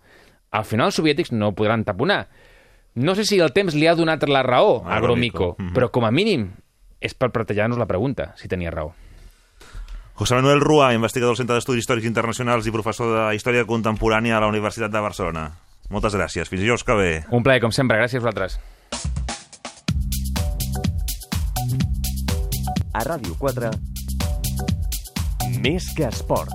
Al 0.51 0.65
final 0.65 0.91
els 0.91 0.95
soviètics 0.99 1.31
no 1.33 1.47
ho 1.49 1.55
podran 1.57 1.83
taponar. 1.85 2.29
No 2.95 3.15
sé 3.15 3.25
si 3.25 3.39
el 3.39 3.53
temps 3.53 3.73
li 3.73 3.87
ha 3.87 3.95
donat 3.95 4.21
la 4.29 4.43
raó 4.43 4.83
A 4.85 4.99
Gromyko. 4.99 5.55
Mhm. 5.57 5.73
però 5.73 5.89
com 5.91 6.05
a 6.05 6.11
mínim 6.11 6.51
és 7.01 7.13
per 7.13 7.31
plantejar-nos 7.31 7.77
la 7.77 7.85
pregunta, 7.87 8.33
si 8.37 8.47
tenia 8.47 8.71
raó. 8.71 8.93
José 10.15 10.35
Manuel 10.35 10.61
Rua, 10.61 10.93
investigador 10.93 11.31
del 11.31 11.37
Centre 11.37 11.55
d'Estudis 11.55 11.83
Històrics 11.83 12.05
Internacionals 12.05 12.67
i 12.67 12.71
professor 12.71 13.09
de 13.29 13.35
Història 13.35 13.65
Contemporània 13.65 14.37
a 14.37 14.41
la 14.41 14.47
Universitat 14.47 14.91
de 14.91 14.99
Barcelona. 15.01 15.57
Moltes 15.89 16.13
gràcies. 16.13 16.47
Fins 16.47 16.61
dijous 16.61 16.83
que 16.83 16.93
ve. 16.93 17.23
Un 17.31 17.43
plaer, 17.43 17.59
com 17.61 17.71
sempre. 17.71 17.97
Gràcies 17.97 18.21
a 18.21 18.23
vosaltres. 18.23 18.59
A 22.93 23.03
Ràdio 23.03 23.35
4, 23.39 23.71
més 25.59 25.89
que 25.97 26.05
esport. 26.05 26.53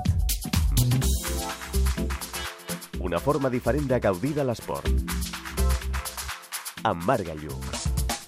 Una 3.01 3.18
forma 3.18 3.51
diferent 3.51 3.88
de 3.88 3.98
gaudir 3.98 4.35
de 4.35 4.44
l'esport. 4.44 4.87
Amb 6.82 7.04
Marc 7.04 7.26
Galluk. 7.26 7.64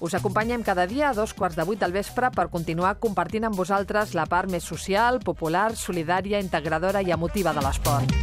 Us 0.00 0.14
acompanyem 0.16 0.62
cada 0.64 0.86
dia 0.88 1.10
a 1.10 1.14
dos 1.14 1.34
quarts 1.36 1.58
de 1.58 1.64
vuit 1.68 1.80
del 1.80 1.92
vespre 1.92 2.30
per 2.32 2.48
continuar 2.48 2.94
compartint 2.98 3.44
amb 3.44 3.56
vosaltres 3.56 4.14
la 4.16 4.24
part 4.24 4.48
més 4.50 4.64
social, 4.64 5.20
popular, 5.20 5.74
solidària, 5.76 6.40
integradora 6.40 7.02
i 7.04 7.12
emotiva 7.12 7.52
de 7.52 7.60
l'esport. 7.60 8.14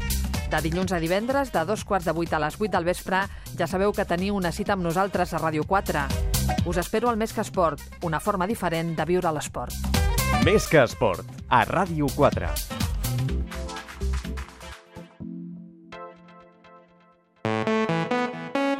De 0.49 0.61
dilluns 0.63 0.93
a 0.95 0.99
divendres, 1.03 1.51
de 1.51 1.63
dos 1.67 1.83
quarts 1.85 2.07
de 2.07 2.15
vuit 2.17 2.33
a 2.33 2.39
les 2.39 2.57
vuit 2.57 2.71
del 2.71 2.87
vespre, 2.87 3.21
ja 3.59 3.67
sabeu 3.67 3.93
que 3.93 4.07
teniu 4.09 4.35
una 4.35 4.51
cita 4.51 4.73
amb 4.73 4.87
nosaltres 4.87 5.35
a 5.35 5.43
Ràdio 5.43 5.67
4. 5.67 6.07
Us 6.65 6.81
espero 6.81 7.11
al 7.11 7.19
Més 7.19 7.35
que 7.35 7.43
Esport, 7.45 7.83
una 8.01 8.19
forma 8.19 8.47
diferent 8.47 8.95
de 8.97 9.05
viure 9.05 9.31
l'esport. 9.35 9.75
Més 10.43 10.67
que 10.67 10.81
esport. 10.81 11.27
A 11.49 11.65
Ràdio 11.67 12.09
4. 12.15 12.87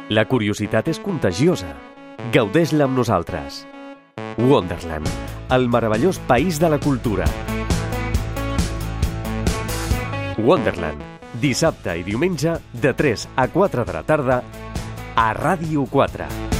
La 0.08 0.22
curiositat 0.24 0.86
és 0.88 0.96
contagiosa. 1.04 1.68
Gaudeix-la 2.32 2.86
amb 2.88 2.96
nosaltres. 2.96 3.58
Wonderland, 4.40 5.04
el 5.52 5.68
meravellós 5.68 6.16
país 6.24 6.56
de 6.56 6.70
la 6.72 6.78
cultura. 6.80 7.28
Wonderland, 10.40 11.04
dissabte 11.42 11.98
i 12.00 12.06
diumenge 12.08 12.56
de 12.72 12.94
3 12.96 13.28
a 13.36 13.50
4 13.52 13.84
de 13.84 13.98
la 13.98 14.06
tarda 14.08 14.42
a 15.14 15.32
Ràdio 15.36 15.84
4. 15.92 16.57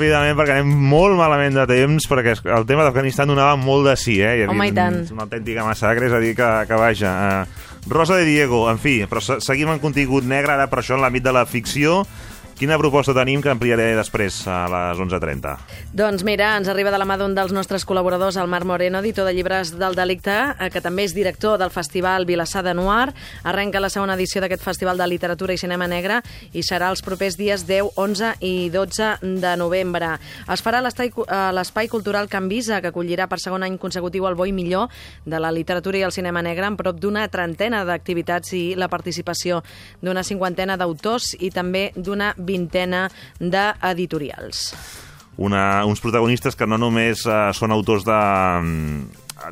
Ràpidament, 0.00 0.36
perquè 0.38 0.54
anem 0.56 0.70
molt 0.90 1.16
malament 1.18 1.54
de 1.60 1.66
temps, 1.68 2.06
perquè 2.08 2.32
el 2.56 2.64
tema 2.68 2.86
d'Afganistan 2.86 3.28
donava 3.28 3.56
molt 3.60 3.84
de 3.90 3.96
sí, 4.00 4.16
eh? 4.20 4.30
Hi 4.38 4.44
havia 4.46 4.54
Home, 4.54 4.68
i 4.70 4.72
tant. 4.72 4.96
Una 5.12 5.26
autèntica 5.26 5.64
massacre, 5.66 6.08
és 6.08 6.14
a 6.16 6.20
dir, 6.22 6.34
que, 6.38 6.48
que 6.68 6.78
vaja... 6.80 7.12
Uh, 7.44 7.66
Rosa 7.88 8.16
de 8.18 8.26
Diego, 8.28 8.66
en 8.68 8.76
fi, 8.76 8.98
però 9.08 9.22
se- 9.24 9.38
seguim 9.40 9.70
en 9.72 9.78
contingut 9.80 10.24
negre, 10.28 10.52
ara 10.52 10.66
per 10.68 10.82
això 10.82 10.98
en 10.98 11.00
l'àmbit 11.04 11.24
de 11.24 11.32
la 11.32 11.46
ficció. 11.48 12.02
Quina 12.60 12.76
proposta 12.76 13.14
tenim 13.16 13.40
que 13.40 13.48
ampliaré 13.48 13.94
després 13.96 14.42
a 14.44 14.66
les 14.68 14.98
11.30? 15.00 15.54
Doncs 15.96 16.20
mira, 16.28 16.50
ens 16.60 16.68
arriba 16.68 16.90
de 16.92 16.98
la 17.00 17.06
mà 17.08 17.14
d'un 17.16 17.32
dels 17.32 17.54
nostres 17.56 17.86
col·laboradors, 17.88 18.36
el 18.36 18.50
Marc 18.52 18.66
Moreno, 18.68 19.00
editor 19.00 19.24
de 19.24 19.32
llibres 19.32 19.70
del 19.80 19.94
delicte, 19.96 20.34
eh, 20.52 20.68
que 20.68 20.82
també 20.84 21.06
és 21.08 21.14
director 21.16 21.56
del 21.56 21.72
Festival 21.72 22.26
Vilassar 22.28 22.60
de 22.66 22.74
Noir. 22.76 23.14
Arrenca 23.48 23.80
la 23.80 23.88
segona 23.88 24.12
edició 24.12 24.42
d'aquest 24.44 24.60
Festival 24.60 25.00
de 25.00 25.06
Literatura 25.08 25.56
i 25.56 25.62
Cinema 25.62 25.86
Negre 25.88 26.18
i 26.52 26.60
serà 26.60 26.90
els 26.92 27.00
propers 27.00 27.38
dies 27.40 27.64
10, 27.64 27.94
11 27.96 28.34
i 28.44 28.68
12 28.68 29.08
de 29.40 29.54
novembre. 29.56 30.12
Es 30.44 30.60
farà 30.60 30.84
a 30.84 31.40
l'Espai 31.56 31.88
Cultural 31.88 32.28
Can 32.28 32.52
Visa, 32.52 32.82
que 32.84 32.92
acollirà 32.92 33.24
per 33.24 33.40
segon 33.40 33.64
any 33.64 33.80
consecutiu 33.80 34.28
el 34.28 34.36
bo 34.36 34.44
i 34.44 34.52
millor 34.52 34.92
de 35.24 35.40
la 35.40 35.48
literatura 35.48 35.96
i 35.96 36.04
el 36.04 36.12
cinema 36.12 36.44
negre 36.44 36.68
amb 36.68 36.76
prop 36.76 37.00
d'una 37.00 37.24
trentena 37.32 37.86
d'activitats 37.88 38.52
i 38.52 38.62
la 38.76 38.92
participació 38.92 39.64
d'una 40.04 40.28
cinquantena 40.28 40.76
d'autors 40.76 41.32
i 41.40 41.48
també 41.48 41.88
d'una 41.96 42.34
vintena 42.50 43.06
d'editorials. 43.40 44.66
Una, 45.40 45.86
uns 45.88 46.02
protagonistes 46.04 46.58
que 46.58 46.66
no 46.68 46.76
només 46.76 47.22
uh, 47.24 47.48
són 47.56 47.72
autors 47.72 48.04
de, 48.04 48.20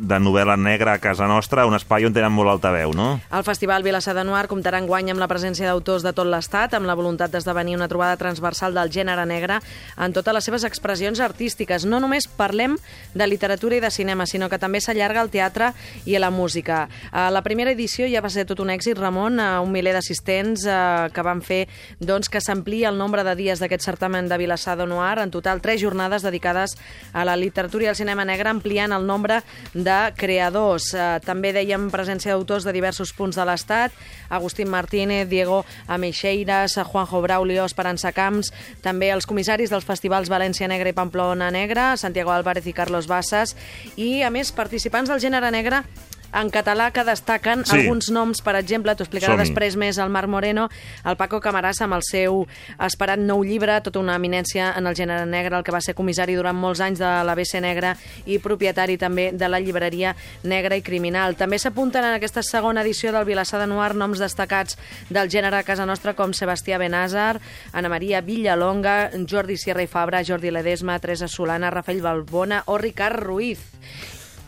de 0.01 0.19
novel·la 0.21 0.57
negra 0.61 0.95
a 0.95 1.01
casa 1.03 1.27
nostra, 1.29 1.65
un 1.67 1.75
espai 1.77 2.05
on 2.07 2.15
tenen 2.15 2.33
molt 2.35 2.51
alta 2.53 2.71
veu, 2.75 2.93
no? 2.97 3.09
El 3.33 3.45
Festival 3.47 3.85
Vilassar 3.87 4.15
de 4.17 4.25
Noir 4.27 4.47
comptarà 4.51 4.81
enguany 4.83 5.11
amb 5.13 5.23
la 5.23 5.29
presència 5.31 5.69
d'autors 5.71 6.05
de 6.05 6.13
tot 6.17 6.29
l'Estat, 6.29 6.75
amb 6.77 6.89
la 6.89 6.97
voluntat 6.99 7.33
d'esdevenir 7.33 7.77
una 7.79 7.89
trobada 7.89 8.19
transversal 8.21 8.77
del 8.77 8.93
gènere 8.93 9.25
negre 9.27 9.59
en 9.97 10.15
totes 10.17 10.37
les 10.37 10.49
seves 10.49 10.67
expressions 10.69 11.21
artístiques. 11.25 11.87
No 11.89 12.01
només 12.05 12.29
parlem 12.29 12.77
de 13.15 13.27
literatura 13.27 13.79
i 13.79 13.81
de 13.81 13.91
cinema, 13.91 14.27
sinó 14.27 14.51
que 14.53 14.61
també 14.61 14.83
s'allarga 14.85 15.23
al 15.25 15.33
teatre 15.33 15.73
i 16.05 16.17
a 16.17 16.23
la 16.23 16.31
música. 16.31 16.87
A 17.11 17.29
la 17.33 17.43
primera 17.43 17.73
edició 17.73 18.09
ja 18.11 18.23
va 18.25 18.33
ser 18.33 18.47
tot 18.49 18.61
un 18.61 18.71
èxit, 18.75 18.99
Ramon, 18.99 19.41
a 19.41 19.61
un 19.65 19.73
miler 19.73 19.95
d'assistents 19.97 20.67
eh, 20.69 21.09
que 21.15 21.25
van 21.25 21.43
fer 21.43 21.65
doncs, 22.01 22.29
que 22.29 22.43
s'amplia 22.45 22.93
el 22.93 22.99
nombre 23.01 23.25
de 23.25 23.35
dies 23.39 23.63
d'aquest 23.63 23.87
certamen 23.89 24.29
de 24.29 24.39
Vilassar 24.39 24.77
de 24.77 24.87
Noir. 24.87 25.19
En 25.23 25.33
total, 25.33 25.63
tres 25.65 25.81
jornades 25.81 26.23
dedicades 26.23 26.77
a 27.13 27.25
la 27.25 27.37
literatura 27.37 27.89
i 27.89 27.93
al 27.93 27.97
cinema 27.97 28.27
negre, 28.29 28.53
ampliant 28.53 28.93
el 28.93 29.07
nombre 29.07 29.41
de 29.85 29.99
creadors. 30.19 30.93
Eh, 30.95 31.07
també 31.25 31.53
dèiem 31.57 31.89
presència 31.93 32.35
d'autors 32.35 32.67
de 32.67 32.75
diversos 32.77 33.13
punts 33.17 33.39
de 33.39 33.47
l'Estat, 33.49 33.95
Agustín 34.29 34.69
Martínez, 34.73 35.29
Diego 35.29 35.65
Ameixeiras, 35.87 36.79
Juanjo 36.91 37.23
Braulio, 37.23 37.65
Esperança 37.65 38.13
Camps, 38.13 38.53
també 38.83 39.13
els 39.15 39.27
comissaris 39.27 39.71
dels 39.71 39.87
festivals 39.89 40.31
València 40.33 40.69
Negra 40.69 40.91
i 40.91 40.97
Pamplona 40.97 41.51
Negra, 41.55 41.97
Santiago 41.97 42.33
Álvarez 42.35 42.67
i 42.67 42.77
Carlos 42.77 43.09
Bassas, 43.09 43.57
i, 43.97 44.23
a 44.23 44.31
més, 44.31 44.53
participants 44.53 45.11
del 45.11 45.23
gènere 45.23 45.51
negre 45.55 45.85
en 46.33 46.51
català 46.51 46.91
que 46.93 47.05
destaquen 47.05 47.65
Sí. 47.65 47.77
alguns 47.81 48.11
noms, 48.11 48.43
per 48.43 48.57
exemple, 48.57 48.95
t'ho 48.95 49.05
explicarà 49.05 49.37
després 49.37 49.77
més 49.77 49.99
el 49.99 50.11
Marc 50.11 50.29
Moreno, 50.29 50.69
el 51.05 51.17
Paco 51.17 51.41
Camarasa 51.41 51.85
amb 51.85 51.95
el 51.95 52.03
seu 52.03 52.47
esperat 52.79 53.19
nou 53.19 53.43
llibre, 53.45 53.81
tota 53.81 53.99
una 53.99 54.17
eminència 54.17 54.75
en 54.77 54.87
el 54.87 54.95
gènere 54.95 55.27
negre, 55.27 55.57
el 55.57 55.65
que 55.65 55.73
va 55.73 55.81
ser 55.81 55.95
comissari 55.95 56.35
durant 56.35 56.57
molts 56.57 56.81
anys 56.81 56.99
de 56.99 57.05
l'ABC 57.25 57.61
Negra 57.61 57.97
i 58.27 58.39
propietari 58.39 58.99
també 58.99 59.31
de 59.33 59.49
la 59.49 59.61
llibreria 59.61 60.15
Negra 60.45 60.77
i 60.77 60.83
Criminal. 60.83 61.37
També 61.37 61.59
s'apunten 61.59 62.05
en 62.05 62.15
aquesta 62.15 62.43
segona 62.43 62.83
edició 62.83 63.13
del 63.13 63.25
Vilassar 63.25 63.61
de 63.61 63.67
Noir 63.67 63.95
noms 63.95 64.19
destacats 64.19 64.77
del 65.09 65.29
gènere 65.29 65.57
a 65.57 65.63
casa 65.63 65.87
nostra 65.87 66.15
com 66.15 66.33
Sebastià 66.33 66.79
Benàzar, 66.79 67.41
Ana 67.73 67.89
Maria 67.89 68.21
Villalonga, 68.21 69.11
Jordi 69.27 69.57
Sierra 69.57 69.83
i 69.83 69.87
Fabra, 69.87 70.23
Jordi 70.25 70.51
Ledesma, 70.51 70.99
Teresa 70.99 71.29
Solana, 71.29 71.71
Rafael 71.71 72.03
Balbona 72.03 72.63
o 72.67 72.79
Ricard 72.79 73.17
Ruiz. 73.21 73.59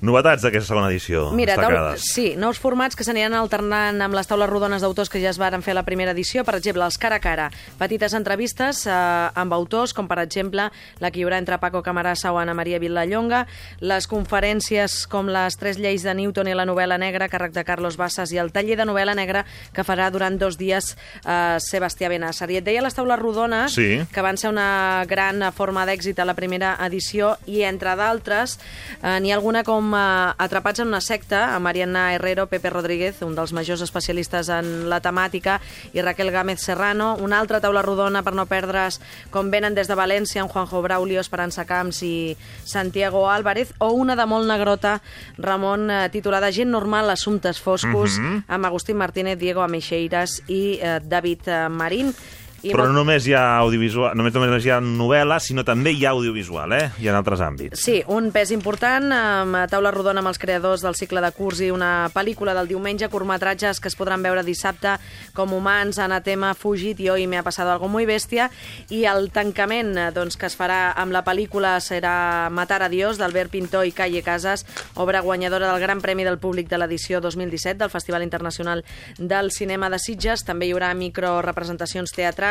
Novetats 0.01 0.43
d'aquesta 0.43 0.69
segona 0.73 0.89
edició. 0.89 1.31
Mira, 1.37 1.57
taul- 1.61 1.99
sí, 2.01 2.35
nous 2.41 2.59
formats 2.59 2.97
que 2.97 3.05
s'aniran 3.05 3.35
alternant 3.37 4.01
amb 4.01 4.15
les 4.17 4.27
taules 4.27 4.49
rodones 4.49 4.81
d'autors 4.81 5.11
que 5.13 5.21
ja 5.21 5.29
es 5.29 5.39
varen 5.39 5.61
fer 5.63 5.73
a 5.73 5.81
la 5.81 5.83
primera 5.85 6.13
edició. 6.13 6.45
Per 6.45 6.55
exemple, 6.57 6.85
els 6.85 6.97
cara 6.99 7.17
a 7.17 7.21
cara. 7.21 7.51
Petites 7.79 8.15
entrevistes 8.15 8.87
eh, 8.87 8.93
amb 9.35 9.53
autors, 9.53 9.93
com 9.93 10.09
per 10.09 10.19
exemple 10.23 10.71
la 11.01 11.11
que 11.11 11.21
hi 11.21 11.25
haurà 11.25 11.37
entre 11.39 11.59
Paco 11.61 11.83
Camarasa 11.83 12.33
o 12.33 12.39
Ana 12.39 12.55
Maria 12.55 12.79
Vilallonga. 12.81 13.47
Les 13.81 14.07
conferències 14.09 15.07
com 15.11 15.29
les 15.29 15.57
tres 15.61 15.77
lleis 15.77 16.03
de 16.03 16.15
Newton 16.15 16.49
i 16.49 16.55
la 16.57 16.65
novel·la 16.65 16.97
negra, 16.99 17.29
càrrec 17.29 17.53
de 17.53 17.65
Carlos 17.65 17.97
Bassas, 18.01 18.33
i 18.33 18.39
el 18.41 18.53
taller 18.53 18.79
de 18.81 18.87
novel·la 18.89 19.15
negra 19.15 19.45
que 19.75 19.85
farà 19.85 20.11
durant 20.11 20.39
dos 20.41 20.57
dies 20.57 20.95
eh, 21.27 21.59
Sebastià 21.61 22.09
Benassa. 22.09 22.49
I 22.51 22.57
et 22.63 22.65
deia 22.65 22.81
les 22.83 22.95
taules 22.97 23.19
rodones, 23.21 23.75
Sí. 23.77 24.01
que 24.13 24.23
van 24.23 24.39
ser 24.41 24.49
una 24.49 25.05
gran 25.07 25.45
forma 25.53 25.85
d'èxit 25.87 26.19
a 26.21 26.25
la 26.25 26.35
primera 26.35 26.77
edició 26.87 27.37
i, 27.47 27.63
entre 27.69 27.95
d'altres, 27.97 28.59
eh, 29.03 29.19
n'hi 29.21 29.33
ha 29.33 29.37
alguna 29.37 29.63
com 29.63 29.90
eh, 29.95 30.35
Atrapats 30.39 30.81
en 30.81 30.89
una 30.89 31.01
secta, 31.01 31.55
amb 31.55 31.65
Mariana 31.65 32.15
Herrero, 32.15 32.47
Pepe 32.47 32.71
Rodríguez, 32.71 33.23
un 33.23 33.35
dels 33.37 33.53
majors 33.53 33.83
especialistes 33.85 34.49
en 34.53 34.89
la 34.91 35.01
temàtica, 35.01 35.59
i 35.93 36.03
Raquel 36.03 36.31
Gámez 36.31 36.61
Serrano. 36.61 37.17
Una 37.21 37.39
altra 37.39 37.61
taula 37.61 37.83
rodona 37.83 38.23
per 38.23 38.35
no 38.35 38.47
perdre's 38.51 39.01
com 39.31 39.51
venen 39.51 39.75
des 39.75 39.89
de 39.89 39.97
València, 39.99 40.43
amb 40.43 40.53
Juanjo 40.53 40.83
Braulio, 40.83 41.21
Esperança 41.21 41.65
Camps 41.69 42.03
i 42.03 42.37
Santiago 42.65 43.29
Álvarez, 43.31 43.75
o 43.79 43.93
una 43.93 44.17
de 44.17 44.27
molt 44.27 44.49
negrota, 44.49 45.01
Ramon, 45.39 45.91
eh, 45.91 46.09
titulada 46.11 46.53
Gent 46.53 46.71
normal, 46.71 47.11
assumptes 47.11 47.61
foscos, 47.61 48.19
amb 48.47 48.67
Agustín 48.67 48.97
Martínez, 48.97 49.39
Diego 49.39 49.63
Ameixeiras 49.63 50.43
i 50.49 50.79
eh, 50.81 51.01
David 51.03 51.49
Marín. 51.71 52.15
I 52.63 52.75
Però 52.75 52.85
no 52.91 52.93
només 53.01 53.25
hi 53.25 53.33
ha 53.33 53.45
audiovisual, 53.63 54.13
només, 54.19 54.35
només 54.37 54.67
hi 54.67 54.73
ha 54.75 54.81
novel·la, 54.85 55.39
sinó 55.41 55.65
també 55.65 55.95
hi 55.97 56.05
ha 56.05 56.13
audiovisual, 56.13 56.75
eh? 56.77 56.91
I 57.01 57.09
en 57.09 57.17
altres 57.17 57.41
àmbits. 57.41 57.81
Sí, 57.81 58.01
un 58.13 58.29
pes 58.35 58.53
important, 58.53 59.09
amb 59.17 59.57
taula 59.73 59.93
rodona 59.95 60.21
amb 60.21 60.29
els 60.29 60.41
creadors 60.41 60.85
del 60.85 60.99
cicle 60.99 61.23
de 61.25 61.31
curs 61.33 61.63
i 61.65 61.71
una 61.73 62.11
pel·lícula 62.13 62.53
del 62.57 62.69
diumenge, 62.69 63.09
curtmetratges 63.09 63.81
que 63.81 63.89
es 63.89 63.97
podran 63.97 64.21
veure 64.23 64.45
dissabte 64.45 64.99
com 65.37 65.55
Humans, 65.57 65.99
Anatema, 66.05 66.53
Fugit 66.55 67.01
i 67.01 67.09
Hoy 67.09 67.27
me 67.27 67.39
ha 67.39 67.43
pasado 67.43 67.73
algo 67.73 67.89
muy 67.89 68.05
bestia, 68.05 68.51
i 68.91 69.05
el 69.09 69.31
tancament 69.33 69.97
doncs, 70.15 70.37
que 70.37 70.51
es 70.51 70.59
farà 70.59 70.93
amb 71.01 71.17
la 71.17 71.25
pel·lícula 71.25 71.79
serà 71.81 72.51
Matar 72.53 72.83
a 72.85 72.91
Dios, 72.93 73.17
d'Albert 73.17 73.55
Pintor 73.55 73.89
i 73.89 73.97
Calle 73.97 74.23
Casas, 74.27 74.67
obra 75.01 75.25
guanyadora 75.25 75.71
del 75.73 75.81
Gran 75.81 76.05
Premi 76.05 76.29
del 76.29 76.39
Públic 76.39 76.69
de 76.69 76.79
l'edició 76.79 77.21
2017 77.25 77.79
del 77.81 77.93
Festival 77.93 78.23
Internacional 78.23 78.85
del 79.17 79.51
Cinema 79.51 79.89
de 79.89 79.99
Sitges. 79.99 80.45
També 80.45 80.69
hi 80.69 80.75
haurà 80.77 80.93
microrepresentacions 80.95 82.13
teatrals, 82.13 82.50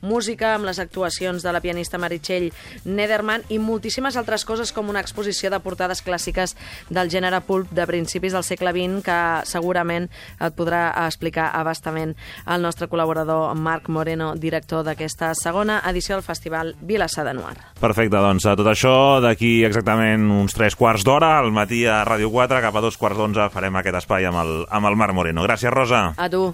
música 0.00 0.54
amb 0.54 0.68
les 0.68 0.78
actuacions 0.82 1.42
de 1.44 1.52
la 1.52 1.60
pianista 1.64 1.98
Meritxell 2.00 2.50
Nederman 2.84 3.44
i 3.48 3.58
moltíssimes 3.62 4.16
altres 4.16 4.44
coses 4.48 4.72
com 4.72 4.88
una 4.88 5.02
exposició 5.04 5.50
de 5.50 5.60
portades 5.60 6.02
clàssiques 6.04 6.54
del 6.88 7.10
gènere 7.12 7.40
pulp 7.46 7.70
de 7.74 7.86
principis 7.86 8.34
del 8.36 8.46
segle 8.46 8.72
XX 8.74 9.02
que 9.04 9.18
segurament 9.48 10.08
et 10.40 10.56
podrà 10.56 10.90
explicar 11.06 11.50
abastament 11.54 12.14
el 12.46 12.62
nostre 12.62 12.88
col·laborador 12.88 13.54
Marc 13.58 13.88
Moreno, 13.92 14.34
director 14.36 14.84
d'aquesta 14.86 15.32
segona 15.38 15.80
edició 15.88 16.16
del 16.16 16.26
Festival 16.26 16.74
Vilassar 16.80 17.26
de 17.28 17.34
Noir. 17.36 17.56
Perfecte, 17.80 18.16
doncs 18.16 18.46
a 18.48 18.56
tot 18.58 18.70
això, 18.70 18.94
d'aquí 19.24 19.62
exactament 19.66 20.28
uns 20.32 20.56
tres 20.56 20.76
quarts 20.78 21.04
d'hora, 21.06 21.36
al 21.38 21.52
matí 21.54 21.84
a 21.86 22.02
Ràdio 22.08 22.32
4, 22.32 22.62
cap 22.64 22.76
a 22.76 22.84
dos 22.84 22.98
quarts 23.00 23.18
d'onze 23.18 23.50
farem 23.54 23.78
aquest 23.80 24.02
espai 24.02 24.28
amb 24.28 24.42
el, 24.42 24.58
amb 24.70 24.90
el 24.90 24.98
Marc 24.98 25.16
Moreno. 25.16 25.46
Gràcies, 25.46 25.72
Rosa. 25.74 26.08
A 26.16 26.28
tu. 26.32 26.48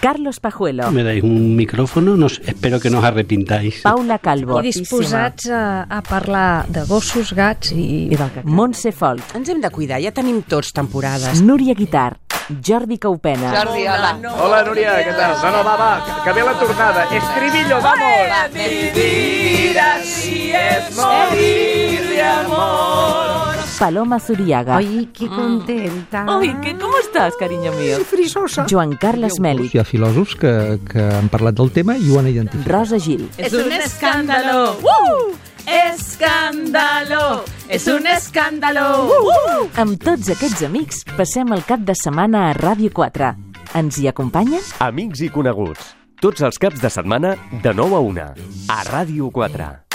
Carlos 0.00 0.40
Pajuelo, 0.40 0.90
Me 0.90 1.02
dais 1.04 1.22
un 1.22 1.54
micrófono, 1.56 2.16
no 2.16 2.28
sé, 2.28 2.40
espero 2.46 2.80
que 2.80 2.88
no 2.88 2.98
os 3.00 3.04
arrepintáis. 3.04 3.82
Paula 3.84 4.18
Calvo, 4.18 4.58
I 4.60 4.72
disposats 4.72 5.50
a, 5.52 5.84
a 5.84 6.00
parlar 6.00 6.66
de 6.72 6.84
gossos, 6.88 7.34
gats 7.36 7.72
i... 7.76 8.08
i 8.08 8.16
del 8.16 8.30
Montse 8.44 8.92
Folk, 8.96 9.36
Ens 9.36 9.48
hem 9.52 9.60
de 9.60 9.68
cuidar, 9.70 10.00
ja 10.00 10.12
tenim 10.16 10.40
tots 10.42 10.72
temporades. 10.72 11.44
Núria 11.44 11.76
Guitar, 11.76 12.16
Jordi 12.48 12.96
Caupena, 12.98 13.52
Jordi, 13.52 13.84
hola. 13.84 14.16
Hola, 14.40 14.62
Núria, 14.64 14.96
què 15.04 15.12
tal? 15.12 15.36
No, 15.44 15.50
no, 15.58 15.64
va, 15.68 15.76
va, 15.76 15.92
que, 16.24 16.32
ve 16.32 16.42
la 16.48 16.56
tornada. 16.58 17.04
Estribillo, 17.20 17.76
vamos! 17.84 18.10
Paloma 23.80 24.20
Zuriaga. 24.20 24.76
Ay, 24.76 25.08
qué 25.10 25.26
contenta. 25.26 26.26
Ay, 26.28 26.54
¿qué, 26.62 26.76
¿cómo 26.76 26.98
estás, 26.98 27.34
cariño 27.38 27.72
mío? 27.72 27.96
frisosa. 28.04 28.66
Joan 28.68 28.92
Carles 29.00 29.40
Mèlic, 29.40 29.72
Hi 29.74 29.80
ha 29.80 29.84
filòsofs 29.88 30.36
que, 30.36 30.52
que 30.84 31.00
han 31.00 31.30
parlat 31.32 31.56
del 31.56 31.72
tema 31.72 31.96
i 31.96 32.10
ho 32.12 32.18
han 32.20 32.28
identificat. 32.28 32.68
Rosa 32.70 32.98
Gil, 33.00 33.24
Es 33.38 33.54
un 33.54 33.72
escándalo. 33.72 34.76
¡Uh! 34.84 35.32
Escándalo. 35.66 37.44
Es 37.68 37.86
un 37.86 38.06
escándalo. 38.06 39.06
¡Uh! 39.08 39.68
Amb 39.80 39.96
tots 40.04 40.28
aquests 40.36 40.62
amics 40.68 41.00
passem 41.16 41.48
el 41.56 41.64
cap 41.64 41.80
de 41.80 41.96
setmana 41.96 42.50
a 42.50 42.54
Ràdio 42.60 42.92
4. 42.92 43.32
Ens 43.80 43.96
hi 43.96 44.10
acompanyen? 44.12 44.60
Amics 44.84 45.24
i 45.24 45.30
coneguts. 45.32 45.94
Tots 46.20 46.44
els 46.44 46.60
caps 46.60 46.82
de 46.84 46.90
setmana 46.92 47.32
de 47.64 47.72
9 47.72 47.96
a 47.96 48.04
1 48.12 48.28
a 48.76 48.82
Ràdio 48.92 49.32
4. 49.32 49.89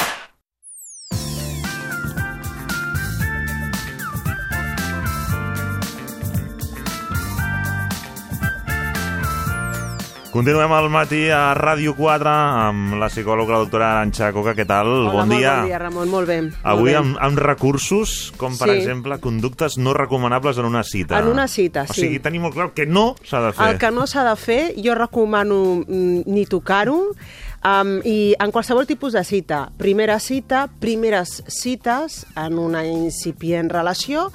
Continuem 10.35 10.67
al 10.75 10.89
matí 10.91 11.29
a 11.31 11.53
Ràdio 11.55 11.93
4 11.95 12.27
amb 12.27 12.97
la 12.99 13.07
psicòloga, 13.07 13.53
la 13.53 13.59
doctora 13.61 13.85
Aranxa 13.93 14.33
Coca. 14.35 14.51
Què 14.51 14.65
tal? 14.67 14.89
Hola, 14.91 15.13
bon 15.13 15.29
dia. 15.31 15.53
Bon 15.61 15.69
dia, 15.69 15.77
Ramon, 15.79 16.09
molt 16.11 16.27
bé. 16.27 16.39
Avui 16.59 16.91
molt 16.91 16.91
bé. 16.91 16.95
amb, 16.99 17.21
amb 17.23 17.39
recursos, 17.39 18.33
com 18.35 18.57
per 18.57 18.67
Sí. 18.67 18.75
exemple 18.81 19.15
conductes 19.23 19.77
no 19.77 19.93
recomanables 19.93 20.57
en 20.57 20.65
una 20.65 20.83
cita. 20.83 21.17
En 21.19 21.29
una 21.29 21.47
cita, 21.47 21.85
O 21.87 21.93
sí. 21.93 22.01
sigui, 22.01 22.19
tenim 22.19 22.41
molt 22.41 22.53
clar 22.53 22.73
que 22.73 22.85
no 22.85 23.15
s'ha 23.23 23.39
de 23.39 23.53
fer. 23.53 23.69
El 23.69 23.79
que 23.79 23.91
no 23.91 24.05
s'ha 24.07 24.25
de 24.29 24.35
fer, 24.35 24.73
jo 24.75 24.93
recomano 24.93 25.85
mm, 25.87 26.23
ni 26.25 26.45
tocar-ho, 26.45 27.15
um, 27.63 28.01
i 28.03 28.35
en 28.37 28.51
qualsevol 28.51 28.85
tipus 28.85 29.13
de 29.13 29.23
cita. 29.23 29.71
Primera 29.77 30.19
cita, 30.19 30.67
primeres 30.81 31.45
cites 31.47 32.25
en 32.35 32.59
una 32.59 32.85
incipient 32.85 33.69
relació, 33.69 34.33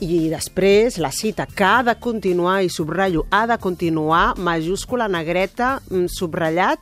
i 0.00 0.28
després 0.30 0.98
la 0.98 1.12
cita 1.12 1.46
que 1.46 1.64
ha 1.64 1.82
de 1.82 1.94
continuar, 2.00 2.62
i 2.62 2.68
subratllo, 2.72 3.26
ha 3.30 3.46
de 3.46 3.58
continuar, 3.58 4.36
majúscula, 4.38 5.08
negreta, 5.08 5.80
mm, 5.90 6.06
subratllat, 6.08 6.78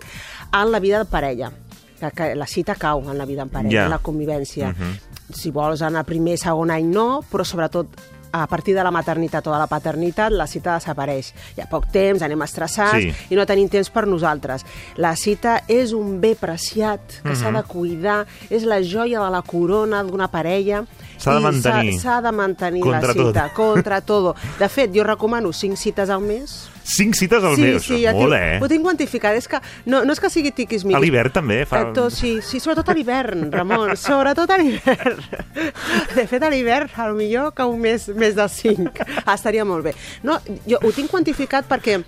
en 0.52 0.72
la 0.72 0.80
vida 0.80 0.98
de 0.98 1.04
parella. 1.10 1.52
Que, 1.98 2.12
que 2.14 2.34
la 2.36 2.46
cita 2.46 2.76
cau 2.76 3.02
en 3.10 3.18
la 3.18 3.24
vida 3.26 3.42
en 3.42 3.48
parella, 3.48 3.84
en 3.86 3.90
la 3.90 3.98
convivència. 3.98 4.68
Mhm. 4.72 5.34
Si 5.34 5.50
vols 5.50 5.80
el 5.82 6.04
primer, 6.04 6.38
segon 6.38 6.70
any 6.70 6.84
no, 6.86 7.22
però 7.28 7.44
sobretot 7.44 7.88
a 8.30 8.46
partir 8.46 8.74
de 8.74 8.84
la 8.84 8.90
maternitat 8.90 9.46
o 9.46 9.52
de 9.52 9.58
la 9.58 9.66
paternitat 9.66 10.30
la 10.30 10.46
cita 10.46 10.74
desapareix. 10.74 11.32
Hi 11.56 11.62
ha 11.62 11.68
poc 11.68 11.86
temps, 11.90 12.22
anem 12.22 12.42
estressats 12.42 13.00
Sí. 13.00 13.12
i 13.30 13.34
no 13.34 13.46
tenim 13.46 13.68
temps 13.68 13.88
per 13.90 14.06
nosaltres. 14.06 14.64
La 14.96 15.16
cita 15.16 15.62
és 15.66 15.92
un 15.92 16.20
bé 16.20 16.34
preciat 16.36 17.00
que 17.22 17.34
s'ha 17.34 17.50
Mhm. 17.50 17.56
de 17.56 17.62
cuidar, 17.64 18.26
és 18.50 18.64
la 18.64 18.82
joia 18.82 19.20
de 19.20 19.30
la 19.30 19.42
corona 19.42 20.02
d'una 20.04 20.28
parella 20.28 20.84
S'ha 21.18 21.34
de 21.34 21.40
mantenir. 21.44 22.00
s'ha- 22.00 22.20
de 22.22 22.32
mantenir 22.32 22.82
Contra 22.82 23.08
la 23.08 23.12
cita, 23.12 23.44
tot. 23.48 23.52
contra 23.60 24.00
todo. 24.00 24.34
De 24.58 24.68
fet, 24.68 24.90
jo 24.94 25.04
recomano 25.04 25.52
cinc 25.52 25.76
cites 25.76 26.10
al 26.10 26.20
mes. 26.22 26.68
Cinc 26.88 27.14
cites 27.18 27.44
al 27.44 27.56
sí, 27.56 27.60
mes. 27.62 27.82
sí, 27.84 27.98
ja 28.06 28.14
Molt, 28.16 28.32
tinc, 28.32 28.42
eh? 28.42 28.58
ho 28.64 28.68
tinc 28.68 28.82
quantificat. 28.86 29.34
És 29.36 29.46
que 29.48 29.58
no, 29.86 30.04
no 30.08 30.12
és 30.14 30.20
que 30.20 30.30
sigui 30.32 30.52
tiquismiquis. 30.56 30.96
A 30.96 31.02
l'hivern 31.02 31.30
també 31.34 31.58
fa... 31.68 31.82
Eh, 31.82 31.92
tot, 31.92 32.14
sí, 32.14 32.38
sí, 32.40 32.60
sobretot 32.64 32.88
a 32.88 32.94
l'hivern, 32.96 33.50
Ramon, 33.52 33.92
sobretot 34.00 34.48
a 34.50 34.56
l'hivern. 34.56 35.20
De 36.14 36.24
fet, 36.30 36.42
a 36.42 36.48
l'hivern, 36.48 36.88
a 36.96 37.08
lo 37.10 37.14
millor 37.18 37.52
que 37.52 37.66
un 37.68 37.80
mes 37.82 38.08
més 38.16 38.34
de 38.38 38.48
5. 38.48 39.04
Ah, 39.26 39.34
estaria 39.34 39.66
molt 39.68 39.84
bé. 39.84 39.92
No, 40.24 40.38
jo 40.66 40.80
ho 40.80 40.92
tinc 40.96 41.10
quantificat 41.12 41.68
perquè 41.68 42.00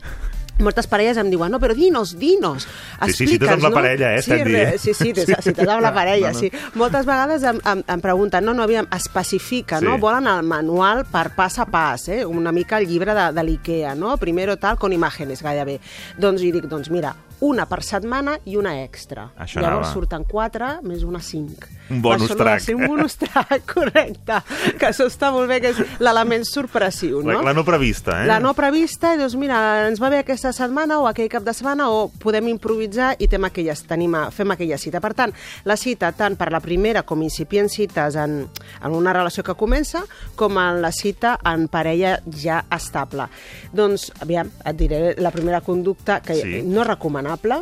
moltes 0.62 0.86
parelles 0.86 1.16
em 1.16 1.30
diuen, 1.30 1.50
no, 1.52 1.58
però 1.60 1.74
dinos, 1.74 2.16
dinos, 2.18 2.66
Sí, 3.06 3.12
sí, 3.12 3.26
cites 3.26 3.48
amb 3.48 3.62
la 3.62 3.70
parella, 3.70 4.14
eh, 4.14 4.22
Sí, 4.22 4.30
estem 4.32 4.46
re, 4.46 4.52
dient. 4.66 4.78
sí, 4.78 4.94
sí, 4.94 5.12
Sí. 5.14 5.34
cites 5.42 5.68
amb 5.68 5.80
la 5.82 5.92
parella, 5.94 6.28
No, 6.32 6.34
no. 6.34 6.38
sí. 6.38 6.50
Moltes 6.74 7.06
vegades 7.06 7.42
em, 7.42 7.58
em, 7.64 7.82
em 7.86 8.00
pregunten, 8.00 8.44
no, 8.44 8.54
no, 8.54 8.62
aviam, 8.62 8.86
especifica, 8.96 9.78
Sí. 9.78 9.84
no? 9.84 9.98
Volen 9.98 10.26
el 10.26 10.42
manual 10.42 11.04
per 11.06 11.34
pas 11.34 11.58
a 11.58 11.66
pas, 11.66 12.08
eh? 12.08 12.24
Una 12.26 12.52
mica 12.52 12.78
el 12.78 12.86
llibre 12.86 13.14
de, 13.14 13.32
de 13.32 13.44
l'IKEA, 13.44 13.94
no? 13.94 14.16
Primero 14.18 14.56
tal, 14.58 14.76
con 14.78 14.92
imágenes, 14.92 15.42
gairebé. 15.42 15.80
Doncs 16.18 16.40
jo 16.42 16.52
dic, 16.52 16.64
doncs 16.68 16.90
mira, 16.90 17.14
una 17.40 17.64
per 17.66 17.82
setmana 17.82 18.38
i 18.44 18.56
una 18.56 18.82
extra. 18.82 19.30
Això 19.38 19.60
Llavors 19.60 19.86
anava. 19.88 19.92
surten 19.92 20.24
quatre 20.24 20.80
més 20.82 21.02
una 21.04 21.20
cinc. 21.20 21.64
Un 21.90 22.00
bonus 22.02 22.30
track. 22.36 22.60
ser 22.62 22.74
un 22.76 22.86
bonus 22.86 23.16
track, 23.18 23.64
correcte. 23.74 24.36
Que 24.78 24.86
això 24.90 25.06
està 25.10 25.32
molt 25.34 25.48
bé, 25.50 25.60
que 25.60 25.72
és 25.74 25.80
l'element 25.98 26.44
sorpressiu, 26.46 27.20
no? 27.22 27.40
La, 27.42 27.52
no 27.56 27.64
prevista, 27.66 28.22
eh? 28.22 28.26
La 28.30 28.38
no 28.40 28.52
prevista, 28.54 29.14
i 29.14 29.18
doncs 29.18 29.34
mira, 29.36 29.88
ens 29.88 30.00
va 30.00 30.08
bé 30.12 30.20
aquesta 30.22 30.52
setmana 30.54 31.00
o 31.02 31.08
aquell 31.10 31.28
cap 31.32 31.42
de 31.46 31.54
setmana 31.56 31.88
o 31.90 32.08
podem 32.22 32.48
improvisar 32.52 33.14
i 33.18 33.26
tem 33.28 33.44
aquelles, 33.48 33.82
tenim, 33.90 34.14
fem 34.30 34.54
aquella 34.54 34.78
cita. 34.78 35.00
Per 35.02 35.12
tant, 35.18 35.34
la 35.66 35.76
cita, 35.76 36.12
tant 36.16 36.36
per 36.38 36.50
la 36.54 36.60
primera 36.62 37.02
com 37.02 37.20
incipients 37.26 37.74
cites 37.74 38.16
en, 38.16 38.44
en 38.82 38.94
una 38.96 39.12
relació 39.12 39.42
que 39.42 39.54
comença, 39.58 40.04
com 40.36 40.58
en 40.62 40.80
la 40.82 40.92
cita 40.92 41.36
en 41.44 41.66
parella 41.68 42.20
ja 42.30 42.62
estable. 42.70 43.26
Doncs, 43.74 44.10
aviam, 44.22 44.50
et 44.64 44.76
diré 44.78 45.14
la 45.18 45.30
primera 45.34 45.60
conducta 45.60 46.20
que 46.22 46.34
Sí. 46.40 46.62
no 46.62 46.82
és 46.82 46.86
recomanable, 46.88 47.60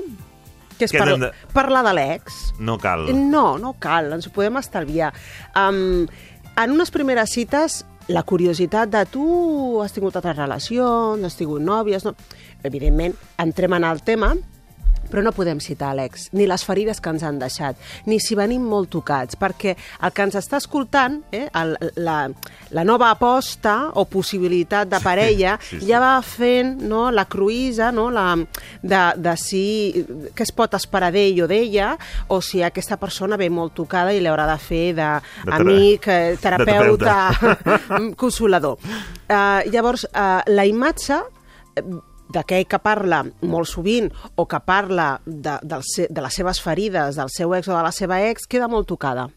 que 0.78 0.86
és 0.88 0.94
Què 0.94 1.02
par 1.02 1.10
de- 1.18 1.32
parlar 1.52 1.84
de 1.86 1.92
l'ex. 1.98 2.38
No 2.58 2.78
cal. 2.78 3.08
No, 3.14 3.58
no 3.58 3.74
cal, 3.78 4.12
ens 4.16 4.26
ho 4.28 4.32
podem 4.34 4.56
estalviar. 4.62 5.12
Um, 5.58 6.06
en 6.58 6.74
unes 6.74 6.90
primeres 6.94 7.30
cites 7.34 7.84
la 8.08 8.22
curiositat 8.24 8.88
de 8.88 9.02
tu 9.12 9.82
has 9.84 9.92
tingut 9.92 10.16
altres 10.16 10.36
relacions, 10.38 11.22
has 11.24 11.36
tingut 11.36 11.60
nòvies... 11.60 12.06
No? 12.08 12.14
Evidentment, 12.64 13.12
entrem 13.38 13.74
en 13.76 13.84
el 13.84 14.00
tema, 14.02 14.32
però 15.10 15.22
no 15.24 15.34
podem 15.36 15.60
citar 15.60 15.94
l'ex, 15.96 16.28
ni 16.36 16.46
les 16.48 16.64
ferides 16.64 17.00
que 17.00 17.12
ens 17.12 17.24
han 17.26 17.40
deixat, 17.40 17.78
ni 18.06 18.20
si 18.22 18.36
venim 18.38 18.64
molt 18.68 18.90
tocats, 18.92 19.38
perquè 19.38 19.74
el 19.76 20.14
que 20.14 20.26
ens 20.28 20.38
està 20.38 20.60
escoltant, 20.60 21.20
eh, 21.32 21.46
el, 21.58 21.74
la, 22.00 22.18
la 22.76 22.84
nova 22.86 23.10
aposta 23.14 23.76
o 23.98 24.04
possibilitat 24.10 24.90
de 24.90 25.00
parella, 25.04 25.56
sí, 25.60 25.76
sí, 25.76 25.80
sí. 25.82 25.90
ja 25.90 26.00
va 26.02 26.14
fent 26.24 26.76
no, 26.88 27.08
la 27.14 27.26
cruïsa 27.30 27.90
no, 27.94 28.08
la, 28.14 28.30
de, 28.82 29.02
de 29.16 29.36
si 29.40 29.64
què 30.34 30.46
es 30.46 30.54
pot 30.54 30.76
esperar 30.78 31.10
d'ell 31.14 31.44
o 31.44 31.48
d'ella, 31.50 31.94
o 32.28 32.40
si 32.44 32.62
aquesta 32.64 32.98
persona 33.00 33.38
ve 33.40 33.50
molt 33.50 33.76
tocada 33.78 34.14
i 34.14 34.22
l'haurà 34.24 34.48
de 34.50 34.58
fer 34.62 34.84
d'amic, 34.98 36.08
eh, 36.08 36.36
terapeuta, 36.40 37.18
consolador. 38.22 38.78
Uh, 39.28 39.64
llavors, 39.72 40.06
uh, 40.12 40.40
la 40.48 40.64
imatge 40.68 41.20
d'aquell 42.34 42.66
que 42.68 42.80
parla 42.82 43.22
molt 43.40 43.70
sovint 43.70 44.10
o 44.36 44.46
que 44.46 44.60
parla 44.60 45.20
de, 45.24 45.58
de, 45.62 45.80
de 46.08 46.24
les 46.24 46.38
seves 46.40 46.60
ferides, 46.60 47.16
del 47.16 47.32
seu 47.32 47.54
ex 47.56 47.68
o 47.68 47.76
de 47.76 47.82
la 47.82 47.92
seva 47.94 48.20
ex, 48.28 48.46
queda 48.46 48.68
molt 48.68 48.88
tocada 48.88 49.28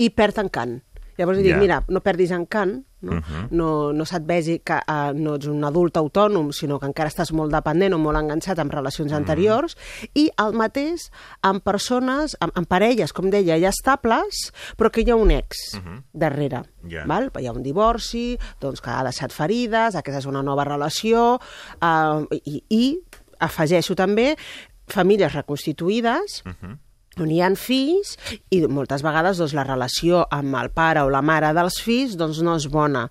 i 0.00 0.08
perd 0.10 0.38
encant. 0.44 0.78
Llavors 1.20 1.42
yeah. 1.42 1.52
dic, 1.52 1.60
mira, 1.60 1.82
no 1.92 2.00
perdis 2.00 2.30
encant, 2.32 2.78
no, 3.00 3.12
uh 3.12 3.16
mhm. 3.16 3.22
-huh. 3.24 3.48
no, 3.50 3.92
no 3.92 4.04
se't 4.04 4.26
vegi 4.26 4.60
que 4.60 4.74
uh, 4.74 5.12
no 5.14 5.34
ets 5.34 5.46
un 5.46 5.64
adult 5.64 5.96
autònom, 5.96 6.52
sinó 6.52 6.78
que 6.78 6.86
encara 6.86 7.08
estàs 7.08 7.32
molt 7.32 7.52
dependent 7.52 7.94
o 7.94 7.98
molt 7.98 8.18
enganxat 8.18 8.58
amb 8.58 8.72
relacions 8.72 9.12
uh 9.12 9.16
mhm. 9.16 9.24
-huh. 9.24 9.30
anteriors, 9.30 9.76
i 10.14 10.30
el 10.36 10.52
mateix 10.52 11.10
amb 11.42 11.62
persones, 11.62 12.36
amb, 12.40 12.52
amb 12.54 12.66
parelles, 12.66 13.12
com 13.12 13.30
deia, 13.30 13.58
ja 13.58 13.68
estables, 13.68 14.52
però 14.76 14.90
que 14.90 15.02
hi 15.02 15.10
ha 15.10 15.16
un 15.16 15.30
ex 15.30 15.74
uh 15.74 15.78
mhm. 15.78 15.86
-huh. 15.86 16.02
darrere. 16.12 16.62
Yeah. 16.88 17.06
Val? 17.06 17.30
Hi 17.38 17.46
ha 17.46 17.52
un 17.52 17.62
divorci, 17.62 18.38
doncs, 18.60 18.80
que 18.80 18.90
ha 18.90 19.04
deixat 19.04 19.32
ferides, 19.32 19.94
aquesta 19.94 20.18
és 20.18 20.26
una 20.26 20.42
nova 20.42 20.64
relació, 20.64 21.38
uh, 21.82 22.26
i, 22.44 22.64
i 22.68 22.98
afegeixo 23.38 23.94
també 23.94 24.36
famílies 24.86 25.32
reconstituïdes, 25.34 26.42
uh 26.44 26.52
-huh 26.52 26.78
on 27.20 27.30
hi 27.30 27.40
ha 27.42 27.50
fills 27.56 28.16
i 28.50 28.62
moltes 28.66 29.02
vegades 29.02 29.38
doncs, 29.38 29.54
la 29.54 29.64
relació 29.64 30.24
amb 30.30 30.54
el 30.60 30.70
pare 30.70 31.02
o 31.02 31.10
la 31.10 31.22
mare 31.22 31.54
dels 31.56 31.80
fills 31.82 32.16
doncs, 32.16 32.42
no 32.42 32.56
és 32.56 32.68
bona 32.70 33.08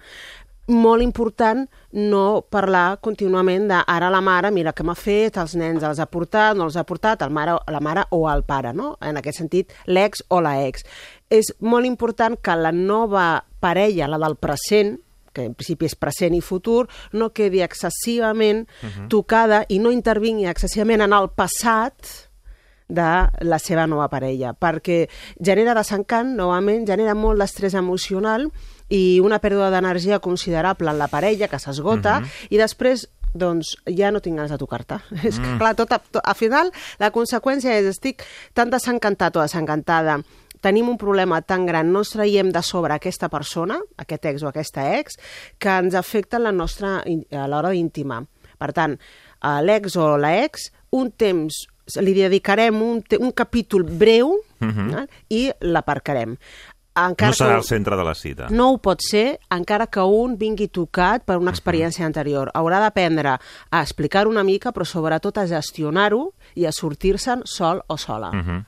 molt 0.69 1.01
important 1.01 1.65
no 1.97 2.45
parlar 2.49 2.99
contínuament 3.01 3.67
de 3.69 3.81
ara 3.87 4.09
la 4.13 4.21
mare, 4.21 4.51
mira 4.53 4.73
què 4.73 4.85
m'ha 4.85 4.95
fet, 4.95 5.37
els 5.41 5.55
nens 5.57 5.83
els 5.83 5.99
ha 5.99 6.05
portat, 6.05 6.57
no 6.57 6.69
els 6.69 6.77
ha 6.77 6.85
portat, 6.87 7.23
el 7.25 7.33
mare, 7.33 7.57
la 7.67 7.81
mare 7.83 8.05
o 8.15 8.23
el 8.29 8.45
pare, 8.47 8.73
no? 8.73 8.93
En 9.01 9.17
aquest 9.17 9.41
sentit, 9.41 9.73
l'ex 9.87 10.23
o 10.29 10.39
la 10.45 10.59
ex. 10.67 10.85
És 11.29 11.51
molt 11.59 11.89
important 11.89 12.37
que 12.41 12.55
la 12.55 12.71
nova 12.71 13.43
parella, 13.59 14.07
la 14.07 14.21
del 14.21 14.37
present, 14.37 14.97
que 15.33 15.45
en 15.45 15.53
principi 15.57 15.89
és 15.89 15.97
present 15.97 16.33
i 16.33 16.41
futur, 16.41 16.87
no 17.13 17.31
quedi 17.33 17.61
excessivament 17.61 18.67
uh 18.67 18.87
-huh. 18.87 19.07
tocada 19.09 19.65
i 19.69 19.79
no 19.79 19.91
intervingui 19.91 20.47
excessivament 20.47 21.01
en 21.01 21.13
el 21.13 21.29
passat, 21.29 22.28
de 22.89 23.29
la 23.45 23.59
seva 23.61 23.85
nova 23.87 24.09
parella, 24.09 24.55
perquè 24.57 25.03
genera 25.39 25.75
desencant, 25.77 26.33
novament, 26.35 26.87
genera 26.89 27.15
molt 27.15 27.39
d'estrès 27.39 27.77
emocional 27.77 28.49
i 28.89 29.21
una 29.21 29.37
pèrdua 29.39 29.69
d'energia 29.69 30.19
considerable 30.19 30.89
en 30.89 30.97
la 30.97 31.07
parella, 31.07 31.47
que 31.47 31.59
s'esgota, 31.59 32.17
uh 32.17 32.21
mhm. 32.21 32.25
-huh. 32.25 32.47
i 32.49 32.57
després 32.57 33.07
doncs 33.33 33.77
ja 33.85 34.11
no 34.11 34.21
tinc 34.21 34.37
ganes 34.37 34.51
de 34.51 34.57
tocar-te. 34.57 34.95
Mm. 34.95 35.25
És 35.27 35.39
que, 35.39 35.45
mm. 35.45 35.57
clar, 35.59 35.75
tot, 35.75 35.89
tot, 35.89 36.21
al 36.23 36.35
final 36.35 36.71
la 36.99 37.11
conseqüència 37.11 37.77
és 37.77 37.85
estic 37.85 38.23
tan 38.53 38.69
desencantat 38.69 39.35
o 39.37 39.41
desencantada 39.41 40.19
tenim 40.61 40.89
un 40.89 40.97
problema 40.97 41.41
tan 41.41 41.65
gran, 41.65 41.91
no 41.91 41.99
ens 42.03 42.11
traiem 42.11 42.51
de 42.51 42.61
sobre 42.63 42.93
aquesta 42.93 43.29
persona, 43.29 43.79
aquest 43.97 44.25
ex 44.25 44.43
o 44.43 44.49
aquesta 44.49 44.97
ex, 44.97 45.15
que 45.57 45.69
ens 45.69 45.95
afecta 45.95 46.39
la 46.39 46.51
nostra, 46.51 46.99
a 46.99 47.47
l'hora 47.47 47.71
d'íntima. 47.71 48.25
Per 48.59 48.73
tant, 48.75 48.97
l'ex 49.63 49.95
o 49.95 50.17
la 50.17 50.33
ex, 50.43 50.71
un 50.91 51.11
temps 51.11 51.67
li 52.01 52.13
dedicarem 52.13 52.81
un, 52.81 53.03
un 53.19 53.31
capítol 53.31 53.83
breu 53.83 54.27
uh 54.29 54.65
mhm. 54.65 54.89
-huh. 54.89 55.03
eh, 55.03 55.07
i 55.29 55.51
l'aparcarem. 55.61 56.37
Encara 56.99 57.31
no 57.31 57.37
serà 57.37 57.55
el 57.55 57.63
centre 57.63 57.95
de 57.95 58.03
la 58.03 58.13
cita. 58.13 58.47
No 58.49 58.71
ho 58.73 58.77
pot 58.77 58.99
ser, 59.01 59.39
encara 59.49 59.87
que 59.87 60.01
un 60.01 60.37
vingui 60.37 60.67
tocat 60.67 61.23
per 61.23 61.37
una 61.37 61.51
mhm. 61.51 61.55
experiència 61.55 62.01
uh 62.01 62.03
-huh. 62.03 62.07
anterior. 62.07 62.51
Haurà 62.53 62.79
d'aprendre 62.79 63.39
a 63.69 63.81
explicar 63.81 64.27
una 64.27 64.43
mica, 64.43 64.71
però 64.71 64.83
sobretot 64.85 65.37
a 65.37 65.47
gestionar-ho 65.47 66.33
i 66.55 66.65
a 66.65 66.71
sortir-se'n 66.71 67.41
sol 67.45 67.83
o 67.87 67.97
sola. 67.97 68.29
Uh 68.29 68.35
mhm. 68.35 68.49
-huh. 68.49 68.65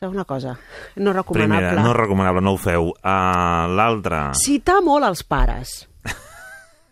Una 0.00 0.24
cosa? 0.24 0.56
No 0.94 1.12
recomanable. 1.12 1.56
Primera, 1.56 1.82
no 1.82 1.92
recomanable, 1.92 2.40
no 2.40 2.52
ho 2.52 2.56
feu. 2.56 2.92
Uh, 3.02 3.66
L'altra... 3.74 4.32
Citar 4.38 4.80
molt 4.80 5.04
els 5.04 5.24
pares. 5.24 5.88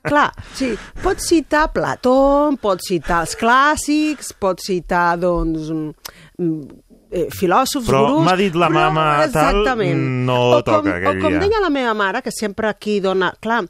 Clar, 0.07 0.31
sí, 0.55 0.73
pots 1.03 1.29
citar 1.33 1.69
Plató, 1.75 2.17
pots 2.63 2.91
citar 2.93 3.23
els 3.27 3.37
clàssics, 3.39 4.33
pots 4.41 4.69
citar, 4.71 5.17
doncs, 5.21 5.71
mm, 6.39 6.61
eh, 7.11 7.27
filòsofs, 7.35 7.87
però 7.89 8.03
gurus... 8.05 8.19
Però 8.21 8.25
m'ha 8.29 8.37
dit 8.41 8.59
la 8.59 8.71
però, 8.71 8.87
mama 8.87 9.07
tal, 9.35 9.63
no 9.97 10.41
o 10.57 10.61
com, 10.61 10.67
toca 10.71 10.97
aquell 10.97 11.19
O 11.19 11.23
com 11.23 11.37
dia. 11.37 11.43
deia 11.47 11.63
la 11.65 11.71
meva 11.75 11.95
mare, 11.99 12.23
que 12.23 12.35
sempre 12.35 12.71
aquí 12.71 12.99
dona... 13.05 13.33
Clar, 13.43 13.65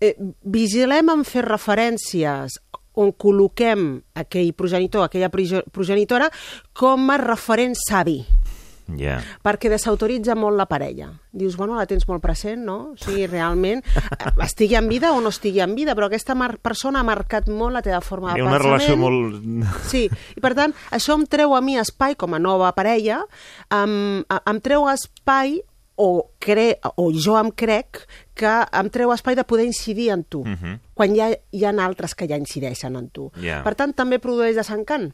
eh, 0.00 0.14
vigilem 0.44 1.14
en 1.14 1.24
fer 1.28 1.44
referències 1.48 2.58
on 2.98 3.12
col·loquem 3.14 3.92
aquell 4.18 4.52
progenitor, 4.58 5.06
aquella 5.06 5.30
progenitora, 5.30 6.28
com 6.74 7.10
a 7.14 7.18
referent 7.22 7.76
savi. 7.78 8.18
Yeah. 8.96 9.20
Perquè 9.44 9.68
desautoritza 9.68 10.36
molt 10.38 10.56
la 10.56 10.64
parella. 10.70 11.10
Dius, 11.30 11.58
bueno, 11.60 11.76
la 11.76 11.86
tens 11.86 12.06
molt 12.08 12.22
present, 12.24 12.62
no? 12.64 12.78
O 12.94 12.96
sigui, 12.96 13.26
realment, 13.28 13.82
eh, 13.84 14.32
estigui 14.46 14.78
en 14.78 14.88
vida 14.88 15.12
o 15.12 15.20
no 15.20 15.28
estigui 15.28 15.60
en 15.60 15.74
vida, 15.76 15.94
però 15.98 16.08
aquesta 16.08 16.36
persona 16.62 17.02
ha 17.02 17.06
marcat 17.06 17.50
molt 17.52 17.76
la 17.76 17.82
teva 17.84 18.00
forma 18.00 18.32
de 18.32 18.40
pensament. 18.40 18.54
una 18.54 18.64
relació 18.64 18.96
molt... 18.96 19.82
Sí, 19.90 20.06
i 20.08 20.40
per 20.40 20.54
tant, 20.56 20.74
això 20.90 21.18
em 21.18 21.26
treu 21.28 21.54
a 21.54 21.60
mi 21.60 21.76
espai 21.78 22.16
com 22.16 22.34
a 22.34 22.40
nova 22.40 22.72
parella, 22.72 23.24
em, 23.68 24.24
em 24.24 24.60
treu 24.64 24.88
espai 24.88 25.60
o, 25.98 26.30
cre 26.38 26.78
o 26.96 27.10
jo 27.12 27.36
em 27.36 27.50
crec 27.50 28.04
que 28.38 28.50
em 28.80 28.90
treu 28.94 29.12
espai 29.12 29.34
de 29.34 29.44
poder 29.44 29.66
incidir 29.66 30.12
en 30.14 30.22
tu, 30.24 30.40
uh 30.40 30.46
mhm. 30.46 30.58
-huh. 30.62 30.78
quan 30.94 31.14
hi 31.14 31.20
ha, 31.20 31.28
hi 31.50 31.64
ha 31.64 31.74
altres 31.84 32.14
que 32.14 32.28
ja 32.28 32.36
incideixen 32.36 32.96
en 32.96 33.10
tu. 33.10 33.32
Yeah. 33.36 33.62
Per 33.64 33.74
tant, 33.74 33.92
també 33.94 34.18
produeix 34.18 34.56
desencant. 34.56 35.12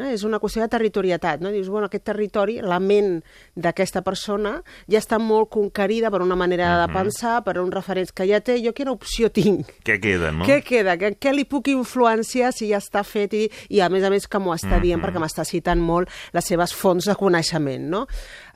Eh? 0.00 0.12
És 0.14 0.24
una 0.26 0.40
qüestió 0.42 0.62
de 0.62 0.70
territorietat. 0.72 1.40
No? 1.40 1.52
Dius, 1.54 1.68
bueno, 1.72 1.90
aquest 1.90 2.04
territori, 2.08 2.58
la 2.62 2.78
ment 2.82 3.20
d'aquesta 3.54 4.02
persona 4.06 4.56
ja 4.90 5.00
està 5.00 5.18
molt 5.22 5.50
conquerida 5.52 6.10
per 6.10 6.22
una 6.22 6.36
manera 6.36 6.64
uh 6.64 6.72
-huh. 6.72 6.86
de 6.86 6.92
mhm. 6.92 7.02
pensar, 7.02 7.44
per 7.44 7.58
uns 7.58 7.74
referents 7.74 8.12
que 8.12 8.26
ja 8.26 8.40
té. 8.40 8.60
Jo 8.64 8.72
quina 8.72 8.92
opció 8.92 9.30
tinc? 9.30 9.66
Què 9.84 10.00
queda, 10.00 10.32
no? 10.32 10.44
Què 10.44 10.62
queda? 10.62 10.96
Què, 10.96 11.16
què 11.18 11.32
li 11.32 11.44
puc 11.44 11.68
influenciar 11.68 12.52
si 12.52 12.68
ja 12.68 12.78
està 12.78 13.04
fet 13.04 13.32
i, 13.34 13.50
i 13.68 13.80
a 13.80 13.88
més 13.88 14.04
a 14.04 14.10
més 14.10 14.26
que 14.26 14.38
m'ho 14.38 14.54
està 14.54 14.76
uh 14.76 14.78
-huh. 14.78 14.82
dient 14.82 15.02
perquè 15.02 15.18
m'està 15.18 15.44
citant 15.44 15.80
molt 15.80 16.08
les 16.32 16.44
seves 16.44 16.72
fonts 16.74 17.04
de 17.04 17.14
coneixement, 17.14 17.88
no? 17.88 18.06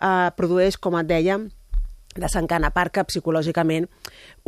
Uh, 0.00 0.30
produeix, 0.36 0.76
com 0.76 0.96
et 0.98 1.06
deia, 1.06 1.38
desencant, 2.16 2.64
a 2.66 2.72
part 2.74 2.92
que 2.94 3.04
psicològicament 3.06 3.86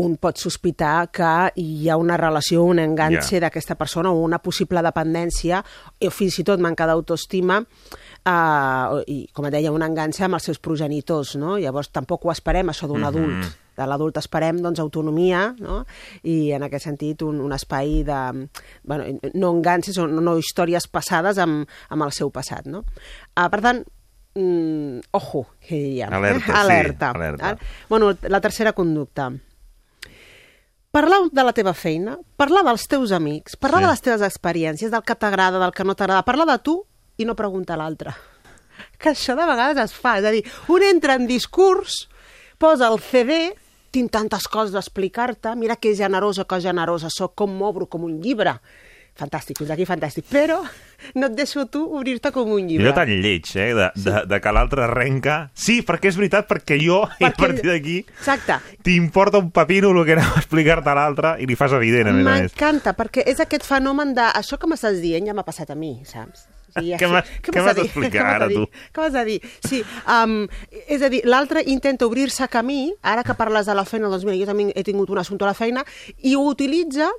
un 0.03 0.17
pot 0.21 0.41
sospitar 0.41 1.11
que 1.15 1.31
hi 1.61 1.89
ha 1.89 1.99
una 2.01 2.17
relació, 2.19 2.65
un 2.67 2.81
enganxe 2.83 3.37
yeah. 3.37 3.45
d'aquesta 3.47 3.77
persona 3.79 4.11
o 4.11 4.23
una 4.25 4.41
possible 4.43 4.83
dependència 4.83 5.63
o 5.63 6.11
fins 6.11 6.41
i 6.41 6.47
tot 6.49 6.63
manca 6.65 6.89
d'autoestima 6.91 7.61
eh, 7.63 9.03
i, 9.07 9.19
com 9.33 9.47
et 9.47 9.55
deia, 9.55 9.73
un 9.75 9.85
enganxe 9.87 10.27
amb 10.27 10.41
els 10.41 10.51
seus 10.51 10.59
progenitors, 10.63 11.37
no? 11.39 11.59
Llavors 11.63 11.93
tampoc 11.95 12.27
ho 12.27 12.33
esperem, 12.35 12.73
això 12.73 12.89
d'un 12.89 13.01
mm 13.01 13.05
-hmm. 13.05 13.43
adult. 13.43 13.59
De 13.73 13.87
l'adult 13.87 14.17
esperem 14.17 14.61
doncs, 14.61 14.81
autonomia 14.81 15.55
no? 15.59 15.87
i 16.23 16.53
en 16.53 16.63
aquest 16.63 16.85
sentit 16.85 17.23
un, 17.23 17.41
un 17.41 17.53
espai 17.53 18.03
de... 18.05 18.49
Bueno, 18.85 19.19
no 19.33 19.51
enganxes 19.51 19.97
o 19.99 20.07
no, 20.07 20.21
no 20.21 20.37
històries 20.37 20.87
passades 20.89 21.39
amb, 21.39 21.67
amb 21.89 22.03
el 22.03 22.13
seu 22.13 22.31
passat. 22.31 22.67
No? 22.67 22.85
Uh, 23.33 23.49
per 23.49 23.61
tant, 23.63 23.85
mm, 24.35 25.01
ojo, 25.12 25.47
que 25.61 25.74
diríem. 25.74 26.12
Alerta, 26.12 26.61
alerta. 26.61 27.11
Sí, 27.12 27.18
alerta. 27.18 27.59
Bueno, 27.89 28.16
la 28.22 28.41
tercera 28.41 28.72
conducta. 28.72 29.33
Parlar 30.91 31.30
de 31.33 31.45
la 31.45 31.55
teva 31.57 31.72
feina, 31.72 32.18
parlar 32.37 32.66
dels 32.66 32.85
teus 32.85 33.12
amics, 33.16 33.57
parlar 33.57 33.80
sí. 33.80 33.85
de 33.87 33.91
les 33.93 34.03
teves 34.05 34.24
experiències, 34.26 34.91
del 34.93 35.03
que 35.03 35.16
t'agrada, 35.16 35.59
del 35.62 35.72
que 35.72 35.87
no 35.89 35.95
t'agrada, 35.97 36.24
parlar 36.26 36.45
de 36.51 36.59
tu 36.61 36.83
i 37.16 37.24
no 37.24 37.37
preguntar 37.37 37.78
a 37.78 37.85
l'altre. 37.85 38.12
Que 38.99 39.12
això 39.12 39.35
de 39.39 39.45
vegades 39.47 39.78
es 39.78 39.93
fa, 39.95 40.18
és 40.18 40.26
a 40.26 40.33
dir, 40.35 40.43
un 40.72 40.83
entra 40.83 41.14
en 41.16 41.26
discurs, 41.28 42.09
posa 42.59 42.89
el 42.93 43.01
CD, 43.01 43.53
tinc 43.93 44.11
tantes 44.12 44.49
coses 44.49 44.72
d'explicar-te, 44.74 45.55
mira 45.57 45.76
que 45.76 45.95
generosa, 45.97 46.45
que 46.49 46.61
generosa 46.61 47.11
sóc, 47.12 47.35
com 47.37 47.53
m'obro 47.57 47.87
com 47.87 48.05
un 48.09 48.18
llibre 48.20 48.57
fantàstic, 49.19 49.59
fins 49.61 49.71
aquí 49.75 49.85
fantàstic, 49.89 50.25
però 50.31 50.61
no 51.19 51.27
et 51.29 51.35
deixo 51.37 51.67
tu 51.71 51.83
obrir-te 51.99 52.31
com 52.33 52.53
un 52.55 52.69
llibre. 52.69 52.87
Jo 52.89 52.95
tan 52.97 53.11
lleig, 53.11 53.51
eh, 53.57 53.73
de, 53.77 53.89
sí. 53.97 54.07
de, 54.09 54.23
de 54.31 54.41
que 54.41 54.53
l'altre 54.55 54.85
arrenca... 54.87 55.37
Sí, 55.55 55.81
perquè 55.87 56.09
és 56.13 56.19
veritat, 56.19 56.49
perquè 56.49 56.79
jo, 56.81 57.03
perquè... 57.19 57.33
a 57.33 57.37
partir 57.37 57.69
d'aquí, 57.69 57.99
t'importa 58.83 59.39
un 59.43 59.51
papino 59.51 59.91
el 59.93 60.05
que 60.07 60.17
anava 60.17 60.39
a 60.39 60.43
explicar-te 60.43 60.91
a 60.91 60.97
l'altre 60.97 61.35
i 61.43 61.47
li 61.51 61.59
fas 61.59 61.75
evident, 61.77 62.09
a 62.09 62.17
més 62.17 62.27
a 62.27 62.31
més. 62.31 62.49
M'encanta, 62.55 62.97
perquè 62.99 63.27
és 63.29 63.43
aquest 63.45 63.67
fenomen 63.69 64.15
de... 64.17 64.25
Això 64.33 64.59
que 64.59 64.71
m'estàs 64.71 65.01
dient 65.03 65.29
ja 65.29 65.37
m'ha 65.37 65.47
passat 65.47 65.71
a 65.75 65.79
mi, 65.79 65.99
saps? 66.09 66.49
ja 66.81 66.97
Què 66.97 67.09
m'has- 67.11 67.29
m'has 67.53 67.77
d'explicar 67.77 68.23
m'has 68.25 68.35
ara, 68.39 68.47
de 68.49 68.55
tu? 68.55 68.69
Què 68.95 69.03
vas 69.03 69.19
a 69.19 69.25
dir? 69.29 69.41
Sí, 69.67 69.83
um, 70.09 70.47
és 70.87 71.03
a 71.05 71.11
dir, 71.13 71.21
l'altre 71.29 71.61
intenta 71.69 72.07
obrir-se 72.09 72.49
camí, 72.49 72.95
ara 73.03 73.25
que 73.27 73.37
parles 73.37 73.69
de 73.69 73.77
la 73.77 73.85
feina, 73.85 74.09
doncs 74.09 74.25
mira, 74.25 74.39
jo 74.41 74.49
també 74.49 74.71
he 74.75 74.85
tingut 74.87 75.13
un 75.13 75.21
assumpte 75.21 75.45
a 75.45 75.51
la 75.53 75.59
feina, 75.59 75.85
i 76.25 76.33
ho 76.39 76.47
utilitza 76.49 77.11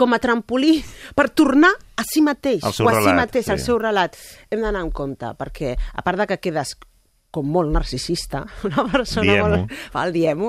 com 0.00 0.16
a 0.16 0.20
trampolí 0.22 0.78
per 1.16 1.28
tornar 1.36 1.72
a 1.96 2.04
si 2.08 2.22
mateix, 2.24 2.64
o 2.64 2.70
a 2.72 2.72
si 2.72 3.12
mateix, 3.12 3.44
sí. 3.44 3.52
al 3.52 3.60
seu 3.60 3.80
relat. 3.80 4.16
Hem 4.50 4.64
d'anar 4.64 4.86
en 4.86 4.94
compte, 4.94 5.34
perquè 5.36 5.74
a 5.76 6.06
part 6.06 6.22
de 6.22 6.30
que 6.30 6.40
quedes 6.40 6.78
com 7.30 7.46
molt 7.46 7.70
narcisista, 7.70 8.40
una 8.66 8.84
persona 8.90 9.26
Diem-ho. 9.28 9.50
molt... 9.52 9.74
Val, 9.94 10.10
diem-ho. 10.14 10.48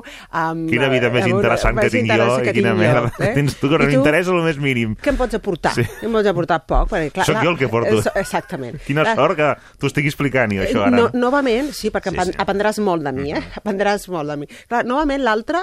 Quina 0.72 0.88
vida 0.90 1.12
més 1.14 1.28
interessant 1.30 1.78
que 1.78 1.92
tinc 1.94 2.10
jo 2.10 2.30
i 2.42 2.56
quina 2.56 2.74
merda. 2.78 3.12
Tens 3.36 3.58
tu 3.60 3.70
que 3.70 3.78
no 3.78 3.90
m'interessa 3.92 4.34
el 4.34 4.42
més 4.48 4.58
mínim. 4.62 4.96
Què 5.02 5.14
em 5.14 5.20
pots 5.20 5.38
aportar? 5.38 5.76
Sí. 5.78 5.86
Em 6.02 6.16
pots 6.18 6.32
aportar 6.32 6.62
poc. 6.66 6.90
Perquè, 6.90 7.12
clar, 7.14 7.28
Sóc 7.30 7.38
jo 7.46 7.54
el 7.54 7.60
que 7.60 7.70
porto. 7.72 8.02
Exactament. 8.18 8.82
Quina 8.88 9.06
Clar, 9.06 9.16
sort 9.20 9.38
que 9.38 9.52
t'ho 9.78 9.92
estigui 9.92 10.10
explicant, 10.10 10.58
jo, 10.58 10.66
això, 10.66 10.88
ara. 10.88 10.96
No, 10.98 11.08
novament, 11.14 11.70
sí, 11.78 11.94
perquè 11.94 12.16
Sí, 12.16 12.18
sí, 12.18 12.32
sí. 12.32 12.34
sí. 12.34 12.42
aprendràs 12.42 12.82
molt 12.82 13.06
de 13.06 13.14
mi, 13.16 13.30
eh? 13.38 13.44
Aprendràs 13.62 14.10
molt 14.12 14.34
de 14.34 14.42
mi. 14.42 14.50
Clar, 14.66 14.82
novament 14.90 15.22
l'altre 15.22 15.62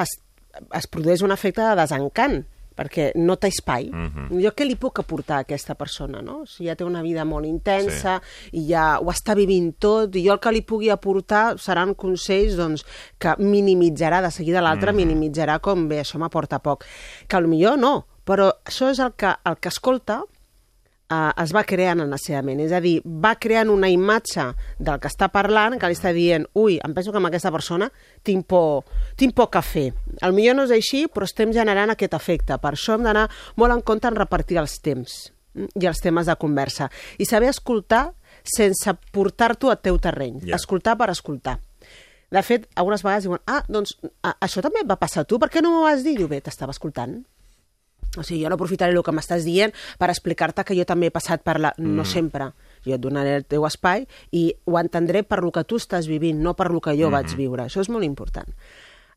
es, 0.00 0.16
es 0.80 0.88
produeix 0.88 1.22
un 1.26 1.36
efecte 1.36 1.60
de 1.60 1.76
desencant 1.84 2.40
perquè 2.76 3.12
no 3.14 3.36
té 3.36 3.48
espai. 3.48 3.90
Mhm. 3.90 4.28
-huh. 4.28 4.42
Jo 4.42 4.50
què 4.54 4.66
li 4.66 4.76
puc 4.76 4.98
aportar 4.98 5.36
a 5.36 5.40
aquesta 5.40 5.74
persona, 5.74 6.22
no? 6.22 6.44
Si 6.46 6.64
ja 6.64 6.76
té 6.76 6.84
una 6.84 7.02
vida 7.02 7.24
molt 7.24 7.46
intensa 7.46 8.20
sí. 8.22 8.58
i 8.58 8.68
ja 8.68 8.98
ho 9.00 9.10
està 9.10 9.34
vivint 9.34 9.74
tot, 9.78 10.14
i 10.16 10.26
jo 10.26 10.32
el 10.32 10.40
que 10.40 10.52
li 10.52 10.62
pugui 10.62 10.90
aportar 10.90 11.58
seran 11.58 11.94
consells 11.94 12.56
doncs, 12.56 12.84
que 13.18 13.34
minimitzarà, 13.38 14.20
de 14.20 14.30
seguida 14.30 14.60
l'altre 14.60 14.90
uh 14.90 14.94
-huh. 14.94 15.06
minimitzarà 15.06 15.60
com, 15.60 15.88
bé, 15.88 16.00
això 16.00 16.18
m'aporta 16.18 16.58
poc. 16.58 16.84
Que 17.28 17.40
potser 17.40 17.76
no, 17.76 18.06
però 18.24 18.52
això 18.64 18.90
és 18.90 18.98
el 18.98 19.12
que, 19.16 19.34
el 19.44 19.56
que 19.58 19.68
escolta 19.68 20.24
eh, 21.10 21.42
es 21.42 21.52
va 21.54 21.64
creant 21.68 22.02
en 22.04 22.10
la 22.12 22.18
seva 22.20 22.42
ment. 22.46 22.60
És 22.64 22.72
a 22.72 22.80
dir, 22.84 22.96
va 23.04 23.34
creant 23.40 23.70
una 23.72 23.90
imatge 23.92 24.46
del 24.78 25.00
que 25.02 25.10
està 25.10 25.28
parlant 25.32 25.78
que 25.80 25.90
li 25.90 25.98
està 25.98 26.14
dient 26.16 26.46
ui, 26.60 26.78
em 26.84 26.94
penso 26.96 27.12
que 27.12 27.20
amb 27.20 27.30
aquesta 27.30 27.52
persona 27.54 27.90
tinc 28.22 28.46
por, 28.50 28.84
tinc 29.20 29.36
poc 29.36 29.58
a 29.58 29.64
fer. 29.64 29.90
El 30.22 30.34
millor 30.36 30.58
no 30.58 30.66
és 30.68 30.74
així, 30.76 31.04
però 31.12 31.28
estem 31.28 31.52
generant 31.56 31.92
aquest 31.94 32.16
efecte. 32.16 32.58
Per 32.60 32.74
això 32.74 32.96
hem 32.96 33.06
d'anar 33.06 33.28
molt 33.60 33.76
en 33.76 33.84
compte 33.84 34.10
en 34.10 34.18
repartir 34.18 34.60
els 34.62 34.78
temps 34.84 35.18
mm, 35.54 35.74
i 35.82 35.90
els 35.90 36.02
temes 36.04 36.30
de 36.30 36.38
conversa. 36.40 36.90
I 37.18 37.28
saber 37.28 37.52
escoltar 37.52 38.06
sense 38.44 38.96
portar-t'ho 39.14 39.70
a 39.72 39.78
teu 39.80 39.98
terreny. 40.02 40.42
Ja. 40.44 40.58
Escoltar 40.58 40.98
per 41.00 41.10
escoltar. 41.12 41.58
De 42.34 42.40
fet, 42.42 42.64
algunes 42.80 43.04
vegades 43.04 43.28
diuen, 43.28 43.40
ah, 43.46 43.60
doncs 43.70 43.94
a, 44.24 44.32
això 44.42 44.62
també 44.64 44.82
et 44.82 44.88
va 44.90 44.98
passar 44.98 45.22
a 45.22 45.28
tu, 45.28 45.38
per 45.38 45.52
què 45.52 45.60
no 45.62 45.70
m'ho 45.70 45.84
vas 45.84 46.02
dir? 46.02 46.16
Diu, 46.18 46.26
bé, 46.26 46.40
t'estava 46.42 46.74
escoltant. 46.74 47.20
O 48.16 48.22
sigui, 48.22 48.42
jo 48.44 48.50
no 48.52 48.58
aprofitaré 48.58 48.94
el 48.94 49.02
que 49.02 49.14
m'estàs 49.14 49.44
dient 49.46 49.74
per 49.98 50.10
explicar-te 50.12 50.64
que 50.64 50.76
jo 50.78 50.86
també 50.88 51.10
he 51.10 51.14
passat 51.14 51.42
per 51.42 51.58
la... 51.60 51.74
Mm. 51.78 51.94
No 51.98 52.04
sempre. 52.04 52.50
Jo 52.84 52.96
et 52.96 53.02
donaré 53.02 53.36
el 53.40 53.46
teu 53.48 53.66
espai 53.66 54.06
i 54.32 54.48
ho 54.64 54.78
entendré 54.78 55.24
per 55.24 55.42
lo 55.44 55.52
que 55.52 55.64
tu 55.64 55.78
estàs 55.80 56.08
vivint, 56.10 56.40
no 56.42 56.54
per 56.54 56.70
lo 56.70 56.80
que 56.80 56.92
jo 56.92 57.08
mm 57.08 57.12
-hmm. 57.12 57.12
vaig 57.12 57.36
viure. 57.36 57.62
Això 57.64 57.80
és 57.80 57.88
molt 57.88 58.04
important. 58.04 58.48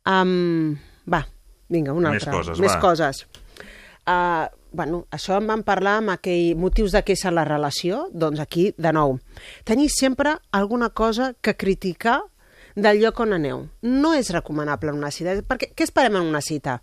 Um, 0.08 0.78
va, 1.12 1.26
vinga, 1.70 1.94
una 1.94 2.12
Més 2.12 2.24
altra. 2.24 2.38
coses, 2.38 2.60
Més 2.60 2.74
va. 2.74 2.80
coses. 2.80 3.28
Uh, 4.08 4.48
bueno, 4.72 5.06
això 5.12 5.38
em 5.38 5.48
van 5.48 5.64
parlar 5.64 5.98
amb 5.98 6.14
aquell 6.14 6.56
motius 6.56 6.94
de 6.96 7.04
queixa 7.04 7.30
en 7.30 7.36
la 7.36 7.44
relació, 7.46 8.08
doncs 8.14 8.40
aquí, 8.40 8.74
de 8.78 8.94
nou, 8.94 9.20
tenir 9.64 9.90
sempre 9.90 10.38
alguna 10.52 10.90
cosa 10.90 11.34
que 11.42 11.56
criticar 11.56 12.22
del 12.76 13.02
lloc 13.02 13.20
on 13.20 13.34
aneu. 13.34 13.66
No 13.82 14.14
és 14.14 14.30
recomanable 14.30 14.94
en 14.94 15.02
una 15.02 15.12
cita, 15.12 15.34
perquè 15.42 15.74
què 15.74 15.88
esperem 15.88 16.20
en 16.20 16.30
una 16.30 16.44
cita? 16.46 16.78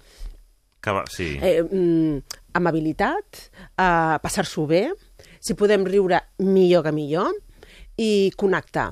Que 0.84 0.92
va, 0.92 1.04
sí. 1.08 1.38
eh, 1.40 1.62
mm, 1.64 2.18
amabilitat, 2.60 3.38
eh, 3.78 4.16
passar-s'ho 4.22 4.66
bé, 4.68 4.82
si 5.40 5.56
podem 5.56 5.84
riure 5.88 6.20
millor 6.44 6.84
que 6.84 6.92
millor, 6.92 7.32
i 7.96 8.30
connectar. 8.36 8.90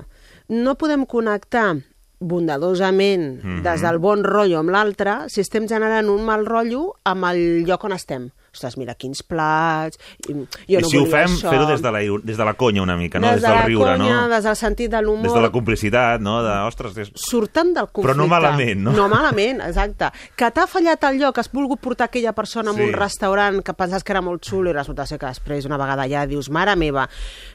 No 0.49 0.73
podem 0.79 1.05
connectar 1.05 1.75
bondadosament, 2.19 3.43
mm 3.43 3.47
Mhm. 3.47 3.57
-hmm. 3.59 3.61
des 3.63 3.81
del 3.81 3.99
bon 3.99 4.23
rotllo 4.23 4.59
amb 4.59 4.69
l'altre, 4.69 5.29
si 5.29 5.41
estem 5.41 5.67
generant 5.67 6.09
un 6.09 6.23
mal 6.23 6.45
rotllo 6.45 6.95
amb 7.03 7.25
el 7.25 7.63
lloc 7.65 7.83
on 7.83 7.91
estem. 7.93 8.29
Ostres, 8.53 8.75
mira 8.77 8.93
quins 8.93 9.23
plats... 9.25 9.97
I, 10.29 10.33
jo 10.69 10.77
I 10.77 10.81
no 10.83 10.89
si 10.91 10.99
ho 10.99 11.05
fem, 11.09 11.31
fer-ho 11.41 11.65
des, 11.65 11.81
de 11.81 11.91
la, 11.91 12.01
des 12.21 12.37
de 12.37 12.45
la 12.45 12.53
conya 12.53 12.83
una 12.83 12.93
mica, 12.95 13.17
no? 13.19 13.31
des, 13.31 13.41
Des, 13.41 13.47
de 13.49 13.55
del 13.57 13.65
riure, 13.65 13.95
conya, 13.97 14.19
no? 14.21 14.27
des 14.29 14.43
del 14.45 14.55
sentit 14.59 14.91
de 14.93 15.01
l'humor. 15.01 15.25
Des 15.25 15.33
de 15.33 15.41
la 15.41 15.49
complicitat, 15.51 16.21
no? 16.21 16.35
De, 16.45 16.51
ostres, 16.67 16.93
des... 16.93 17.09
surten 17.17 17.73
del 17.73 17.87
conflicte. 17.89 18.11
Però 18.11 18.15
no 18.19 18.27
malament, 18.29 18.83
no? 18.85 18.93
No 18.93 19.07
malament, 19.09 19.63
exacte. 19.65 20.11
Que 20.37 20.51
t'ha 20.53 20.67
fallat 20.69 21.07
el 21.09 21.17
lloc, 21.23 21.39
has 21.41 21.49
volgut 21.51 21.81
portar 21.81 22.05
aquella 22.11 22.33
persona 22.37 22.69
a 22.69 22.77
Sí. 22.77 22.81
un 22.85 22.93
restaurant 22.93 23.61
que 23.65 23.73
pensaves 23.73 24.03
que 24.05 24.13
era 24.13 24.21
molt 24.21 24.45
xulo 24.45 24.69
i 24.69 24.73
resulta 24.77 25.05
ser 25.09 25.17
que 25.17 25.25
després, 25.33 25.65
una 25.65 25.77
vegada 25.81 26.05
allà, 26.05 26.27
dius, 26.29 26.51
mare 26.53 26.75
meva, 26.77 27.07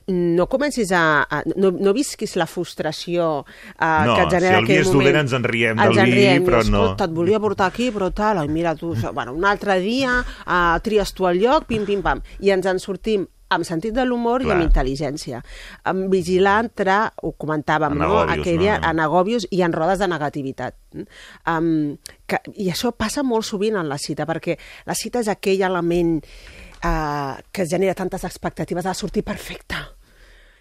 no 0.09 0.49
comencis 0.51 0.91
a... 0.93 1.23
a 1.31 1.43
no, 1.55 1.71
no 1.71 1.93
visquis 1.95 2.35
la 2.37 2.47
frustració 2.51 3.45
uh, 3.45 4.05
No, 4.07 4.15
que 4.17 4.23
et 4.27 4.31
genera 4.35 4.59
si 4.59 4.63
el 4.63 4.67
vi 4.67 4.73
aquell 4.73 4.83
és 4.83 4.91
moment. 4.91 4.99
dolent 5.07 5.21
ens 5.23 5.33
en 5.39 5.47
riem 5.47 5.79
Ens 5.87 5.97
del 5.97 6.11
vi, 6.13 6.27
però 6.47 6.63
i, 6.65 6.71
no. 6.73 6.83
Escolta, 6.89 7.07
et 7.09 7.15
volia 7.17 7.39
portar 7.43 7.71
aquí, 7.71 7.91
però 7.95 8.11
tal, 8.15 8.43
ai, 8.43 8.49
mira 8.51 8.75
tu, 8.79 8.95
bueno, 9.15 9.35
un 9.37 9.45
altre 9.47 9.79
dia 9.85 10.19
uh, 10.25 10.79
tries 10.89 11.13
tu 11.15 11.29
el 11.29 11.43
lloc, 11.45 11.69
pim, 11.71 11.85
pim, 11.89 12.03
pam. 12.05 12.25
I 12.41 12.57
ens 12.57 12.67
en 12.71 12.81
sortim 12.83 13.29
amb 13.49 13.65
sentit 13.65 13.95
de 13.97 14.05
l'humor 14.05 14.43
i 14.45 14.51
amb 14.53 14.61
intel·ligència. 14.67 15.39
Amb 15.89 16.13
vigilar 16.13 16.59
entre, 16.67 16.99
ho 17.25 17.31
comentàvem, 17.41 17.95
En 17.97 18.03
no? 18.03 18.09
agòbios, 18.11 18.41
Aquell 18.43 18.59
dia, 18.61 18.75
no? 18.79 18.91
en 18.91 19.01
agòbios 19.01 19.47
i 19.57 19.63
en 19.65 19.73
rodes 19.73 20.03
de 20.03 20.09
negativitat. 20.13 20.77
Um, 21.49 21.97
que, 22.29 22.43
I 22.61 22.69
això 22.75 22.93
passa 22.93 23.25
molt 23.25 23.49
sovint 23.49 23.79
en 23.81 23.89
la 23.89 23.97
cita, 23.97 24.27
perquè 24.29 24.59
la 24.85 24.97
cita 24.99 25.23
és 25.25 25.31
aquell 25.33 25.65
element 25.65 26.19
uh, 26.85 27.39
que 27.53 27.65
genera 27.65 27.97
tantes 27.97 28.29
expectatives, 28.29 28.85
de 28.85 28.95
sortir 28.95 29.25
perfecta. 29.25 29.87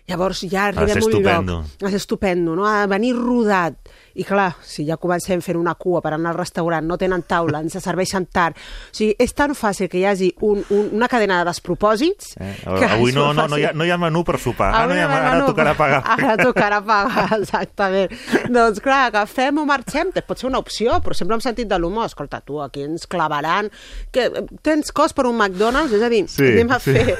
Llavors 0.07 0.45
ja 0.47 0.69
arribem 0.69 0.87
a 0.87 0.93
un 0.93 1.03
estupendo. 1.03 1.53
lloc. 1.59 1.81
Ha 1.81 1.85
de 1.85 1.91
ser 1.91 1.99
estupendo, 1.99 2.55
no? 2.55 2.65
Ha 2.65 2.85
venir 2.87 3.11
rodat. 3.17 3.75
I 4.17 4.23
clar, 4.25 4.49
si 4.65 4.85
ja 4.87 4.97
comencem 4.97 5.41
fent 5.45 5.57
una 5.59 5.75
cua 5.77 6.01
per 6.01 6.13
anar 6.15 6.31
al 6.33 6.39
restaurant, 6.39 6.85
no 6.89 6.97
tenen 6.97 7.21
taula, 7.29 7.59
ens 7.61 7.77
serveixen 7.83 8.25
tard. 8.33 8.57
O 8.57 8.95
sigui, 8.97 9.13
és 9.21 9.33
tan 9.37 9.53
fàcil 9.57 9.89
que 9.91 9.99
hi 10.01 10.05
hagi 10.09 10.31
un, 10.41 10.63
un, 10.73 10.89
una 10.97 11.07
cadena 11.11 11.39
de 11.43 11.45
despropòsits... 11.51 12.31
Eh? 12.41 12.53
que 12.65 12.85
Avui 12.97 13.13
no, 13.13 13.29
no, 13.33 13.45
no, 13.47 13.57
hi 13.59 13.65
ha, 13.69 13.71
no 13.77 13.85
hi 13.85 13.91
ha 13.93 13.97
menú 14.01 14.23
per 14.27 14.39
sopar. 14.41 14.71
Ah, 14.73 14.85
no 14.87 14.95
Avui 14.95 14.97
hi 14.97 15.03
ha, 15.03 15.07
no 15.07 15.13
hi 15.13 15.17
ha 15.17 15.21
ara 15.27 15.35
menú. 15.37 15.47
tocarà 15.51 15.75
pagar. 15.77 16.01
Ara 16.17 16.37
tocarà 16.41 16.79
pagar, 16.85 17.27
exactament. 17.39 18.15
doncs 18.49 18.81
clar, 18.83 19.03
agafem 19.11 19.61
o 19.61 19.65
marxem, 19.69 20.11
pot 20.27 20.39
ser 20.41 20.49
una 20.49 20.59
opció, 20.63 20.97
però 21.05 21.13
sempre 21.17 21.37
amb 21.37 21.45
sentit 21.45 21.69
de 21.69 21.77
l'humor. 21.79 22.09
Escolta, 22.09 22.41
tu, 22.41 22.61
aquí 22.63 22.83
ens 22.87 23.05
clavaran... 23.09 23.69
Que, 24.11 24.27
tens 24.65 24.91
cos 24.95 25.13
per 25.13 25.27
un 25.29 25.37
McDonald's? 25.37 25.93
És 25.97 26.03
a 26.05 26.09
dir, 26.11 26.23
Sí, 26.31 26.45
anem 26.55 26.71
a 26.73 26.79
sí. 26.81 26.95
fer... 26.97 27.17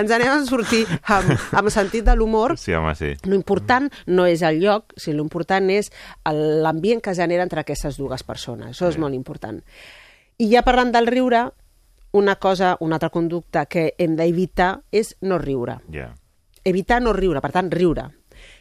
Ens 0.00 0.10
anem 0.12 0.32
a 0.32 0.40
sortir 0.48 0.82
amb, 1.12 1.30
amb 1.56 1.70
sentit 1.72 2.04
de 2.06 2.14
l'humor 2.18 2.56
Sí, 2.60 2.74
home, 2.74 2.94
sí. 2.98 3.12
lo 3.28 3.34
important 3.38 3.88
no 4.10 4.26
és 4.28 4.42
el 4.46 4.60
lloc, 4.62 4.92
sinó 4.98 5.20
l'important 5.22 5.68
és 5.72 5.90
l'ambient 6.24 7.02
que 7.02 7.14
genera 7.14 7.44
entre 7.46 7.62
aquestes 7.62 7.98
dues 8.00 8.22
persones. 8.26 8.74
Això 8.74 8.90
és 8.90 8.98
molt 8.98 9.14
important. 9.14 9.60
I 10.38 10.50
ja 10.50 10.64
parlant 10.66 10.92
del 10.92 11.08
riure, 11.08 11.46
una 12.16 12.36
cosa, 12.36 12.76
una 12.80 12.96
altra 12.96 13.10
conducta 13.10 13.66
que 13.66 13.92
hem 13.98 14.16
d'evitar 14.16 14.80
és 14.92 15.14
no 15.20 15.38
riure. 15.38 15.78
Ja. 15.92 16.10
Evitar 16.64 17.00
no 17.02 17.12
riure, 17.12 17.40
per 17.44 17.52
tant, 17.54 17.70
riure. 17.70 18.08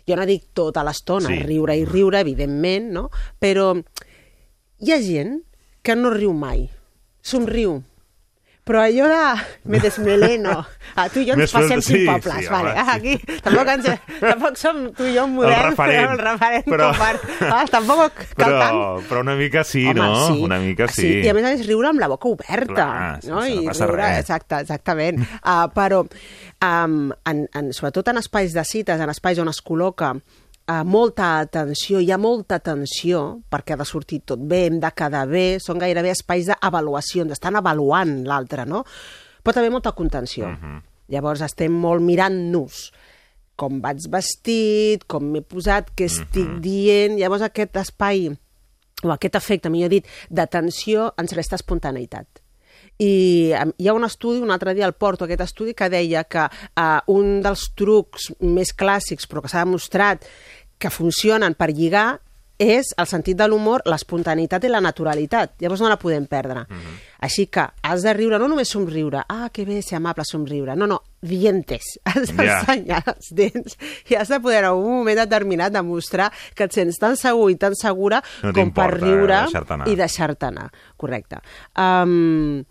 Jo 0.05 0.15
no 0.19 0.25
dic 0.29 0.51
tota 0.53 0.83
l'estona 0.85 1.31
sí. 1.31 1.41
riure 1.43 1.75
i 1.77 1.85
riure, 1.87 2.21
evidentment, 2.21 2.91
no? 2.93 3.09
Però 3.39 3.73
hi 3.75 4.91
ha 4.91 5.01
gent 5.01 5.39
que 5.85 5.95
no 5.95 6.11
riu 6.13 6.33
mai, 6.33 6.67
somriu. 7.21 7.79
Però 8.65 8.79
allò 8.81 9.05
de... 9.05 9.43
Me 9.69 9.77
desmeleno. 9.77 10.65
Ah, 10.97 11.03
tu 11.13 11.19
i 11.21 11.25
jo 11.27 11.35
ens 11.35 11.43
Més 11.43 11.51
passem 11.53 11.81
sí, 11.85 11.99
pobles, 12.07 12.45
sí, 12.47 12.49
vale. 12.49 12.71
home, 12.71 12.81
Ah, 12.81 12.95
sí. 12.97 13.13
aquí 13.13 13.39
tampoc, 13.45 13.67
ens, 13.75 13.89
tampoc 14.23 14.57
som 14.57 14.79
tu 14.97 15.05
i 15.05 15.11
jo 15.13 15.27
model, 15.29 15.53
referent. 15.67 16.07
però 16.07 16.15
el 16.15 16.21
referent 16.23 16.65
Però- 16.71 16.87
com 16.89 17.03
per... 17.03 17.49
Ah, 17.51 17.65
tampoc 17.69 18.23
cal 18.33 18.39
Però, 18.39 18.61
tant. 18.63 19.03
però 19.09 19.21
una 19.21 19.35
mica 19.37 19.63
sí, 19.63 19.83
Home, 19.85 19.99
no? 19.99 20.27
sí. 20.31 20.39
Una 20.47 20.57
mica 20.63 20.87
sí. 20.89 21.11
I 21.21 21.29
a 21.29 21.35
més 21.37 21.45
a 21.45 21.51
més 21.53 21.65
riure 21.67 21.91
amb 21.91 22.01
la 22.01 22.09
boca 22.09 22.27
oberta. 22.31 22.73
Clar, 22.73 23.19
no? 23.29 23.43
I 23.45 23.59
no 23.59 23.67
passa 23.69 23.85
riure, 23.91 24.01
res. 24.01 24.23
Exacte, 24.25 24.61
exactament. 24.65 25.21
Uh, 25.43 25.67
però, 25.75 26.01
um, 26.65 26.97
en, 27.29 27.45
en, 27.53 27.69
sobretot 27.75 28.09
en 28.15 28.23
espais 28.23 28.57
de 28.57 28.65
cites, 28.65 28.97
en 28.99 29.13
espais 29.13 29.37
on 29.45 29.51
es 29.53 29.61
col·loca 29.61 30.15
uh, 30.69 30.83
molta 30.85 31.39
atenció, 31.39 31.99
hi 31.99 32.11
ha 32.11 32.17
molta 32.17 32.59
atenció 32.61 33.41
perquè 33.51 33.75
ha 33.75 33.81
de 33.81 33.87
sortir 33.87 34.21
tot 34.25 34.41
bé, 34.41 34.65
hem 34.69 34.79
de 34.83 34.91
quedar 34.95 35.25
bé, 35.29 35.45
són 35.63 35.81
gairebé 35.81 36.13
espais 36.15 36.49
d'avaluació, 36.51 37.25
ens 37.25 37.37
estan 37.37 37.55
avaluant 37.59 38.23
l'altre, 38.27 38.65
no? 38.65 38.83
Però 39.43 39.53
també 39.53 39.69
molta 39.69 39.93
contenció. 39.93 40.47
Uh 40.47 40.55
-huh. 40.55 40.81
Llavors 41.07 41.41
estem 41.41 41.71
molt 41.71 42.01
mirant-nos 42.01 42.91
com 43.55 43.79
vaig 43.81 44.07
vestit, 44.11 45.05
com 45.07 45.23
m'he 45.31 45.41
posat, 45.41 45.91
què 45.95 46.05
estic 46.05 46.47
uh 46.47 46.55
-huh. 46.55 46.59
dient... 46.59 47.19
Llavors 47.19 47.41
aquest 47.41 47.75
espai, 47.77 48.35
o 49.03 49.11
aquest 49.11 49.35
efecte, 49.35 49.69
millor 49.69 49.89
dit, 49.89 50.07
d'atenció, 50.29 51.13
ens 51.17 51.33
resta 51.33 51.55
espontaneïtat. 51.55 52.27
I 52.97 53.51
hi 53.77 53.87
ha 53.87 53.93
un 53.93 54.05
estudi, 54.05 54.39
un 54.39 54.51
altre 54.51 54.73
dia 54.73 54.85
al 54.85 54.93
Porto, 54.93 55.25
aquest 55.25 55.41
estudi 55.41 55.73
que 55.73 55.89
deia 55.89 56.23
que 56.23 56.45
uh, 56.47 56.99
un 57.11 57.41
dels 57.43 57.71
trucs 57.75 58.31
més 58.39 58.71
clàssics, 58.71 59.27
però 59.27 59.41
que 59.41 59.51
s'ha 59.51 59.65
demostrat 59.65 60.23
que 60.77 60.89
funcionen 60.89 61.55
per 61.55 61.71
lligar, 61.73 62.19
és 62.61 62.93
el 62.97 63.07
sentit 63.07 63.35
de 63.37 63.47
l'humor, 63.49 63.83
l'espontaneïtat 63.89 64.63
i 64.63 64.71
la 64.71 64.79
naturalitat. 64.83 65.57
Llavors 65.59 65.81
no 65.83 65.89
la 65.91 65.99
podem 65.99 66.25
perdre. 66.25 66.61
Uh 66.61 66.75
-huh. 66.75 66.95
Així 67.19 67.47
que 67.47 67.67
has 67.81 68.03
de 68.03 68.13
riure, 68.13 68.39
no 68.39 68.47
només 68.47 68.69
somriure, 68.69 69.23
ah, 69.27 69.49
que 69.51 69.65
bé, 69.65 69.81
ser 69.81 69.97
amable, 69.97 70.23
somriure. 70.25 70.75
No, 70.75 70.87
no, 70.87 71.01
dientes. 71.21 71.99
Has 72.05 72.29
d'ensenyar 72.29 72.85
yeah. 72.85 73.03
els 73.07 73.27
dents 73.31 73.77
i 74.09 74.15
has 74.15 74.29
de 74.29 74.39
poder 74.39 74.63
en 74.63 74.71
un 74.71 74.97
moment 74.97 75.17
determinat 75.17 75.73
demostrar 75.73 76.31
que 76.53 76.65
et 76.65 76.71
sents 76.71 76.97
tan 76.97 77.15
segur 77.17 77.49
i 77.51 77.55
tan 77.55 77.75
segura 77.75 78.21
no 78.43 78.53
com 78.53 78.71
per 78.71 78.99
riure 78.99 79.41
deixar 79.41 79.87
i 79.87 79.95
deixar-te 79.95 80.45
anar. 80.45 80.71
Correcte. 80.97 81.41
Um, 81.75 82.63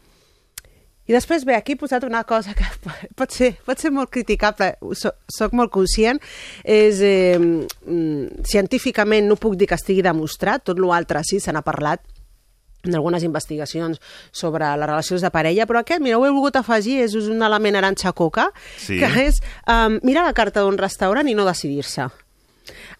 i 1.04 1.12
després, 1.12 1.44
bé, 1.44 1.56
aquí 1.58 1.74
he 1.74 1.80
posat 1.80 2.06
una 2.06 2.22
cosa 2.24 2.54
que 2.56 2.64
pot 3.18 3.34
ser, 3.34 3.52
pot 3.66 3.80
ser 3.80 3.92
molt 3.92 4.12
criticable, 4.12 4.72
soc, 4.96 5.20
soc 5.28 5.52
molt 5.56 5.72
conscient, 5.74 6.20
és 6.64 7.02
eh, 7.04 7.36
científicament 8.48 9.28
no 9.28 9.36
puc 9.40 9.58
dir 9.60 9.68
que 9.68 9.78
estigui 9.78 10.04
demostrat, 10.04 10.64
tot 10.64 10.80
l'altre 10.80 11.24
sí, 11.26 11.40
se 11.40 11.52
n'ha 11.52 11.64
parlat, 11.66 12.04
en 12.84 12.94
algunes 12.94 13.24
investigacions 13.24 14.00
sobre 14.32 14.68
les 14.76 14.88
relacions 14.88 15.22
de 15.24 15.30
parella, 15.32 15.64
però 15.68 15.80
aquest, 15.80 16.02
mira, 16.04 16.18
ho 16.18 16.26
he 16.26 16.32
volgut 16.32 16.58
afegir, 16.60 16.98
és 17.04 17.16
un 17.16 17.40
element 17.42 17.80
aranxa 17.80 18.12
coca, 18.12 18.50
sí. 18.76 18.98
que 19.00 19.08
és 19.24 19.40
um, 19.64 19.98
mirar 20.04 20.26
la 20.26 20.36
carta 20.36 20.64
d'un 20.64 20.76
restaurant 20.80 21.28
i 21.28 21.36
no 21.36 21.48
decidir-se. 21.48 22.10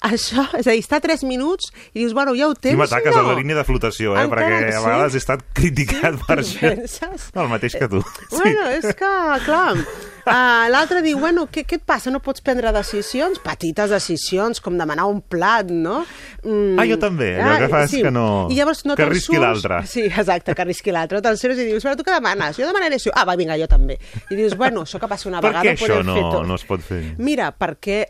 Això, 0.04 0.42
és 0.58 0.66
a 0.68 0.72
dir, 0.74 0.82
està 0.84 0.98
3 1.00 1.22
minuts 1.24 1.70
i 1.94 2.02
dius, 2.02 2.12
bueno, 2.12 2.34
ja 2.36 2.48
ho 2.50 2.54
tens, 2.54 2.74
I 2.74 2.76
m'ataques 2.76 3.14
no? 3.16 3.22
a 3.22 3.28
la 3.30 3.36
línia 3.38 3.56
de 3.56 3.64
flotació, 3.64 4.12
eh? 4.12 4.24
Encara 4.26 4.42
perquè 4.50 4.66
a 4.68 4.78
sí? 4.80 4.84
vegades 4.84 5.14
he 5.14 5.20
estat 5.22 5.44
criticat 5.56 6.18
Sí, 6.18 6.24
per 6.28 6.36
això. 6.42 6.60
penses? 6.74 7.28
No, 7.34 7.46
el 7.46 7.48
mateix 7.54 7.76
que 7.80 7.88
tu. 7.88 8.02
Bueno, 8.34 8.66
és 8.74 8.84
que, 8.98 9.12
clar, 9.46 9.70
uh, 9.80 10.66
l'altre 10.68 11.00
diu, 11.06 11.16
bueno, 11.22 11.46
què, 11.48 11.64
què 11.64 11.78
et 11.80 11.86
passa? 11.88 12.12
No 12.12 12.20
pots 12.20 12.44
prendre 12.44 12.68
decisions? 12.76 13.40
Petites 13.44 13.94
decisions, 13.96 14.60
com 14.60 14.76
demanar 14.76 15.06
un 15.08 15.22
plat, 15.22 15.72
no? 15.72 16.02
Mm, 16.44 16.76
Ah, 16.80 16.84
jo 16.90 16.98
també, 17.00 17.30
allò 17.40 17.56
que 17.64 17.70
fas 17.72 17.96
que 17.96 18.10
no- 18.12 18.48
I 18.52 18.58
llavors 18.60 18.84
no 18.84 18.96
que 18.98 19.06
arrisqui 19.08 19.40
l'altre. 19.40 19.80
Sí, 19.88 20.04
exacte, 20.04 20.52
que 20.54 20.62
arrisqui 20.66 20.92
l'altre. 20.92 21.22
Te'n 21.24 21.40
surts 21.40 21.58
i 21.64 21.64
dius, 21.70 21.80
però 21.86 21.96
tu 21.96 22.04
què 22.04 22.12
demanes? 22.12 22.58
Jo 22.60 22.68
demanaré 22.68 23.00
això. 23.00 23.08
Ah, 23.16 23.24
va, 23.24 23.36
vinga, 23.40 23.56
jo 23.56 23.66
també. 23.72 23.96
I 24.28 24.36
dius, 24.36 24.52
bueno, 24.60 24.84
això 24.84 25.00
que 25.00 25.08
passa 25.08 25.30
una 25.32 25.40
Per 25.40 25.48
vegada 25.54 25.64
què 25.64 25.78
ho 25.80 25.88
això 25.88 26.04
no, 26.04 26.44
no 26.44 26.60
es 26.60 26.68
pot 26.68 26.84
fer? 26.84 27.02
Mira, 27.16 27.48
perquè 27.56 28.04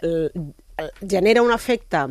genera 1.01 1.43
un 1.43 1.53
efecte 1.53 2.05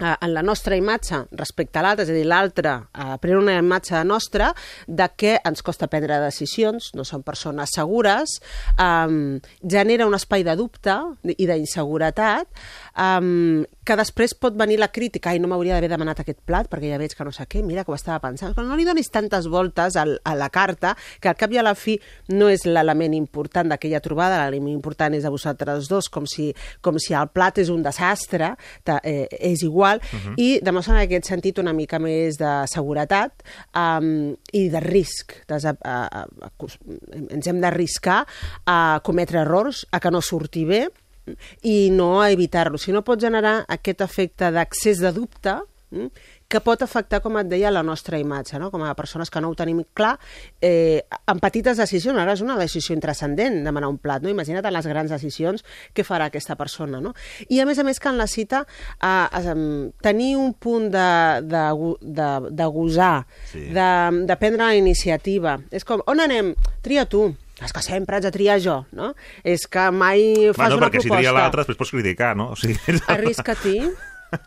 eh, 0.00 0.14
en 0.20 0.34
la 0.34 0.42
nostra 0.42 0.76
imatge 0.76 1.24
respecte 1.32 1.78
a 1.78 1.82
l'altre, 1.82 2.06
és 2.06 2.12
a 2.12 2.16
dir, 2.16 2.26
l'altre 2.28 2.74
eh, 2.92 3.16
pren 3.22 3.40
una 3.40 3.56
imatge 3.58 4.02
nostra 4.06 4.52
de 4.86 5.08
que 5.16 5.36
ens 5.48 5.64
costa 5.66 5.88
prendre 5.90 6.20
decisions, 6.22 6.92
no 6.94 7.06
som 7.08 7.24
persones 7.26 7.74
segures, 7.74 8.38
eh, 8.78 9.40
genera 9.62 10.06
un 10.06 10.18
espai 10.18 10.46
de 10.46 10.56
dubte 10.58 10.96
i 11.34 11.48
d'inseguretat, 11.48 12.62
eh, 12.94 13.66
que 13.88 13.96
després 13.96 14.34
pot 14.36 14.56
venir 14.58 14.76
la 14.80 14.90
crítica, 14.92 15.30
ai, 15.32 15.40
no 15.40 15.48
m'hauria 15.48 15.76
d'haver 15.76 15.88
demanat 15.88 16.20
aquest 16.20 16.42
plat 16.44 16.68
perquè 16.68 16.90
ja 16.90 16.98
veig 17.00 17.14
que 17.16 17.24
no 17.24 17.32
sé 17.32 17.46
què, 17.48 17.62
mira 17.64 17.86
que 17.86 17.92
ho 17.92 17.96
estava 17.96 18.20
pensant. 18.20 18.52
Però 18.56 18.66
no 18.68 18.76
li 18.76 18.84
donis 18.84 19.08
tantes 19.12 19.48
voltes 19.48 19.96
al, 19.96 20.18
a 20.28 20.34
la 20.36 20.50
carta 20.52 20.92
que 21.22 21.30
al 21.30 21.38
cap 21.40 21.54
i 21.54 21.60
a 21.60 21.64
la 21.64 21.72
fi 21.78 21.96
no 22.34 22.50
és 22.52 22.66
l'element 22.68 23.16
important 23.16 23.72
d'aquella 23.72 24.02
trobada, 24.04 24.42
l'element 24.44 24.74
important 24.74 25.16
és 25.16 25.24
a 25.24 25.32
vosaltres 25.32 25.88
dos, 25.88 26.10
com 26.12 26.28
si, 26.28 26.50
com 26.84 27.00
si 27.00 27.16
el 27.16 27.32
plat 27.32 27.62
és 27.64 27.72
un 27.72 27.80
desastre, 27.86 28.52
ta, 28.84 28.98
eh, 29.00 29.24
és 29.40 29.64
igual, 29.64 30.02
uh 30.04 30.18
-huh. 30.18 30.34
i 30.36 30.60
demostra 30.60 30.94
en 30.94 31.06
aquest 31.06 31.32
sentit 31.32 31.58
una 31.58 31.72
mica 31.72 31.98
més 31.98 32.36
de 32.36 32.66
seguretat 32.66 33.42
um, 33.74 34.36
i 34.52 34.68
de 34.68 34.80
risc. 34.80 35.32
Des, 35.48 35.64
a, 35.64 35.76
a, 35.80 36.08
a, 36.12 36.26
a, 36.44 36.50
ens 37.30 37.46
hem 37.46 37.60
d'arriscar 37.60 38.26
a 38.66 39.00
cometre 39.02 39.40
errors, 39.40 39.86
a 39.90 40.00
que 40.00 40.10
no 40.10 40.20
surti 40.20 40.64
bé, 40.64 40.88
i 41.62 41.90
no 41.90 42.20
a 42.22 42.30
evitar-lo. 42.30 42.78
Si 42.78 42.92
no 42.92 43.04
pot 43.04 43.20
generar 43.20 43.64
aquest 43.68 44.00
efecte 44.06 44.52
d'accés 44.54 45.00
de 45.02 45.12
dubte 45.12 45.58
mm, 45.90 46.06
que 46.48 46.60
pot 46.64 46.80
afectar, 46.80 47.18
com 47.20 47.34
et 47.36 47.48
deia, 47.50 47.68
la 47.68 47.82
nostra 47.84 48.16
imatge, 48.16 48.56
no? 48.56 48.70
com 48.72 48.80
a 48.80 48.94
persones 48.96 49.28
que 49.28 49.40
no 49.44 49.50
ho 49.50 49.54
tenim 49.54 49.82
clar, 49.92 50.14
eh, 50.64 51.02
en 51.28 51.40
petites 51.44 51.76
decisions, 51.76 52.16
ara 52.16 52.32
és 52.32 52.40
una 52.40 52.56
decisió 52.56 52.94
intrascendent 52.96 53.58
demanar 53.66 53.90
un 53.92 53.98
plat, 54.00 54.22
no? 54.24 54.30
imagina't 54.32 54.64
en 54.64 54.72
les 54.72 54.88
grans 54.88 55.12
decisions 55.12 55.60
què 55.92 56.06
farà 56.08 56.30
aquesta 56.32 56.56
persona. 56.56 57.02
No? 57.04 57.12
I 57.52 57.60
a 57.60 57.66
més 57.68 57.76
a 57.78 57.84
més 57.84 58.00
que 58.00 58.08
en 58.08 58.16
la 58.16 58.26
cita 58.26 58.62
eh, 58.64 59.26
eh, 59.42 59.90
tenir 60.00 60.30
un 60.40 60.54
punt 60.56 60.88
de, 60.94 61.10
de, 61.44 61.66
de, 62.00 62.30
de 62.48 62.70
gosar, 62.78 63.26
Sí. 63.52 63.66
de, 63.76 63.90
de 64.24 64.36
prendre 64.40 64.64
la 64.64 64.74
iniciativa. 64.76 65.58
És 65.70 65.84
com, 65.84 66.00
on 66.08 66.20
anem? 66.24 66.54
Tria 66.80 67.04
tu. 67.04 67.26
És 67.64 67.72
que 67.74 67.82
sempre 67.82 68.16
haig 68.16 68.22
de 68.22 68.30
triar 68.30 68.60
jo, 68.62 68.86
no? 68.94 69.12
És 69.42 69.66
que 69.66 69.90
mai 69.90 70.52
fas 70.54 70.68
Bueno, 70.68 70.76
una 70.78 70.86
perquè 70.86 71.00
si 71.02 71.08
proposta. 71.08 71.18
tria 71.18 71.32
l'altre 71.34 71.64
després 71.64 71.76
pots 71.80 71.90
criticar, 71.90 72.36
no? 72.38 72.52
O 72.52 72.56
sigui, 72.56 72.78
Arrisca-t'hi, 73.10 73.80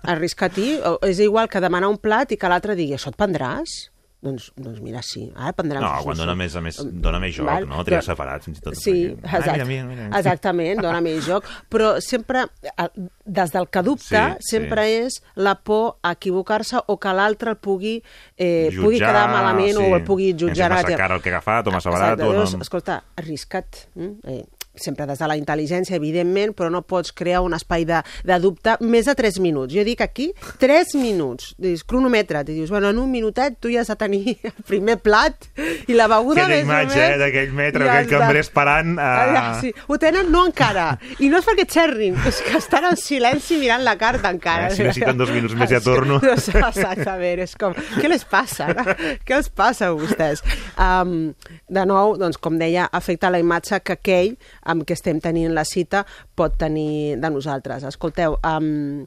arrisca-t'hi. 0.04 0.80
És 1.10 1.20
igual 1.20 1.50
que 1.52 1.60
demanar 1.60 1.90
un 1.92 1.98
plat 2.00 2.32
i 2.32 2.38
que 2.40 2.48
l'altre 2.50 2.76
digui, 2.80 2.96
això 2.96 3.12
et 3.12 3.18
prendràs? 3.20 3.91
Doncs, 4.22 4.52
doncs 4.54 4.78
mira, 4.86 5.00
sí. 5.02 5.24
Ara 5.34 5.50
prendràs... 5.58 5.82
No, 5.82 5.92
quan 6.06 6.20
dona 6.20 6.36
més, 6.38 6.54
a 6.54 6.62
més, 6.62 6.78
dona 7.02 7.18
més 7.18 7.34
joc, 7.34 7.48
Val, 7.48 7.64
no? 7.66 7.80
Triar 7.88 8.04
però- 8.04 8.12
separat, 8.12 8.44
fins 8.46 8.60
i 8.60 8.62
tot. 8.62 8.76
Sí, 8.78 8.94
exacte, 9.18 9.50
Ai, 9.56 9.66
mira, 9.66 9.86
mira, 9.88 10.04
mira. 10.06 10.20
exactament, 10.20 10.78
dona 10.86 11.00
més 11.08 11.26
joc, 11.26 11.48
però 11.74 11.96
sempre, 12.06 12.44
eh, 12.70 12.86
des 13.26 13.56
del 13.56 13.66
que 13.74 13.82
dubta, 13.88 14.24
Sí, 14.38 14.52
sempre 14.60 14.86
és 15.00 15.18
la 15.42 15.56
por 15.58 15.98
a 16.06 16.14
equivocar-se 16.14 16.84
o 16.86 17.00
que 17.02 17.16
l'altre 17.18 17.56
el 17.56 17.58
pugui, 17.58 17.96
eh, 18.38 18.70
Jutjar, 18.70 18.84
pugui 18.86 19.00
quedar 19.02 19.26
malament 19.34 19.74
sí. 19.74 19.82
o 19.82 19.96
el 19.98 20.06
pugui 20.06 20.32
jutjar. 20.38 20.70
És 20.70 20.78
massa 20.86 20.98
car 21.02 21.12
el 21.18 21.22
que 21.26 21.34
ha 21.34 21.40
agafat, 21.40 21.68
o 21.68 21.72
massa 21.80 21.90
barat, 21.90 22.14
Exacte, 22.20 22.30
o 22.30 22.34
no- 22.36 22.44
llavors, 22.46 22.58
Escolta, 22.68 23.02
arrisca't. 23.18 23.88
Mm? 23.96 24.14
Eh, 24.38 24.44
sempre 24.76 25.06
des 25.06 25.20
de 25.20 25.28
la 25.28 25.36
intel·ligència, 25.40 25.98
evidentment, 25.98 26.54
però 26.58 26.70
no 26.72 26.82
pots 26.88 27.12
crear 27.16 27.42
un 27.44 27.56
espai 27.58 27.86
de, 27.88 28.00
de 28.28 28.38
dubte 28.44 28.78
més 28.82 29.08
de 29.10 29.16
3 29.18 29.40
minuts. 29.44 29.74
Jo 29.74 29.84
dic 29.88 30.02
aquí 30.04 30.30
3 30.62 30.96
minuts. 31.02 31.52
Dius, 31.62 31.84
cronometra't, 31.88 32.50
i 32.50 32.60
dius, 32.62 32.72
bueno, 32.72 32.92
en 32.92 33.00
un 33.02 33.12
minutet 33.12 33.58
tu 33.62 33.72
ja 33.72 33.84
has 33.84 33.92
de 33.92 33.98
tenir 34.00 34.38
el 34.52 34.66
primer 34.68 34.98
plat 35.04 35.50
i 35.88 35.98
la 35.98 36.08
beguda 36.12 36.46
Aquella 36.46 36.62
més 36.62 36.64
o 36.64 36.70
imatge, 36.70 36.96
menys, 36.96 37.16
eh, 37.16 37.20
d'aquell 37.22 37.56
metre, 37.58 37.88
ja 37.88 37.98
aquell 38.00 38.14
cambrer 38.16 38.46
esperant... 38.46 38.96
Uh... 38.96 39.10
Allà, 39.22 39.44
sí. 39.62 39.74
Ho 39.88 40.00
tenen 40.02 40.32
no 40.32 40.46
encara. 40.48 40.88
I 41.20 41.32
no 41.32 41.42
és 41.42 41.48
perquè 41.48 41.68
xerrin, 41.72 42.18
és 42.28 42.42
que 42.46 42.56
estan 42.62 42.88
en 42.90 43.00
silenci 43.00 43.60
mirant 43.62 43.84
la 43.86 43.98
carta 44.00 44.32
encara. 44.32 44.70
Eh, 44.70 44.78
si 44.78 44.86
necessiten 44.88 45.20
dos 45.20 45.34
minuts 45.34 45.58
més 45.58 45.72
ja 45.72 45.82
torno. 45.84 46.22
No, 46.22 46.36
exactament, 46.38 47.44
és 47.44 47.56
com, 47.60 47.76
què 47.98 48.12
les 48.12 48.24
passa? 48.28 48.72
No? 48.76 48.86
Què 49.28 49.36
els 49.36 49.50
passa 49.54 49.90
a 49.90 49.96
vostès? 49.98 50.44
Um, 50.80 51.34
de 51.72 51.86
nou, 51.88 52.16
doncs, 52.20 52.40
com 52.42 52.58
deia, 52.62 52.88
afecta 52.92 53.32
la 53.34 53.42
imatge 53.42 53.82
que 53.84 53.98
aquell 53.98 54.36
amb 54.64 54.84
què 54.84 54.94
estem 54.94 55.20
tenint 55.20 55.54
la 55.54 55.66
cita 55.66 56.06
pot 56.36 56.58
tenir 56.58 57.18
de 57.22 57.30
nosaltres. 57.30 57.84
Escolteu, 57.84 58.38
um, 58.44 59.06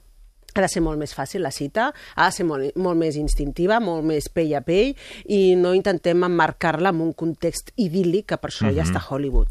ha 0.54 0.60
de 0.62 0.68
ser 0.70 0.82
molt 0.86 0.98
més 1.00 1.14
fàcil 1.14 1.42
la 1.42 1.50
cita, 1.50 1.88
ha 2.14 2.26
de 2.30 2.32
ser 2.36 2.44
molt, 2.46 2.76
molt 2.78 2.96
més 2.98 3.16
instintiva, 3.18 3.80
molt 3.82 4.04
més 4.06 4.28
pell 4.30 4.54
a 4.54 4.60
pell, 4.62 4.92
i 5.26 5.56
no 5.58 5.72
intentem 5.74 6.22
emmarcar-la 6.22 6.90
en 6.94 7.00
un 7.00 7.12
context 7.12 7.72
idíl·lic, 7.76 8.26
que 8.26 8.36
per 8.38 8.50
això 8.50 8.70
ja 8.72 8.84
Mhm. 8.84 8.90
està 8.90 9.02
Hollywood. 9.10 9.48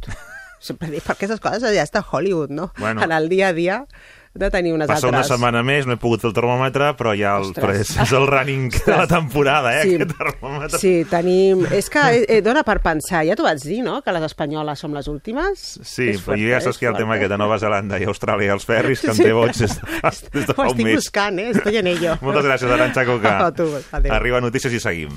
Sempre 0.63 0.89
dic, 0.89 1.03
perquè 1.03 1.25
aquestes 1.25 1.41
coses 1.41 1.75
ja 1.75 1.83
està 1.83 1.99
Hollywood, 2.09 2.49
no? 2.51 2.71
Bueno. 2.79 3.03
en 3.03 3.11
el 3.11 3.27
dia 3.27 3.49
a 3.49 3.53
dia 3.53 3.85
de 4.33 4.49
tenir 4.49 4.71
unes 4.73 4.87
Passa 4.89 5.07
una 5.07 5.19
altres... 5.19 5.29
setmana 5.35 5.61
més, 5.61 5.85
no 5.85 5.93
he 5.93 5.97
pogut 6.01 6.21
fer 6.23 6.29
el 6.31 6.33
termòmetre, 6.33 6.87
però 6.97 7.11
ja 7.13 7.35
el, 7.37 7.51
Ostres. 7.51 7.61
però 7.63 7.75
és, 7.77 7.91
és 8.01 8.13
el 8.17 8.25
running 8.25 8.71
de 8.73 8.95
la 8.97 9.05
temporada, 9.07 9.73
eh, 9.77 9.83
Sí. 9.83 9.95
aquest 9.99 10.15
termòmetre. 10.17 10.79
Sí, 10.81 10.93
tenim... 11.09 11.65
És 11.71 11.89
que 11.93 11.99
eh, 12.01 12.25
eh, 12.27 12.41
dona 12.41 12.63
per 12.65 12.79
pensar, 12.81 13.21
ja 13.27 13.35
t'ho 13.37 13.45
vaig 13.45 13.61
dir, 13.61 13.83
no?, 13.85 13.99
que 14.01 14.11
les 14.15 14.25
espanyoles 14.25 14.79
som 14.81 14.93
les 14.97 15.07
últimes. 15.07 15.61
Sí, 15.85 16.09
És 16.15 16.25
però 16.25 16.39
jo 16.41 16.49
ja 16.49 16.59
saps 16.65 16.79
que 16.81 16.87
hi 16.87 16.89
ha 16.89 16.95
el 16.95 16.97
tema 16.97 17.15
aquest 17.19 17.29
de 17.35 17.37
Nova 17.37 17.59
Zelanda 17.61 18.01
i 18.01 18.09
Austràlia 18.09 18.49
i 18.49 18.53
els 18.57 18.65
ferris, 18.65 19.01
que 19.05 19.13
Sí. 19.13 19.23
té 19.23 19.33
boig 19.37 19.53
des 19.53 19.77
de, 19.79 19.99
fa- 20.01 20.13
des 20.33 20.47
de 20.47 20.51
Ho 20.51 20.55
fa 20.55 20.63
un 20.63 20.73
estic 20.73 20.85
mes. 20.89 20.95
buscant, 20.95 21.39
eh? 21.39 21.49
Estoy 21.53 21.77
en 21.77 21.87
ello. 21.93 22.17
Moltes 22.21 22.45
gràcies, 22.49 22.71
Aranxa 22.73 23.05
Coca. 23.05 23.37
A 23.47 23.51
tu, 23.53 23.69
adéu. 23.91 24.11
Arriba 24.17 24.41
Notícies 24.41 24.73
i 24.73 24.79
seguim. 24.81 25.13